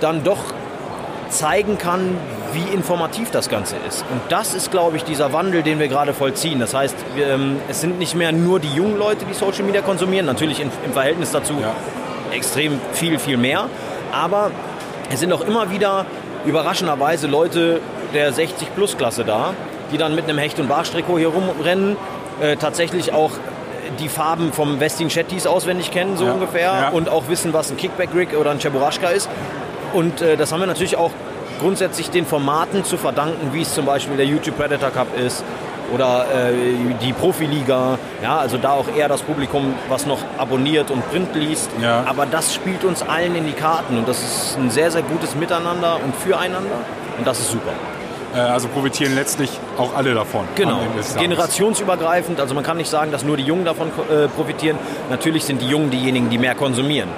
dann 0.00 0.24
doch 0.24 0.38
zeigen 1.28 1.78
kann, 1.78 2.16
wie 2.52 2.74
informativ 2.74 3.30
das 3.30 3.48
Ganze 3.48 3.76
ist. 3.88 4.04
Und 4.10 4.20
das 4.28 4.54
ist, 4.54 4.70
glaube 4.70 4.96
ich, 4.96 5.04
dieser 5.04 5.32
Wandel, 5.32 5.62
den 5.62 5.78
wir 5.78 5.88
gerade 5.88 6.14
vollziehen. 6.14 6.60
Das 6.60 6.74
heißt, 6.74 6.96
wir, 7.14 7.28
ähm, 7.28 7.56
es 7.68 7.80
sind 7.80 7.98
nicht 7.98 8.14
mehr 8.14 8.32
nur 8.32 8.60
die 8.60 8.72
jungen 8.72 8.98
Leute, 8.98 9.24
die 9.24 9.34
Social 9.34 9.64
Media 9.64 9.82
konsumieren, 9.82 10.26
natürlich 10.26 10.60
in, 10.60 10.70
im 10.84 10.92
Verhältnis 10.92 11.32
dazu 11.32 11.54
ja. 11.60 11.74
extrem 12.34 12.80
viel, 12.92 13.18
viel 13.18 13.36
mehr. 13.36 13.66
Aber 14.12 14.50
es 15.12 15.20
sind 15.20 15.32
auch 15.32 15.42
immer 15.42 15.70
wieder 15.70 16.06
überraschenderweise 16.44 17.26
Leute 17.26 17.80
der 18.14 18.32
60-Plus-Klasse 18.32 19.24
da, 19.24 19.54
die 19.92 19.98
dann 19.98 20.14
mit 20.14 20.24
einem 20.24 20.38
Hecht- 20.38 20.60
und 20.60 20.68
Barstrikot 20.68 21.18
hier 21.18 21.28
rumrennen, 21.28 21.96
äh, 22.40 22.56
tatsächlich 22.56 23.12
auch 23.12 23.32
die 24.00 24.08
Farben 24.08 24.52
vom 24.52 24.80
Westin 24.80 25.08
Chettis 25.08 25.46
auswendig 25.46 25.90
kennen, 25.90 26.16
so 26.16 26.26
ja. 26.26 26.32
ungefähr, 26.32 26.60
ja. 26.60 26.88
und 26.90 27.08
auch 27.08 27.28
wissen, 27.28 27.52
was 27.52 27.70
ein 27.70 27.76
Kickback-Rig 27.76 28.36
oder 28.36 28.50
ein 28.50 28.58
Cheburashka 28.58 29.08
ist. 29.08 29.28
Und 29.92 30.20
äh, 30.20 30.36
das 30.36 30.52
haben 30.52 30.60
wir 30.60 30.66
natürlich 30.66 30.96
auch 30.96 31.10
grundsätzlich 31.60 32.10
den 32.10 32.26
Formaten 32.26 32.84
zu 32.84 32.96
verdanken, 32.96 33.52
wie 33.52 33.62
es 33.62 33.74
zum 33.74 33.86
Beispiel 33.86 34.16
der 34.16 34.26
YouTube 34.26 34.56
Predator 34.56 34.90
Cup 34.90 35.08
ist 35.18 35.44
oder 35.92 36.26
äh, 36.34 36.52
die 37.02 37.12
Profiliga. 37.12 37.98
Ja, 38.22 38.38
also 38.38 38.58
da 38.58 38.72
auch 38.72 38.86
eher 38.96 39.08
das 39.08 39.22
Publikum, 39.22 39.74
was 39.88 40.06
noch 40.06 40.18
abonniert 40.38 40.90
und 40.90 41.08
Print 41.10 41.34
liest. 41.34 41.70
Ja. 41.80 42.04
Aber 42.06 42.26
das 42.26 42.54
spielt 42.54 42.84
uns 42.84 43.02
allen 43.02 43.34
in 43.34 43.46
die 43.46 43.52
Karten 43.52 43.96
und 43.96 44.08
das 44.08 44.22
ist 44.22 44.58
ein 44.58 44.70
sehr, 44.70 44.90
sehr 44.90 45.02
gutes 45.02 45.34
Miteinander 45.34 45.98
und 46.02 46.14
Füreinander 46.16 46.76
und 47.18 47.26
das 47.26 47.40
ist 47.40 47.50
super. 47.50 47.72
Äh, 48.34 48.40
also 48.40 48.68
profitieren 48.68 49.14
letztlich 49.14 49.50
auch 49.78 49.94
alle 49.94 50.14
davon. 50.14 50.46
Genau, 50.54 50.80
generationsübergreifend. 51.18 52.40
Also 52.40 52.54
man 52.54 52.64
kann 52.64 52.76
nicht 52.76 52.90
sagen, 52.90 53.12
dass 53.12 53.24
nur 53.24 53.36
die 53.36 53.44
Jungen 53.44 53.64
davon 53.64 53.88
äh, 53.88 54.28
profitieren. 54.28 54.78
Natürlich 55.10 55.44
sind 55.44 55.62
die 55.62 55.68
Jungen 55.68 55.90
diejenigen, 55.90 56.30
die 56.30 56.38
mehr 56.38 56.54
konsumieren. 56.54 57.08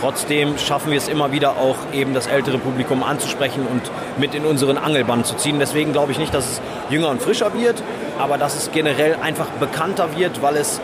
Trotzdem 0.00 0.58
schaffen 0.58 0.90
wir 0.90 0.98
es 0.98 1.08
immer 1.08 1.32
wieder 1.32 1.52
auch 1.52 1.76
eben 1.92 2.14
das 2.14 2.26
ältere 2.26 2.58
Publikum 2.58 3.02
anzusprechen 3.02 3.66
und 3.66 3.82
mit 4.18 4.34
in 4.34 4.44
unseren 4.44 4.78
Angelbann 4.78 5.24
zu 5.24 5.36
ziehen. 5.36 5.58
Deswegen 5.58 5.92
glaube 5.92 6.12
ich 6.12 6.18
nicht, 6.18 6.34
dass 6.34 6.44
es 6.44 6.60
jünger 6.90 7.08
und 7.08 7.22
frischer 7.22 7.54
wird, 7.54 7.82
aber 8.18 8.38
dass 8.38 8.56
es 8.56 8.70
generell 8.72 9.16
einfach 9.22 9.46
bekannter 9.60 10.16
wird, 10.16 10.42
weil 10.42 10.56
es 10.56 10.80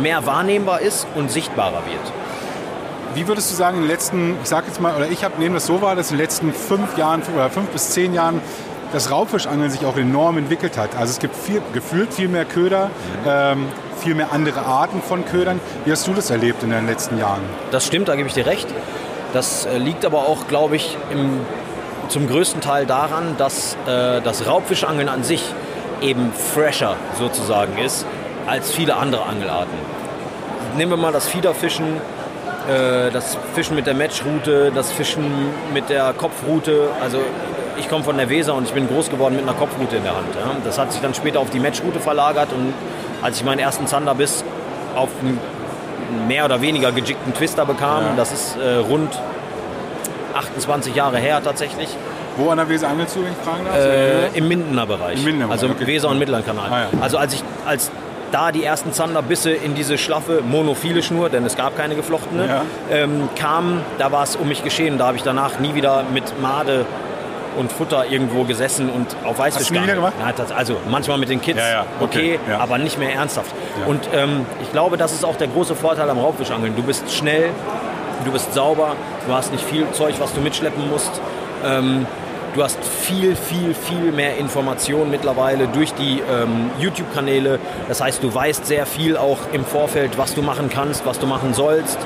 mehr 0.00 0.26
wahrnehmbar 0.26 0.80
ist 0.80 1.06
und 1.14 1.30
sichtbarer 1.30 1.82
wird. 1.86 2.12
Wie 3.14 3.26
würdest 3.26 3.50
du 3.50 3.56
sagen, 3.56 3.78
in 3.78 3.82
den 3.84 3.90
letzten, 3.90 4.36
ich 4.42 4.48
sage 4.48 4.66
jetzt 4.68 4.80
mal, 4.80 4.94
oder 4.94 5.08
ich 5.08 5.24
habe 5.24 5.40
nehme 5.40 5.54
das 5.54 5.66
so 5.66 5.80
wahr, 5.80 5.96
dass 5.96 6.10
in 6.10 6.16
den 6.16 6.24
letzten 6.24 6.52
fünf 6.52 6.96
Jahren 6.98 7.22
oder 7.34 7.50
fünf 7.50 7.68
bis 7.70 7.90
zehn 7.90 8.14
Jahren 8.14 8.40
das 8.92 9.10
Raubfischangeln 9.10 9.70
sich 9.70 9.84
auch 9.84 9.96
enorm 9.96 10.38
entwickelt 10.38 10.78
hat. 10.78 10.96
Also 10.96 11.12
es 11.12 11.18
gibt 11.18 11.34
viel, 11.34 11.60
gefühlt 11.72 12.12
viel 12.12 12.28
mehr 12.28 12.44
Köder, 12.44 12.86
mhm. 12.86 13.26
ähm, 13.26 13.66
viel 13.98 14.14
mehr 14.14 14.32
andere 14.32 14.60
Arten 14.60 15.02
von 15.02 15.24
Ködern. 15.24 15.60
Wie 15.84 15.92
hast 15.92 16.06
du 16.06 16.12
das 16.12 16.30
erlebt 16.30 16.62
in 16.62 16.70
den 16.70 16.86
letzten 16.86 17.18
Jahren? 17.18 17.42
Das 17.70 17.86
stimmt, 17.86 18.08
da 18.08 18.16
gebe 18.16 18.28
ich 18.28 18.34
dir 18.34 18.46
recht. 18.46 18.68
Das 19.32 19.66
äh, 19.66 19.78
liegt 19.78 20.04
aber 20.06 20.20
auch, 20.20 20.48
glaube 20.48 20.76
ich, 20.76 20.96
im, 21.10 21.40
zum 22.08 22.28
größten 22.28 22.60
Teil 22.60 22.86
daran, 22.86 23.36
dass 23.36 23.76
äh, 23.86 24.20
das 24.22 24.46
Raubfischangeln 24.46 25.08
an 25.08 25.22
sich 25.22 25.42
eben 26.00 26.32
fresher 26.32 26.96
sozusagen 27.18 27.76
ist 27.78 28.06
als 28.46 28.70
viele 28.70 28.96
andere 28.96 29.24
Angelarten. 29.24 29.76
Nehmen 30.76 30.92
wir 30.92 30.96
mal 30.96 31.12
das 31.12 31.26
Fiederfischen, 31.26 31.86
äh, 32.68 33.10
das 33.10 33.36
Fischen 33.54 33.74
mit 33.74 33.86
der 33.86 33.94
Matchroute, 33.94 34.72
das 34.74 34.92
Fischen 34.92 35.24
mit 35.74 35.90
der 35.90 36.14
Kopfroute. 36.14 36.88
Also 37.02 37.18
ich 37.78 37.88
komme 37.88 38.04
von 38.04 38.16
der 38.16 38.28
Weser 38.28 38.54
und 38.54 38.64
ich 38.64 38.72
bin 38.72 38.88
groß 38.88 39.10
geworden 39.10 39.36
mit 39.36 39.42
einer 39.42 39.54
Kopfroute 39.54 39.96
in 39.96 40.02
der 40.02 40.16
Hand. 40.16 40.34
Ja. 40.34 40.56
Das 40.64 40.78
hat 40.78 40.92
sich 40.92 41.00
dann 41.00 41.14
später 41.14 41.40
auf 41.40 41.50
die 41.50 41.60
Matchroute 41.60 42.00
verlagert 42.00 42.52
und 42.52 42.72
als 43.22 43.38
ich 43.38 43.44
meinen 43.44 43.58
ersten 43.58 43.86
Zanderbiss 43.86 44.44
auf 44.94 45.10
einen 45.20 45.38
mehr 46.26 46.44
oder 46.44 46.60
weniger 46.60 46.92
gejickten 46.92 47.34
Twister 47.34 47.66
bekam, 47.66 48.04
ja. 48.04 48.12
das 48.16 48.32
ist 48.32 48.56
äh, 48.56 48.76
rund 48.76 49.10
28 50.34 50.94
Jahre 50.94 51.18
her 51.18 51.40
tatsächlich. 51.42 51.88
Wo 52.36 52.50
an 52.50 52.58
der 52.58 52.68
Weser 52.68 52.88
angelst 52.88 53.16
du, 53.16 53.24
wenn 53.24 53.32
ich 53.32 53.38
fragen 53.38 53.64
darf? 53.64 53.76
Äh, 53.76 54.38
Im 54.38 54.46
Mindener 54.46 54.86
Bereich. 54.86 55.18
Im 55.18 55.24
Mindener 55.24 55.50
also 55.50 55.66
okay. 55.68 55.86
Weser- 55.86 56.08
und 56.08 56.18
Mittellandkanal. 56.18 56.70
Ah, 56.70 56.80
ja. 56.82 56.88
Also 57.00 57.18
als 57.18 57.34
ich 57.34 57.42
als 57.66 57.90
da 58.30 58.52
die 58.52 58.62
ersten 58.62 58.92
Zanderbisse 58.92 59.50
in 59.50 59.74
diese 59.74 59.98
schlaffe 59.98 60.42
monophile 60.42 61.02
Schnur, 61.02 61.30
denn 61.30 61.44
es 61.44 61.56
gab 61.56 61.76
keine 61.76 61.94
geflochtene, 61.96 62.46
ja. 62.46 62.62
ähm, 62.90 63.28
kamen, 63.36 63.80
da 63.98 64.12
war 64.12 64.22
es 64.22 64.36
um 64.36 64.48
mich 64.48 64.62
geschehen. 64.62 64.98
Da 64.98 65.06
habe 65.06 65.16
ich 65.16 65.22
danach 65.22 65.58
nie 65.58 65.74
wieder 65.74 66.04
mit 66.12 66.40
Made 66.40 66.84
und 67.56 67.72
Futter 67.72 68.06
irgendwo 68.10 68.44
gesessen 68.44 68.90
und 68.90 69.16
auf 69.24 69.38
Weißfisch 69.38 69.62
Hast 69.62 69.70
du 69.70 69.74
nie 69.74 69.82
wieder 69.82 69.94
gemacht? 69.94 70.14
Ja, 70.20 70.32
das, 70.32 70.52
also 70.52 70.76
manchmal 70.88 71.18
mit 71.18 71.28
den 71.28 71.40
Kids, 71.40 71.58
ja, 71.58 71.68
ja. 71.68 71.86
okay, 72.00 72.38
okay 72.42 72.54
aber 72.58 72.78
nicht 72.78 72.98
mehr 72.98 73.12
ernsthaft. 73.12 73.52
Und 73.86 74.08
ähm, 74.14 74.46
ich 74.62 74.70
glaube, 74.72 74.96
das 74.96 75.12
ist 75.12 75.24
auch 75.24 75.36
der 75.36 75.48
große 75.48 75.74
Vorteil 75.74 76.08
am 76.10 76.18
Raubfischangeln. 76.18 76.74
Du 76.76 76.82
bist 76.82 77.10
schnell, 77.10 77.50
du 78.24 78.32
bist 78.32 78.52
sauber, 78.54 78.96
du 79.26 79.32
hast 79.32 79.52
nicht 79.52 79.64
viel 79.64 79.86
Zeug, 79.92 80.14
was 80.18 80.34
du 80.34 80.40
mitschleppen 80.40 80.88
musst. 80.90 81.20
Ähm, 81.64 82.06
Du 82.54 82.64
hast 82.64 82.82
viel, 82.82 83.36
viel, 83.36 83.74
viel 83.74 84.10
mehr 84.10 84.36
Informationen 84.36 85.10
mittlerweile 85.10 85.68
durch 85.68 85.92
die 85.94 86.20
ähm, 86.20 86.70
YouTube-Kanäle. 86.80 87.58
Das 87.88 88.00
heißt, 88.00 88.22
du 88.22 88.34
weißt 88.34 88.66
sehr 88.66 88.86
viel 88.86 89.16
auch 89.16 89.38
im 89.52 89.64
Vorfeld, 89.64 90.16
was 90.18 90.34
du 90.34 90.42
machen 90.42 90.70
kannst, 90.72 91.04
was 91.06 91.18
du 91.18 91.26
machen 91.26 91.52
sollst, 91.52 91.98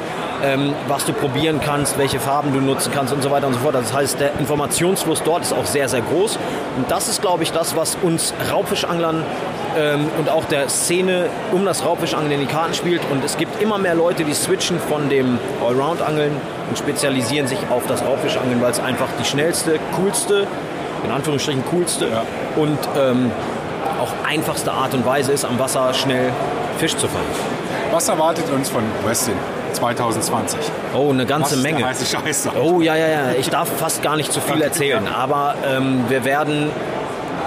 ähm, 0.43 0.75
was 0.89 1.05
du 1.05 1.13
probieren 1.13 1.61
kannst, 1.65 1.99
welche 1.99 2.21
Farben 2.21 2.53
du 2.53 2.61
nutzen 2.61 2.93
kannst 2.93 3.13
und 3.13 3.23
so 3.23 3.31
weiter 3.31 3.47
und 3.47 3.55
so 3.55 3.61
fort. 3.61 3.75
Das 3.75 3.93
heißt, 3.93 4.21
der 4.21 4.39
Informationsfluss 4.39 5.23
dort 5.23 5.43
ist 5.43 5.53
auch 5.53 5.67
sehr, 5.67 5.89
sehr 5.89 6.01
groß. 6.01 6.39
Und 6.77 6.91
das 6.91 7.09
ist, 7.09 7.23
glaube 7.23 7.43
ich, 7.43 7.53
das, 7.53 7.77
was 7.77 7.97
uns 8.03 8.35
Raubfischanglern 8.51 9.25
ähm, 9.79 10.09
und 10.19 10.29
auch 10.29 10.45
der 10.47 10.69
Szene 10.69 11.27
um 11.53 11.65
das 11.65 11.85
Raubfischangeln 11.85 12.33
in 12.33 12.41
die 12.41 12.47
Karten 12.47 12.75
spielt. 12.75 13.03
Und 13.11 13.25
es 13.25 13.37
gibt 13.37 13.63
immer 13.63 13.79
mehr 13.79 13.95
Leute, 13.95 14.25
die 14.25 14.35
switchen 14.35 14.79
von 14.81 15.09
dem 15.09 15.39
Allround-Angeln 15.67 16.33
und 16.69 16.79
spezialisieren 16.79 17.47
sich 17.47 17.59
auf 17.71 17.87
das 17.87 18.05
Raubfischangeln, 18.05 18.61
weil 18.61 18.73
es 18.73 18.81
einfach 18.81 19.09
die 19.21 19.25
schnellste, 19.25 19.79
coolste, 19.97 20.47
in 21.05 21.11
Anführungsstrichen 21.11 21.65
coolste 21.71 22.07
ja. 22.07 22.23
und 22.57 22.79
ähm, 22.97 23.31
auch 24.01 24.29
einfachste 24.29 24.73
Art 24.73 24.95
und 24.95 25.07
Weise 25.07 25.33
ist, 25.33 25.45
am 25.45 25.59
Wasser 25.59 25.95
schnell 25.95 26.33
Fisch 26.79 26.97
zu 26.97 27.07
fangen. 27.07 27.27
Was 27.93 28.09
erwartet 28.09 28.45
uns 28.51 28.69
von 28.69 28.83
Westin 29.05 29.35
2020? 29.73 30.61
Oh, 30.95 31.11
eine 31.11 31.27
ganze 31.27 31.57
Was 31.57 31.63
Menge. 31.63 31.87
Heiße 32.25 32.51
oh 32.61 32.81
ja, 32.81 32.97
ja, 32.97 33.09
ja. 33.09 33.31
Ich 33.39 33.51
darf 33.51 33.69
fast 33.79 34.03
gar 34.03 34.17
nicht 34.17 34.33
zu 34.33 34.41
viel 34.41 34.63
erzählen, 34.63 35.07
aber 35.09 35.55
ähm, 35.67 36.05
wir 36.09 36.25
werden 36.25 36.71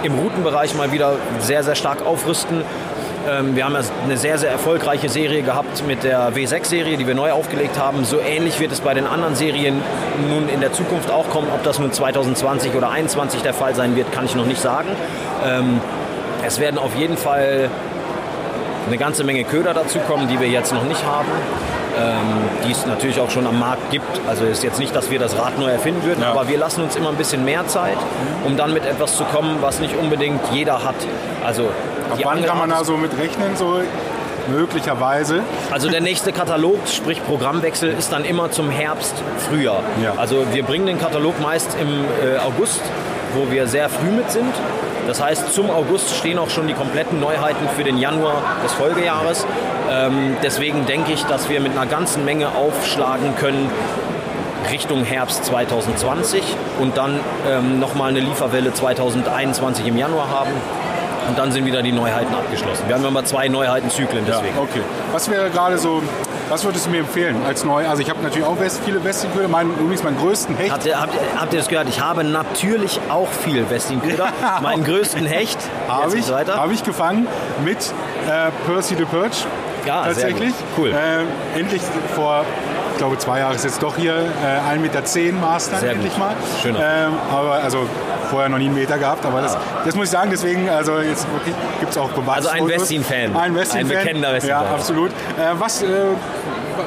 im 0.04 0.14
Routenbereich 0.14 0.76
mal 0.76 0.92
wieder 0.92 1.14
sehr, 1.40 1.64
sehr 1.64 1.76
stark 1.76 2.06
aufrüsten. 2.06 2.64
Ähm, 3.28 3.56
wir 3.56 3.66
haben 3.66 3.74
ja 3.74 3.82
eine 4.04 4.18
sehr, 4.18 4.38
sehr 4.38 4.52
erfolgreiche 4.52 5.10
Serie 5.10 5.42
gehabt 5.42 5.86
mit 5.88 6.04
der 6.04 6.34
W6-Serie, 6.34 6.98
die 6.98 7.08
wir 7.08 7.16
neu 7.16 7.32
aufgelegt 7.32 7.80
haben. 7.80 8.06
So 8.06 8.20
ähnlich 8.20 8.60
wird 8.60 8.72
es 8.72 8.82
bei 8.82 8.94
den 8.94 9.08
anderen 9.08 9.36
Serien 9.36 9.82
nun 10.30 10.48
in 10.48 10.62
der 10.62 10.74
Zukunft 10.74 11.10
auch 11.10 11.30
kommen. 11.30 11.48
Ob 11.54 11.64
das 11.64 11.80
nun 11.80 11.92
2020 11.92 12.72
oder 12.72 12.88
2021 12.88 13.42
der 13.42 13.54
Fall 13.54 13.74
sein 13.74 13.96
wird, 13.96 14.12
kann 14.12 14.26
ich 14.26 14.36
noch 14.36 14.46
nicht 14.46 14.62
sagen. 14.62 14.90
Ähm, 15.44 15.82
es 16.46 16.60
werden 16.60 16.78
auf 16.78 16.96
jeden 16.96 17.18
Fall 17.18 17.70
eine 18.88 18.98
ganze 18.98 19.24
Menge 19.24 19.44
Köder 19.44 19.74
dazukommen, 19.74 20.28
die 20.28 20.40
wir 20.40 20.48
jetzt 20.48 20.72
noch 20.72 20.84
nicht 20.84 21.04
haben. 21.06 21.30
Ähm, 22.00 22.66
die 22.68 22.72
es 22.72 22.86
natürlich 22.86 23.20
auch 23.20 23.30
schon 23.30 23.46
am 23.48 23.60
Markt 23.60 23.90
gibt. 23.92 24.22
Also 24.28 24.46
ist 24.46 24.64
jetzt 24.64 24.80
nicht, 24.80 24.96
dass 24.96 25.10
wir 25.12 25.20
das 25.20 25.38
Rad 25.38 25.58
neu 25.60 25.70
erfinden 25.70 26.04
würden, 26.04 26.22
Ja. 26.22 26.32
aber 26.32 26.48
wir 26.48 26.58
lassen 26.58 26.82
uns 26.84 26.96
immer 26.96 27.10
ein 27.10 27.16
bisschen 27.16 27.44
mehr 27.46 27.68
Zeit, 27.68 27.98
um 28.46 28.58
dann 28.58 28.74
mit 28.74 28.86
etwas 28.86 29.16
zu 29.18 29.24
kommen, 29.26 29.58
was 29.62 29.80
nicht 29.80 29.96
unbedingt 29.98 30.42
jeder 30.54 30.84
hat. 30.84 30.96
Also 31.46 31.64
Ab 32.12 32.20
wann 32.24 32.44
kann 32.46 32.58
man 32.58 32.70
da 32.70 32.84
so 32.84 32.98
mit 32.98 33.12
rechnen, 33.18 33.56
so 33.56 33.80
möglicherweise? 34.48 35.42
Also 35.72 35.90
der 35.90 36.02
nächste 36.02 36.32
Katalog, 36.32 36.78
sprich 36.88 37.24
Programmwechsel, 37.26 37.90
ist 37.98 38.12
dann 38.12 38.26
immer 38.26 38.52
zum 38.52 38.70
Herbst, 38.70 39.14
Frühjahr. 39.50 39.82
Ja. 40.04 40.14
Also 40.18 40.46
wir 40.52 40.64
bringen 40.64 40.86
den 40.86 41.00
Katalog 41.00 41.40
meist 41.42 41.76
im 41.80 41.88
äh, 41.88 42.38
August, 42.40 42.82
wo 43.34 43.52
wir 43.52 43.68
sehr 43.68 43.90
früh 43.90 44.12
mit 44.12 44.30
sind. 44.32 44.54
Das 45.08 45.22
heißt, 45.22 45.54
zum 45.54 45.70
August 45.70 46.16
stehen 46.16 46.40
auch 46.40 46.50
schon 46.50 46.68
die 46.68 46.74
kompletten 46.74 47.20
Neuheiten 47.20 47.68
für 47.76 47.84
den 47.84 47.98
Januar 47.98 48.42
des 48.64 48.74
Folgejahres. 48.74 49.46
Ähm, 49.92 50.36
deswegen 50.44 50.86
denke 50.86 51.12
ich, 51.12 51.24
dass 51.26 51.48
wir 51.50 51.60
mit 51.60 51.74
einer 51.74 51.86
ganzen 51.86 52.26
Menge 52.26 52.50
aufschlagen 52.50 53.36
können 53.40 53.70
Richtung 54.72 55.04
Herbst 55.04 55.46
2020 55.46 56.44
und 56.82 56.98
dann 56.98 57.20
ähm, 57.48 57.80
nochmal 57.80 58.10
eine 58.10 58.20
Lieferwelle 58.20 58.74
2021 58.74 59.86
im 59.86 59.98
Januar 59.98 60.30
haben. 60.30 60.52
Und 61.28 61.38
dann 61.38 61.52
sind 61.52 61.66
wieder 61.66 61.82
die 61.82 61.92
Neuheiten 61.92 62.34
abgeschlossen. 62.34 62.84
Wir 62.88 62.96
haben 62.96 63.06
immer 63.06 63.26
zwei 63.26 63.48
Neuheitenzyklen 63.48 64.26
Ja, 64.28 64.38
deswegen. 64.40 64.58
okay. 64.60 64.82
Was 65.12 65.30
wäre 65.30 65.50
gerade 65.50 65.78
so, 65.78 66.02
was 66.50 66.64
würdest 66.64 66.86
du 66.86 66.90
mir 66.90 67.00
empfehlen 67.00 67.38
als 67.46 67.64
neu? 67.64 67.88
Also 67.88 68.02
ich 68.02 68.10
habe 68.10 68.22
natürlich 68.22 68.48
auch 68.48 68.60
West, 68.60 68.82
viele 68.86 69.04
Westingköder, 69.04 69.48
mein, 69.48 69.70
übrigens 69.72 70.04
meinen 70.04 70.18
größten 70.18 70.56
Hecht. 70.56 70.72
Habt 70.72 70.86
ihr, 70.86 71.00
habt, 71.00 71.14
habt 71.36 71.54
ihr 71.54 71.60
das 71.60 71.68
gehört? 71.68 71.90
Ich 71.90 72.00
habe 72.00 72.24
natürlich 72.24 73.00
auch 73.10 73.30
viel 73.30 73.70
Westingköder. 73.70 74.30
Meinen 74.62 74.84
größten 74.84 75.26
Hecht. 75.26 75.58
Habe 75.88 76.18
ich, 76.18 76.30
hab 76.32 76.72
ich 76.72 76.84
gefangen 76.84 77.28
mit 77.64 77.78
äh, 77.78 78.52
Percy 78.66 78.96
the 78.96 79.06
Perch. 79.06 79.46
Ja, 79.86 80.04
tatsächlich. 80.04 80.54
Cool. 80.78 80.92
Äh, 80.92 81.60
endlich 81.60 81.82
vor, 82.16 82.44
ich 82.92 82.98
glaube, 82.98 83.18
zwei 83.18 83.40
Jahren 83.40 83.56
ist 83.56 83.66
jetzt 83.66 83.84
doch 83.84 83.96
hier 83.96 84.16
äh, 84.16 84.76
1,10 84.76 84.80
Meter 84.80 85.02
Master, 85.40 85.78
Sehr 85.78 85.92
endlich 85.92 86.14
gut. 86.14 86.20
mal. 86.20 86.36
Schöner. 86.62 86.80
Ähm, 86.80 87.14
aber 87.32 87.54
also 87.64 87.88
vorher 88.36 88.50
noch 88.50 88.58
nie 88.58 88.66
einen 88.66 88.76
Meter 88.76 88.98
gehabt, 88.98 89.26
aber 89.26 89.42
das, 89.42 89.58
das 89.86 89.96
muss 89.96 90.08
ich 90.08 90.12
sagen, 90.12 90.30
deswegen, 90.30 90.68
also 90.70 91.00
jetzt 91.00 91.26
gibt 91.80 91.90
es 91.90 91.98
auch 91.98 92.10
Beweis. 92.10 92.46
Also 92.46 92.50
ein 92.50 92.68
Westin-Fan. 92.68 93.34
Ein 93.34 93.56
Westin-Fan. 93.56 93.80
Ein 93.80 94.04
bekennender 94.04 94.34
Westin-Fan. 94.34 94.66
Ja, 94.66 94.74
absolut. 94.74 95.12
Äh, 95.12 95.54
was, 95.58 95.82
äh, 95.82 95.88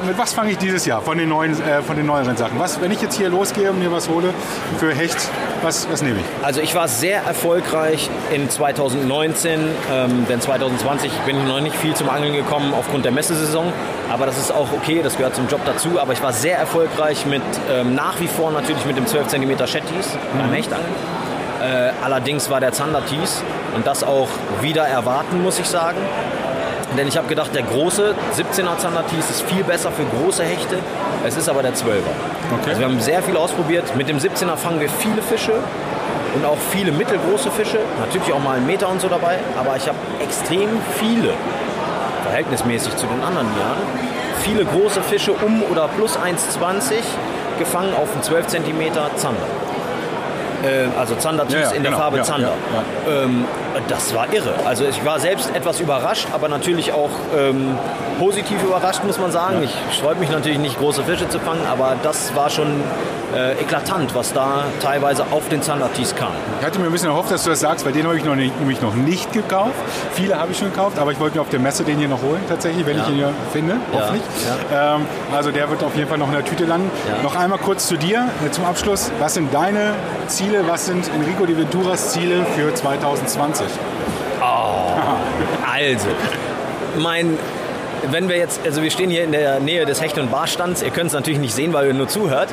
mit 0.05 0.15
was 0.15 0.33
fange 0.33 0.51
ich 0.51 0.59
dieses 0.59 0.85
Jahr 0.85 1.01
von 1.01 1.17
den, 1.17 1.29
neuen, 1.29 1.53
äh, 1.53 1.81
von 1.81 1.95
den 1.95 2.05
neueren 2.05 2.37
Sachen? 2.37 2.59
Was, 2.59 2.79
wenn 2.81 2.91
ich 2.91 3.01
jetzt 3.01 3.17
hier 3.17 3.29
losgehe 3.29 3.71
und 3.71 3.79
mir 3.79 3.91
was 3.91 4.09
hole 4.09 4.31
für 4.77 4.93
Hecht, 4.93 5.17
was, 5.63 5.89
was 5.89 6.03
nehme 6.03 6.19
ich? 6.19 6.45
Also 6.45 6.61
ich 6.61 6.75
war 6.75 6.87
sehr 6.87 7.23
erfolgreich 7.23 8.11
in 8.31 8.47
2019, 8.47 9.59
ähm, 9.91 10.25
denn 10.29 10.41
2020 10.41 11.11
bin 11.25 11.39
ich 11.39 11.45
noch 11.45 11.61
nicht 11.61 11.75
viel 11.75 11.95
zum 11.95 12.09
Angeln 12.09 12.33
gekommen 12.33 12.75
aufgrund 12.77 13.05
der 13.05 13.11
Messesaison. 13.11 13.73
Aber 14.09 14.27
das 14.27 14.37
ist 14.37 14.51
auch 14.51 14.71
okay, 14.71 15.01
das 15.03 15.17
gehört 15.17 15.35
zum 15.35 15.47
Job 15.47 15.61
dazu. 15.65 15.99
Aber 15.99 16.13
ich 16.13 16.21
war 16.21 16.31
sehr 16.31 16.59
erfolgreich 16.59 17.25
mit 17.25 17.41
ähm, 17.71 17.95
nach 17.95 18.19
wie 18.19 18.27
vor 18.27 18.51
natürlich 18.51 18.85
mit 18.85 18.97
dem 18.97 19.07
12 19.07 19.27
cm 19.27 19.67
Shetties 19.67 20.17
beim 20.37 20.51
Hechtangeln. 20.51 20.93
Äh, 21.61 21.91
allerdings 22.03 22.49
war 22.49 22.59
der 22.59 22.71
Zander 22.71 23.05
Tees 23.05 23.43
und 23.75 23.85
das 23.85 24.03
auch 24.03 24.29
wieder 24.61 24.87
erwarten, 24.87 25.43
muss 25.43 25.59
ich 25.59 25.67
sagen. 25.67 25.97
Denn 26.97 27.07
ich 27.07 27.17
habe 27.17 27.27
gedacht, 27.27 27.53
der 27.53 27.63
große 27.63 28.15
17er 28.35 28.77
Zander 28.77 29.05
Tees 29.07 29.29
ist 29.29 29.41
viel 29.43 29.63
besser 29.63 29.91
für 29.91 30.03
große 30.05 30.43
Hechte. 30.43 30.77
Es 31.25 31.37
ist 31.37 31.47
aber 31.49 31.61
der 31.61 31.73
12er. 31.73 31.97
Okay. 32.59 32.69
Also 32.69 32.79
wir 32.79 32.87
haben 32.87 32.99
sehr 32.99 33.21
viel 33.21 33.37
ausprobiert. 33.37 33.95
Mit 33.95 34.09
dem 34.09 34.17
17er 34.17 34.55
fangen 34.55 34.79
wir 34.79 34.89
viele 34.89 35.21
Fische 35.21 35.53
und 36.35 36.45
auch 36.45 36.57
viele 36.71 36.91
mittelgroße 36.91 37.51
Fische. 37.51 37.79
Natürlich 37.99 38.31
auch 38.33 38.41
mal 38.41 38.57
einen 38.57 38.65
Meter 38.65 38.89
und 38.89 39.01
so 39.01 39.07
dabei. 39.07 39.37
Aber 39.59 39.75
ich 39.75 39.87
habe 39.87 39.97
extrem 40.23 40.69
viele, 40.95 41.33
verhältnismäßig 42.23 42.95
zu 42.95 43.05
den 43.05 43.21
anderen 43.21 43.47
Jahren, 43.59 43.81
viele 44.41 44.65
große 44.65 45.01
Fische 45.01 45.33
um 45.33 45.61
oder 45.63 45.87
plus 45.89 46.17
1,20 46.17 46.95
gefangen 47.59 47.93
auf 47.93 48.11
einen 48.13 48.23
12 48.23 48.47
cm 48.47 48.93
Zander. 49.15 49.68
Äh, 50.63 50.87
also 50.99 51.15
Zander 51.15 51.45
Tees 51.47 51.55
Ja, 51.55 51.61
ja, 51.61 51.67
in 51.71 51.83
der 51.83 51.91
genau. 51.91 51.97
Farbe 52.03 52.21
Zander. 52.21 52.53
Ähm, 53.07 53.45
das 53.87 54.13
war 54.13 54.31
irre. 54.33 54.53
Also 54.65 54.85
ich 54.85 55.03
war 55.05 55.19
selbst 55.19 55.55
etwas 55.55 55.79
überrascht, 55.79 56.27
aber 56.33 56.47
natürlich 56.49 56.93
auch 56.93 57.09
ähm, 57.37 57.77
positiv 58.19 58.61
überrascht, 58.63 59.03
muss 59.05 59.17
man 59.19 59.31
sagen. 59.31 59.63
Ich 59.63 59.73
sträube 59.97 60.19
mich 60.19 60.29
natürlich 60.29 60.59
nicht, 60.59 60.77
große 60.77 61.03
Fische 61.03 61.27
zu 61.29 61.39
fangen, 61.39 61.61
aber 61.69 61.95
das 62.03 62.35
war 62.35 62.49
schon 62.49 62.67
äh, 63.35 63.53
eklatant, 63.61 64.15
was 64.15 64.33
da 64.33 64.63
teilweise 64.81 65.23
auf 65.31 65.47
den 65.49 65.61
Zandertees 65.61 66.15
kam. 66.15 66.29
Ich 66.59 66.65
hatte 66.65 66.79
mir 66.79 66.87
ein 66.87 66.91
bisschen 66.91 67.09
erhofft, 67.09 67.31
dass 67.31 67.43
du 67.43 67.51
das 67.51 67.59
sagst, 67.59 67.85
weil 67.85 67.91
den 67.93 68.05
habe 68.05 68.17
ich 68.17 68.23
noch 68.25 68.35
nicht, 68.35 68.57
nämlich 68.59 68.81
noch 68.81 68.95
nicht 68.95 69.31
gekauft. 69.33 69.73
Viele 70.13 70.39
habe 70.39 70.51
ich 70.51 70.57
schon 70.57 70.71
gekauft, 70.71 70.97
aber 70.99 71.11
ich 71.11 71.19
wollte 71.19 71.35
mir 71.37 71.41
auf 71.41 71.49
der 71.49 71.59
Messe 71.59 71.83
den 71.83 71.97
hier 71.99 72.07
noch 72.07 72.21
holen, 72.23 72.41
tatsächlich, 72.49 72.85
wenn 72.87 72.97
Ja. 72.97 73.03
ich 73.03 73.09
ihn 73.09 73.15
hier 73.15 73.29
finde, 73.53 73.73
Ja, 73.93 73.99
hoffentlich. 73.99 74.23
Ähm, 74.73 75.05
also 75.35 75.51
der 75.51 75.69
wird 75.69 75.83
auf 75.83 75.95
jeden 75.95 76.09
Fall 76.09 76.17
noch 76.17 76.27
in 76.27 76.33
der 76.33 76.43
Tüte 76.45 76.65
landen. 76.65 76.89
Ja. 77.07 77.21
Noch 77.23 77.35
einmal 77.35 77.59
kurz 77.59 77.87
zu 77.87 77.97
dir 77.97 78.25
äh, 78.45 78.49
zum 78.51 78.65
Abschluss. 78.65 79.11
Was 79.19 79.35
sind 79.35 79.53
deine 79.53 79.93
Ziele, 80.27 80.63
was 80.67 80.87
sind 80.87 81.07
Enrico 81.15 81.45
Di 81.45 81.55
Venturas 81.55 82.11
Ziele 82.11 82.45
für 82.55 82.73
2020? 82.73 83.67
Also, 85.71 86.07
mein, 86.97 87.37
wenn 88.11 88.29
wir 88.29 88.37
jetzt, 88.37 88.61
also 88.65 88.81
wir 88.81 88.91
stehen 88.91 89.09
hier 89.09 89.23
in 89.23 89.31
der 89.31 89.59
Nähe 89.59 89.85
des 89.85 90.01
Hecht- 90.01 90.17
und 90.17 90.31
Barstands, 90.31 90.81
ihr 90.81 90.89
könnt 90.89 91.07
es 91.07 91.13
natürlich 91.13 91.39
nicht 91.39 91.53
sehen, 91.53 91.73
weil 91.73 91.87
ihr 91.87 91.93
nur 91.93 92.07
zuhört, 92.07 92.49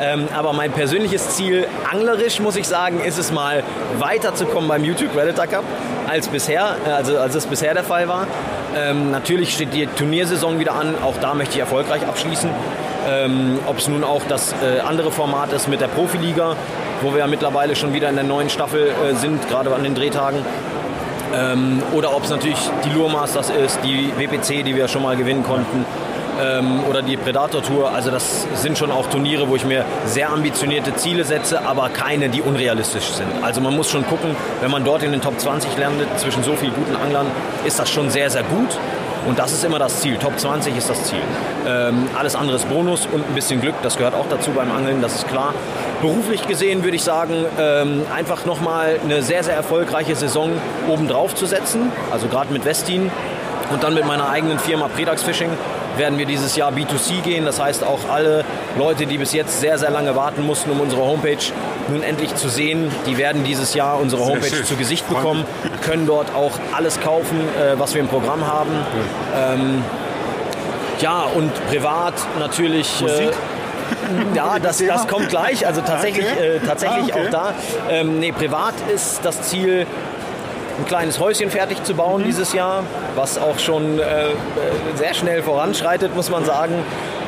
ähm, 0.00 0.28
aber 0.36 0.52
mein 0.52 0.72
persönliches 0.72 1.30
Ziel, 1.36 1.66
anglerisch 1.90 2.40
muss 2.40 2.56
ich 2.56 2.68
sagen, 2.68 3.00
ist 3.00 3.18
es 3.18 3.32
mal 3.32 3.62
weiterzukommen 3.98 4.68
beim 4.68 4.84
YouTube 4.84 5.12
Predator 5.12 5.46
Cup 5.46 5.64
als 6.08 6.28
bisher, 6.28 6.76
äh, 6.86 6.90
also 6.90 7.18
als 7.18 7.34
es 7.34 7.46
bisher 7.46 7.74
der 7.74 7.84
Fall 7.84 8.08
war. 8.08 8.26
Ähm, 8.76 9.10
natürlich 9.10 9.54
steht 9.54 9.72
die 9.74 9.86
Turniersaison 9.86 10.58
wieder 10.58 10.74
an, 10.74 10.94
auch 11.02 11.16
da 11.20 11.34
möchte 11.34 11.54
ich 11.54 11.60
erfolgreich 11.60 12.06
abschließen. 12.06 12.50
Ähm, 13.08 13.58
Ob 13.66 13.78
es 13.78 13.88
nun 13.88 14.04
auch 14.04 14.22
das 14.28 14.52
äh, 14.52 14.80
andere 14.80 15.10
Format 15.10 15.52
ist 15.52 15.68
mit 15.68 15.80
der 15.80 15.88
Profiliga, 15.88 16.56
wo 17.02 17.12
wir 17.12 17.20
ja 17.20 17.26
mittlerweile 17.26 17.76
schon 17.76 17.92
wieder 17.92 18.08
in 18.08 18.16
der 18.16 18.24
neuen 18.24 18.50
Staffel 18.50 18.88
äh, 18.88 19.14
sind, 19.14 19.48
gerade 19.48 19.74
an 19.74 19.84
den 19.84 19.94
Drehtagen. 19.94 20.40
Ähm, 21.34 21.82
oder 21.92 22.14
ob 22.16 22.24
es 22.24 22.30
natürlich 22.30 22.58
die 22.84 22.90
Lure 22.90 23.10
Masters 23.10 23.50
ist, 23.50 23.78
die 23.84 24.12
WPC, 24.16 24.64
die 24.64 24.74
wir 24.74 24.88
schon 24.88 25.02
mal 25.02 25.16
gewinnen 25.16 25.42
konnten. 25.42 25.84
Ähm, 26.40 26.84
oder 26.88 27.02
die 27.02 27.16
Predator 27.16 27.62
Tour. 27.62 27.90
Also 27.90 28.10
das 28.10 28.46
sind 28.54 28.78
schon 28.78 28.90
auch 28.90 29.08
Turniere, 29.08 29.48
wo 29.48 29.56
ich 29.56 29.64
mir 29.64 29.84
sehr 30.06 30.30
ambitionierte 30.30 30.94
Ziele 30.94 31.24
setze, 31.24 31.66
aber 31.66 31.88
keine, 31.88 32.28
die 32.28 32.42
unrealistisch 32.42 33.08
sind. 33.08 33.28
Also 33.42 33.60
man 33.60 33.74
muss 33.74 33.90
schon 33.90 34.06
gucken, 34.06 34.36
wenn 34.60 34.70
man 34.70 34.84
dort 34.84 35.02
in 35.02 35.10
den 35.10 35.20
Top 35.20 35.38
20 35.38 35.76
landet, 35.76 36.06
zwischen 36.18 36.42
so 36.44 36.54
vielen 36.54 36.74
guten 36.74 36.96
Anglern, 36.96 37.26
ist 37.64 37.78
das 37.78 37.90
schon 37.90 38.08
sehr, 38.10 38.30
sehr 38.30 38.44
gut. 38.44 38.78
Und 39.26 39.38
das 39.38 39.52
ist 39.52 39.64
immer 39.64 39.78
das 39.78 40.00
Ziel. 40.00 40.16
Top 40.16 40.38
20 40.38 40.76
ist 40.76 40.88
das 40.88 41.02
Ziel. 41.04 41.18
Ähm, 41.66 42.08
alles 42.16 42.36
andere 42.36 42.56
ist 42.56 42.68
Bonus 42.68 43.06
und 43.12 43.28
ein 43.28 43.34
bisschen 43.34 43.60
Glück, 43.60 43.74
das 43.82 43.98
gehört 43.98 44.14
auch 44.14 44.26
dazu 44.30 44.52
beim 44.52 44.70
Angeln, 44.70 45.02
das 45.02 45.16
ist 45.16 45.28
klar. 45.28 45.52
Beruflich 46.00 46.46
gesehen 46.46 46.84
würde 46.84 46.96
ich 46.96 47.02
sagen, 47.02 47.44
ähm, 47.58 48.02
einfach 48.14 48.44
nochmal 48.44 49.00
eine 49.02 49.22
sehr, 49.22 49.42
sehr 49.42 49.54
erfolgreiche 49.54 50.14
Saison 50.14 50.52
obendrauf 50.88 51.34
zu 51.34 51.46
setzen. 51.46 51.90
Also 52.12 52.28
gerade 52.28 52.52
mit 52.52 52.64
Westin 52.64 53.10
und 53.72 53.82
dann 53.82 53.94
mit 53.94 54.06
meiner 54.06 54.28
eigenen 54.28 54.58
Firma 54.60 54.88
Predax 54.88 55.22
Fishing 55.22 55.50
werden 55.96 56.16
wir 56.16 56.26
dieses 56.26 56.54
Jahr 56.54 56.72
B2C 56.72 57.22
gehen. 57.22 57.44
Das 57.44 57.60
heißt 57.60 57.82
auch 57.82 58.08
alle 58.08 58.44
Leute, 58.78 59.06
die 59.06 59.18
bis 59.18 59.32
jetzt 59.32 59.60
sehr, 59.60 59.76
sehr 59.76 59.90
lange 59.90 60.14
warten 60.14 60.46
mussten, 60.46 60.70
um 60.70 60.80
unsere 60.80 61.02
Homepage 61.02 61.36
nun 61.88 62.02
endlich 62.02 62.34
zu 62.36 62.48
sehen, 62.48 62.90
die 63.06 63.18
werden 63.18 63.42
dieses 63.42 63.74
Jahr 63.74 63.98
unsere 63.98 64.24
Homepage 64.24 64.62
zu 64.62 64.76
Gesicht 64.76 65.08
bekommen, 65.08 65.44
können 65.82 66.06
dort 66.06 66.32
auch 66.34 66.52
alles 66.72 67.00
kaufen, 67.00 67.40
äh, 67.40 67.78
was 67.78 67.94
wir 67.94 68.02
im 68.02 68.08
Programm 68.08 68.46
haben. 68.46 68.70
Ähm, 69.34 69.84
ja, 71.00 71.24
und 71.34 71.52
privat 71.68 72.14
natürlich. 72.38 73.00
Musik? 73.00 73.30
Äh, 73.30 73.57
ja, 74.34 74.58
das, 74.58 74.78
das 74.84 75.06
kommt 75.06 75.28
gleich. 75.28 75.66
Also 75.66 75.80
tatsächlich, 75.80 76.26
Okay. 76.30 76.56
äh, 76.56 76.60
tatsächlich 76.66 77.14
Ah, 77.14 77.16
okay. 77.18 77.26
auch 77.26 77.30
da. 77.30 77.54
Ähm, 77.90 78.18
nee, 78.20 78.32
privat 78.32 78.74
ist 78.94 79.20
das 79.24 79.42
Ziel, 79.42 79.86
ein 80.78 80.86
kleines 80.86 81.18
Häuschen 81.18 81.50
fertig 81.50 81.82
zu 81.84 81.92
Mhm. 81.92 81.96
bauen 81.96 82.24
dieses 82.24 82.52
Jahr, 82.52 82.84
was 83.16 83.36
auch 83.38 83.58
schon 83.58 83.98
äh, 83.98 84.02
äh, 84.02 84.32
sehr 84.94 85.14
schnell 85.14 85.42
voranschreitet, 85.42 86.14
muss 86.14 86.30
man 86.30 86.44
sagen. 86.44 86.74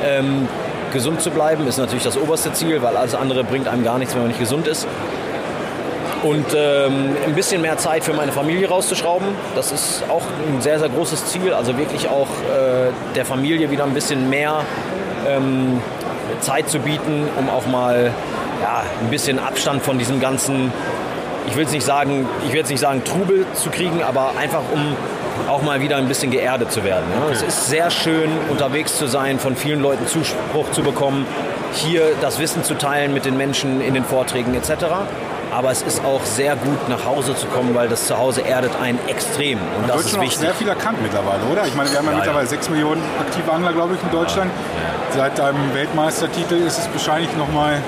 Ähm, 0.07 0.49
gesund 0.93 1.21
zu 1.21 1.31
bleiben 1.31 1.67
ist 1.69 1.77
natürlich 1.79 2.05
das 2.05 2.17
oberste 2.17 2.53
Ziel, 2.53 2.81
weil 2.83 2.97
alles 2.97 3.15
andere 3.15 3.45
bringt 3.45 3.69
einem 3.69 3.85
gar 3.85 3.99
nichts, 3.99 4.15
wenn 4.15 4.23
man 4.23 4.29
nicht 4.29 4.41
gesund 4.41 4.67
ist. 4.67 4.87
Und 6.23 6.45
ähm, 6.55 7.17
ein 7.27 7.35
bisschen 7.35 7.63
mehr 7.63 7.79
Zeit 7.79 8.05
für 8.05 8.13
meine 8.13 8.31
Familie 8.31 8.69
rauszuschrauben, 8.69 9.27
das 9.57 9.73
ist 9.73 10.03
auch 10.11 10.21
ein 10.55 10.61
sehr, 10.61 10.79
sehr 10.79 10.91
großes 10.91 11.27
Ziel. 11.27 11.55
Also 11.55 11.79
wirklich 11.79 12.09
auch 12.09 12.27
äh, 12.29 12.91
der 13.17 13.25
Familie 13.25 13.71
wieder 13.71 13.85
ein 13.85 13.95
bisschen 13.95 14.29
mehr 14.29 14.61
ähm, 15.27 15.81
Zeit 16.41 16.69
zu 16.69 16.79
bieten, 16.79 17.29
um 17.39 17.49
auch 17.49 17.67
mal 17.67 18.13
ja, 18.63 18.83
ein 19.03 19.11
bisschen 19.11 19.39
Abstand 19.39 19.83
von 19.83 19.99
diesem 19.99 20.21
ganzen, 20.21 20.73
ich 21.49 21.57
will 21.57 21.65
es 21.65 21.73
nicht 21.73 21.85
sagen, 21.85 22.29
ich 22.45 22.53
will 22.53 22.61
jetzt 22.61 22.71
nicht 22.71 22.81
sagen 22.81 23.03
Trubel 23.05 23.47
zu 23.55 23.71
kriegen, 23.71 24.03
aber 24.03 24.33
einfach 24.39 24.63
um 24.73 24.97
auch 25.49 25.63
mal 25.63 25.81
wieder 25.81 25.97
ein 25.97 26.09
bisschen 26.09 26.31
geerdet 26.31 26.71
zu 26.71 26.85
werden. 26.85 27.05
Ja. 27.15 27.33
Es 27.33 27.43
ist 27.43 27.69
sehr 27.69 27.91
schön 27.91 28.31
unterwegs 28.49 28.97
zu 28.97 29.07
sein, 29.07 29.39
von 29.39 29.57
vielen 29.57 29.81
Leuten 29.81 30.07
Zuspruch 30.07 30.71
zu 30.73 30.83
bekommen 30.83 31.27
hier 31.75 32.13
das 32.21 32.39
Wissen 32.39 32.65
zu 32.65 32.75
teilen 32.75 33.15
mit 33.15 33.25
den 33.25 33.37
Menschen 33.37 33.81
in 33.81 33.95
den 33.95 34.05
Vorträgen 34.05 34.55
etc. 34.55 34.71
Aber 35.51 35.71
es 35.71 35.83
ist 35.83 36.05
auch 36.05 36.25
sehr 36.25 36.55
gut, 36.57 36.89
nach 36.89 37.05
Hause 37.05 37.35
zu 37.35 37.47
kommen, 37.49 37.75
weil 37.75 37.89
das 37.89 38.07
Zuhause 38.07 38.43
erdet 38.43 38.73
einen 38.81 38.99
extrem. 39.09 39.59
Und 39.59 39.81
Man 39.81 39.89
das 39.89 39.97
wird 39.97 40.07
ist 40.07 40.13
schon 40.13 40.21
wichtig. 40.23 40.39
sehr 40.39 40.55
viel 40.55 40.69
erkannt 40.69 41.03
mittlerweile, 41.03 41.43
oder? 41.51 41.67
Ich 41.67 41.75
meine, 41.75 41.91
wir 41.91 41.99
haben 41.99 42.07
ja, 42.07 42.13
Ja, 42.13 42.19
mittlerweile 42.19 42.45
ja. 42.45 42.51
6 42.51 42.71
Millionen 42.71 43.03
aktive 43.21 43.53
Angler, 43.53 43.73
glaube 43.73 43.95
ich, 43.97 44.03
in 44.03 44.11
Deutschland. 44.11 44.51
Seit 45.17 45.39
deinem 45.39 45.75
Weltmeistertitel 45.75 46.55
ist 46.55 46.79
es 46.79 46.89
wahrscheinlich 46.93 47.37
nochmal 47.37 47.79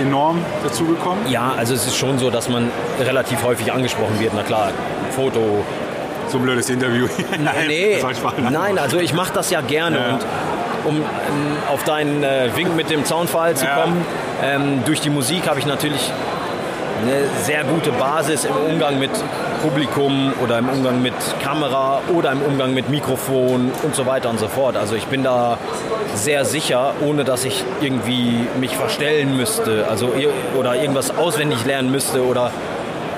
enorm 0.00 0.44
dazugekommen. 0.62 1.28
Ja, 1.28 1.52
also 1.58 1.74
es 1.74 1.86
ist 1.86 1.96
schon 1.96 2.18
so, 2.18 2.30
dass 2.30 2.48
man 2.48 2.70
relativ 3.00 3.42
häufig 3.42 3.72
angesprochen 3.72 4.20
wird. 4.20 4.32
Na 4.36 4.42
klar, 4.44 4.70
Foto. 5.10 5.64
So 6.28 6.36
ein 6.38 6.42
blödes 6.42 6.68
Interview. 6.70 7.08
Nein, 7.42 7.54
nee, 7.68 7.98
nein, 8.50 8.78
also 8.78 8.98
ich 8.98 9.14
mache 9.14 9.32
das 9.32 9.48
ja 9.50 9.62
gerne. 9.62 9.96
Ja. 9.96 10.04
Und 10.12 10.24
um 10.84 10.96
ähm, 10.98 11.02
auf 11.72 11.84
deinen 11.84 12.22
äh, 12.22 12.50
Wink 12.54 12.76
mit 12.76 12.90
dem 12.90 13.04
Zaunpfahl 13.06 13.54
zu 13.56 13.64
Ja. 13.64 13.76
kommen, 13.80 14.04
ähm, 14.44 14.82
durch 14.84 15.00
die 15.00 15.08
Musik 15.10 15.48
habe 15.48 15.58
ich 15.58 15.64
natürlich 15.66 16.12
eine 17.02 17.28
sehr 17.44 17.64
gute 17.64 17.90
Basis 17.92 18.44
im 18.44 18.54
Umgang 18.72 18.98
mit 18.98 19.10
Publikum 19.62 20.32
oder 20.42 20.58
im 20.58 20.68
Umgang 20.68 21.02
mit 21.02 21.14
Kamera 21.42 22.00
oder 22.14 22.32
im 22.32 22.42
Umgang 22.42 22.74
mit 22.74 22.88
Mikrofon 22.88 23.70
und 23.82 23.94
so 23.94 24.06
weiter 24.06 24.30
und 24.30 24.38
so 24.38 24.48
fort. 24.48 24.76
Also 24.76 24.94
ich 24.94 25.06
bin 25.06 25.22
da 25.22 25.58
sehr 26.14 26.44
sicher, 26.44 26.94
ohne 27.00 27.24
dass 27.24 27.44
ich 27.44 27.64
irgendwie 27.80 28.46
mich 28.60 28.76
verstellen 28.76 29.36
müsste, 29.36 29.86
also 29.88 30.12
oder 30.58 30.76
irgendwas 30.76 31.16
auswendig 31.16 31.64
lernen 31.64 31.90
müsste 31.90 32.24
oder 32.24 32.50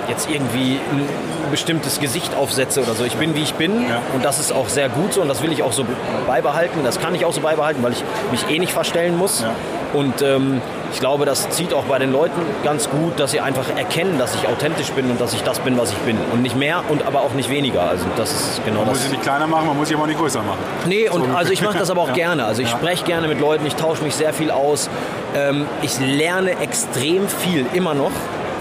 jetzt 0.09 0.29
irgendwie 0.31 0.81
ein 0.93 1.07
bestimmtes 1.51 2.01
Gesicht 2.01 2.35
aufsetze 2.35 2.83
oder 2.83 2.95
so. 2.95 3.05
Ich 3.05 3.17
bin 3.17 3.35
wie 3.35 3.43
ich 3.43 3.55
bin 3.55 3.89
Ja. 3.89 4.01
und 4.15 4.25
das 4.25 4.39
ist 4.41 4.53
auch 4.53 4.69
sehr 4.69 4.89
gut 4.89 5.13
so 5.15 5.23
und 5.23 5.29
das 5.29 5.43
will 5.43 5.53
ich 5.53 5.63
auch 5.63 5.73
so 5.73 5.85
beibehalten. 6.27 6.81
Das 6.85 7.01
kann 7.01 7.15
ich 7.15 7.25
auch 7.25 7.33
so 7.33 7.41
beibehalten, 7.41 7.83
weil 7.83 7.93
ich 7.93 8.03
mich 8.31 8.49
eh 8.49 8.59
nicht 8.59 8.73
verstellen 8.73 9.17
muss. 9.17 9.43
Ja. 9.43 9.51
Und 9.93 10.23
ähm, 10.23 10.61
ich 10.93 11.01
glaube, 11.01 11.25
das 11.25 11.49
zieht 11.51 11.73
auch 11.75 11.85
bei 11.85 11.99
den 11.99 12.13
Leuten 12.13 12.41
ganz 12.65 12.89
gut, 12.91 13.19
dass 13.19 13.31
sie 13.31 13.41
einfach 13.41 13.65
erkennen, 13.77 14.19
dass 14.19 14.35
ich 14.35 14.47
authentisch 14.49 14.91
bin 14.93 15.11
und 15.11 15.21
dass 15.21 15.33
ich 15.35 15.43
das 15.43 15.59
bin, 15.61 15.79
was 15.79 15.93
ich 15.93 15.99
bin. 15.99 16.17
Und 16.33 16.43
nicht 16.43 16.57
mehr 16.57 16.83
und 16.89 17.07
aber 17.07 17.21
auch 17.21 17.33
nicht 17.33 17.49
weniger. 17.51 17.83
Also 17.83 18.05
das 18.17 18.31
ist 18.33 18.65
genau 18.65 18.81
Man 18.81 18.89
das. 18.89 18.95
muss 18.97 19.05
sie 19.05 19.11
nicht 19.11 19.23
kleiner 19.23 19.47
machen, 19.47 19.67
man 19.69 19.77
muss 19.77 19.89
sie 19.89 19.95
aber 19.95 20.05
auch 20.05 20.09
nicht 20.09 20.19
größer 20.21 20.41
machen. 20.43 20.59
Nee, 20.87 21.09
und 21.09 21.25
So. 21.31 21.37
also 21.37 21.53
ich 21.53 21.63
mache 21.63 21.79
das 21.79 21.91
aber 21.91 22.03
auch 22.03 22.09
Ja. 22.11 22.15
gerne. 22.15 22.45
Also 22.45 22.63
ich 22.63 22.71
Ja. 22.71 22.77
spreche 22.77 23.05
gerne 23.05 23.29
mit 23.29 23.41
Leuten, 23.41 23.67
ich 23.67 23.77
tausche 23.77 24.03
mich 24.03 24.15
sehr 24.15 24.33
viel 24.33 24.51
aus. 24.51 24.91
Ähm, 25.37 25.67
ich 25.83 25.99
lerne 26.01 26.59
extrem 26.61 27.29
viel 27.29 27.67
immer 27.73 27.95
noch 27.95 28.11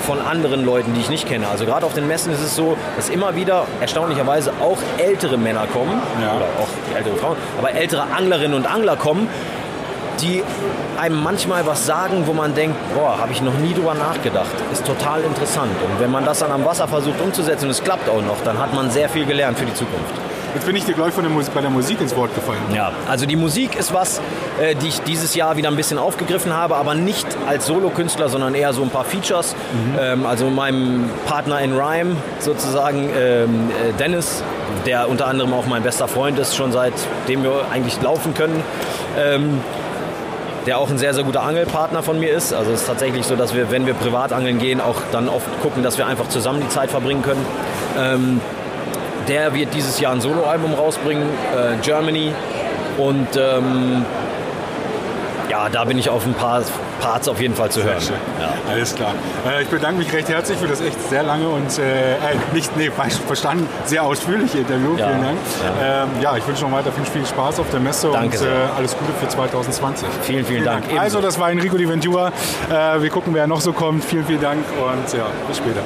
von 0.05 0.21
anderen 0.21 0.63
Leuten, 0.65 0.93
die 0.93 1.01
ich 1.01 1.09
nicht 1.09 1.27
kenne. 1.27 1.47
Also 1.51 1.65
gerade 1.65 1.85
auf 1.85 1.93
den 1.93 2.07
Messen 2.07 2.31
ist 2.31 2.41
es 2.41 2.55
so, 2.55 2.77
dass 2.95 3.09
immer 3.09 3.35
wieder 3.35 3.65
erstaunlicherweise 3.81 4.53
auch 4.61 4.77
ältere 4.97 5.37
Männer 5.37 5.67
kommen, 5.73 6.01
Ja. 6.21 6.35
oder 6.37 6.45
auch 6.61 6.95
ältere 6.97 7.15
Frauen, 7.17 7.35
aber 7.57 7.71
ältere 7.73 8.03
Anglerinnen 8.15 8.53
und 8.55 8.65
Angler 8.65 8.95
kommen, 8.95 9.27
die 10.21 10.43
einem 10.97 11.21
manchmal 11.21 11.65
was 11.65 11.85
sagen, 11.85 12.23
wo 12.25 12.33
man 12.33 12.53
denkt, 12.55 12.77
boah, 12.95 13.17
habe 13.19 13.31
ich 13.31 13.41
noch 13.41 13.57
nie 13.57 13.73
drüber 13.73 13.93
nachgedacht. 13.93 14.51
Ist 14.71 14.85
total 14.85 15.21
interessant. 15.21 15.71
Und 15.83 15.99
wenn 15.99 16.11
man 16.11 16.25
das 16.25 16.39
dann 16.39 16.51
am 16.51 16.65
Wasser 16.65 16.87
versucht 16.87 17.21
umzusetzen 17.21 17.65
und 17.65 17.71
es 17.71 17.83
klappt 17.83 18.09
auch 18.09 18.21
noch, 18.21 18.41
dann 18.43 18.59
hat 18.59 18.73
man 18.73 18.91
sehr 18.91 19.09
viel 19.09 19.25
gelernt 19.25 19.57
für 19.57 19.65
die 19.65 19.73
Zukunft. 19.73 20.13
Jetzt 20.55 20.65
bin 20.65 20.75
ich 20.75 20.83
dir 20.83 20.93
gleich 20.93 21.13
von 21.13 21.23
der 21.23 21.31
Musik, 21.31 21.53
bei 21.53 21.61
der 21.61 21.69
Musik 21.69 22.01
ins 22.01 22.15
Wort 22.15 22.33
gefallen. 22.33 22.59
Ja, 22.73 22.91
also 23.07 23.27
die 23.27 23.35
Musik 23.35 23.75
ist 23.75 23.93
was, 23.93 24.19
äh, 24.59 24.73
die 24.73 24.87
ich 24.87 24.99
dieses 25.01 25.35
Jahr 25.35 25.57
wieder 25.57 25.69
ein 25.69 25.75
bisschen 25.75 25.99
aufgegriffen 25.99 26.53
habe, 26.53 26.75
aber 26.75 26.95
nicht 26.95 27.27
als 27.47 27.67
Solokünstler, 27.67 28.29
sondern 28.29 28.55
eher 28.55 28.73
so 28.73 28.81
ein 28.81 28.89
paar 28.89 29.05
Features. 29.05 29.55
Ähm, 29.99 30.25
also 30.25 30.49
meinem 30.49 31.07
Partner 31.27 31.61
in 31.61 31.77
Rhyme 31.77 32.15
sozusagen, 32.39 33.09
ähm, 33.15 33.69
äh, 33.69 33.93
Dennis, 33.99 34.43
der 34.87 35.07
unter 35.07 35.27
anderem 35.27 35.53
auch 35.53 35.67
mein 35.67 35.83
bester 35.83 36.07
Freund 36.07 36.39
ist, 36.39 36.55
schon 36.55 36.71
seitdem 36.71 37.43
wir 37.43 37.65
eigentlich 37.71 38.01
laufen 38.01 38.33
können. 38.33 38.63
Ähm, 39.19 39.61
der 40.65 40.77
auch 40.77 40.89
ein 40.89 40.97
sehr, 40.97 41.13
sehr 41.13 41.23
guter 41.23 41.43
Angelpartner 41.43 42.03
von 42.03 42.19
mir 42.19 42.31
ist. 42.31 42.53
Also 42.53 42.71
es 42.71 42.81
ist 42.81 42.87
tatsächlich 42.87 43.25
so, 43.25 43.35
dass 43.35 43.53
wir, 43.53 43.71
wenn 43.71 43.85
wir 43.85 43.93
privat 43.93 44.33
angeln 44.33 44.59
gehen, 44.59 44.81
auch 44.81 45.01
dann 45.11 45.29
oft 45.29 45.47
gucken, 45.61 45.83
dass 45.83 45.97
wir 45.97 46.05
einfach 46.05 46.29
zusammen 46.29 46.61
die 46.61 46.69
Zeit 46.69 46.91
verbringen 46.91 47.21
können. 47.21 47.45
Ähm, 47.97 48.41
der 49.27 49.53
wird 49.53 49.73
dieses 49.73 49.99
Jahr 49.99 50.13
ein 50.13 50.21
Soloalbum 50.21 50.73
rausbringen, 50.73 51.23
äh, 51.23 51.77
Germany. 51.81 52.33
Und 52.97 53.27
ähm, 53.37 54.05
ja, 55.49 55.69
da 55.69 55.83
bin 55.83 55.97
ich 55.97 56.09
auf 56.09 56.25
ein 56.25 56.33
paar 56.33 56.63
Parts 57.01 57.27
auf 57.27 57.41
jeden 57.41 57.55
Fall 57.55 57.69
zu 57.71 57.83
hören. 57.83 58.01
Ja. 58.39 58.53
Alles 58.71 58.95
klar. 58.95 59.13
Äh, 59.47 59.63
ich 59.63 59.67
bedanke 59.67 59.99
mich 59.99 60.13
recht 60.13 60.29
herzlich 60.29 60.57
für 60.57 60.67
das 60.67 60.81
echt 60.81 60.97
sehr 61.09 61.23
lange 61.23 61.49
und 61.49 61.77
äh, 61.79 62.13
äh, 62.13 62.17
nicht, 62.53 62.75
nee, 62.77 62.91
falsch 62.91 63.15
verstanden, 63.25 63.67
sehr 63.85 64.03
ausführliche 64.03 64.59
Interview. 64.59 64.95
Ja. 64.95 65.07
Vielen 65.07 65.23
Dank. 65.23 65.37
Ja, 65.81 66.03
ähm, 66.03 66.09
ja 66.21 66.37
ich 66.37 66.47
wünsche 66.47 66.63
noch 66.63 66.71
weiter 66.71 66.91
viel, 66.91 67.25
Spaß 67.25 67.59
auf 67.59 67.69
der 67.71 67.79
Messe 67.79 68.09
Danke 68.11 68.37
und 68.37 68.45
äh, 68.45 68.49
alles 68.77 68.95
Gute 68.97 69.11
für 69.19 69.27
2020. 69.27 70.07
Vielen, 70.21 70.45
vielen 70.45 70.65
Dank. 70.65 70.85
Ebenso. 70.85 71.01
Also, 71.01 71.21
das 71.21 71.39
war 71.39 71.51
Enrico 71.51 71.77
Di 71.77 71.87
Ventura. 71.87 72.31
Äh, 72.69 73.01
wir 73.01 73.09
gucken, 73.09 73.33
wer 73.33 73.47
noch 73.47 73.61
so 73.61 73.73
kommt. 73.73 74.03
Vielen, 74.05 74.25
vielen 74.25 74.41
Dank 74.41 74.63
und 74.77 75.17
ja, 75.17 75.25
bis 75.47 75.57
später. 75.57 75.81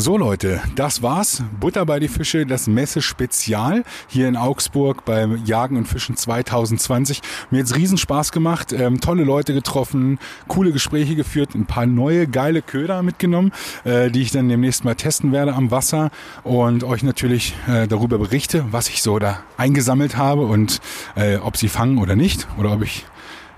So 0.00 0.16
Leute, 0.16 0.62
das 0.76 1.02
war's. 1.02 1.42
Butter 1.58 1.84
bei 1.84 1.98
die 1.98 2.06
Fische, 2.06 2.46
das 2.46 2.68
Messe-Spezial 2.68 3.82
hier 4.06 4.28
in 4.28 4.36
Augsburg 4.36 5.04
beim 5.04 5.44
Jagen 5.44 5.76
und 5.76 5.86
Fischen 5.86 6.14
2020. 6.14 7.20
Mir 7.50 7.58
hat's 7.58 7.74
riesen 7.74 7.98
Spaß 7.98 8.30
gemacht, 8.30 8.72
ähm, 8.72 9.00
tolle 9.00 9.24
Leute 9.24 9.54
getroffen, 9.54 10.20
coole 10.46 10.70
Gespräche 10.70 11.16
geführt, 11.16 11.56
ein 11.56 11.66
paar 11.66 11.86
neue 11.86 12.28
geile 12.28 12.62
Köder 12.62 13.02
mitgenommen, 13.02 13.50
äh, 13.82 14.08
die 14.08 14.22
ich 14.22 14.30
dann 14.30 14.48
demnächst 14.48 14.84
mal 14.84 14.94
testen 14.94 15.32
werde 15.32 15.52
am 15.54 15.72
Wasser 15.72 16.12
und 16.44 16.84
euch 16.84 17.02
natürlich 17.02 17.56
äh, 17.66 17.88
darüber 17.88 18.18
berichte, 18.18 18.66
was 18.70 18.88
ich 18.88 19.02
so 19.02 19.18
da 19.18 19.40
eingesammelt 19.56 20.16
habe 20.16 20.42
und 20.42 20.78
äh, 21.16 21.38
ob 21.38 21.56
sie 21.56 21.68
fangen 21.68 21.98
oder 21.98 22.14
nicht 22.14 22.46
oder 22.56 22.70
ob 22.70 22.84
ich 22.84 23.04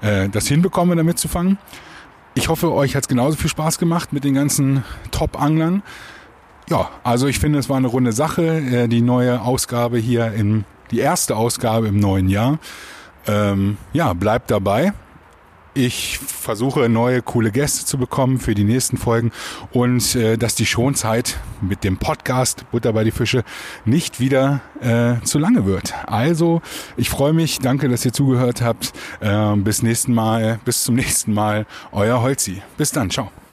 äh, 0.01 0.31
das 0.31 0.49
hinbekomme, 0.49 0.97
damit 0.97 1.19
zu 1.19 1.29
fangen. 1.29 1.59
Ich 2.33 2.49
hoffe, 2.49 2.73
euch 2.73 2.97
hat's 2.97 3.09
genauso 3.09 3.37
viel 3.37 3.51
Spaß 3.51 3.77
gemacht 3.77 4.15
mit 4.15 4.25
den 4.25 4.33
ganzen 4.33 4.85
Top-Anglern. 5.11 5.83
Ja, 6.71 6.89
also 7.03 7.27
ich 7.27 7.41
finde, 7.41 7.59
es 7.59 7.69
war 7.69 7.77
eine 7.77 7.89
runde 7.89 8.13
Sache. 8.13 8.47
Äh, 8.47 8.89
Die 8.89 9.03
neue 9.03 9.43
Ausgabe 9.43 9.99
hier 9.99 10.33
im, 10.33 10.65
die 10.91 11.01
erste 11.01 11.37
Ausgabe 11.37 11.89
im 11.89 11.99
neuen 11.99 12.29
Jahr. 12.29 12.59
Ähm, 13.27 13.77
ja, 13.93 14.13
bleibt 14.13 14.51
dabei. 14.51 14.93
Ich 15.75 16.19
versuche 16.19 16.89
neue 16.89 17.23
coole 17.23 17.53
Gäste 17.53 17.87
zu 17.87 17.97
bekommen 17.97 18.41
für 18.41 18.55
die 18.55 18.65
nächsten 18.65 18.97
Folgen 18.97 19.31
und 19.73 20.17
äh, 20.17 20.37
dass 20.37 20.57
die 20.57 20.67
Schonzeit 20.67 21.39
mit 21.61 21.85
dem 21.85 21.97
Podcast 21.97 22.69
Butter 22.73 22.93
bei 22.93 23.05
die 23.05 23.13
Fische 23.13 23.45
nicht 23.85 24.19
wieder 24.19 24.61
äh, 24.81 25.25
zu 25.25 25.39
lange 25.39 25.67
wird. 25.67 25.95
Also 26.09 26.61
ich 26.97 27.09
freue 27.09 27.33
mich, 27.33 27.61
danke, 27.61 27.89
dass 27.89 28.05
ihr 28.05 28.13
zugehört 28.13 28.63
habt. 28.63 28.93
Äh, 29.21 29.57
bis 29.57 29.83
nächsten 29.83 30.13
Mal, 30.13 30.59
bis 30.65 30.83
zum 30.83 30.97
nächsten 30.97 31.33
Mal, 31.35 31.67
euer 31.93 32.21
Holzi. 32.21 32.63
Bis 32.77 32.91
dann, 32.91 33.09
ciao. 33.11 33.31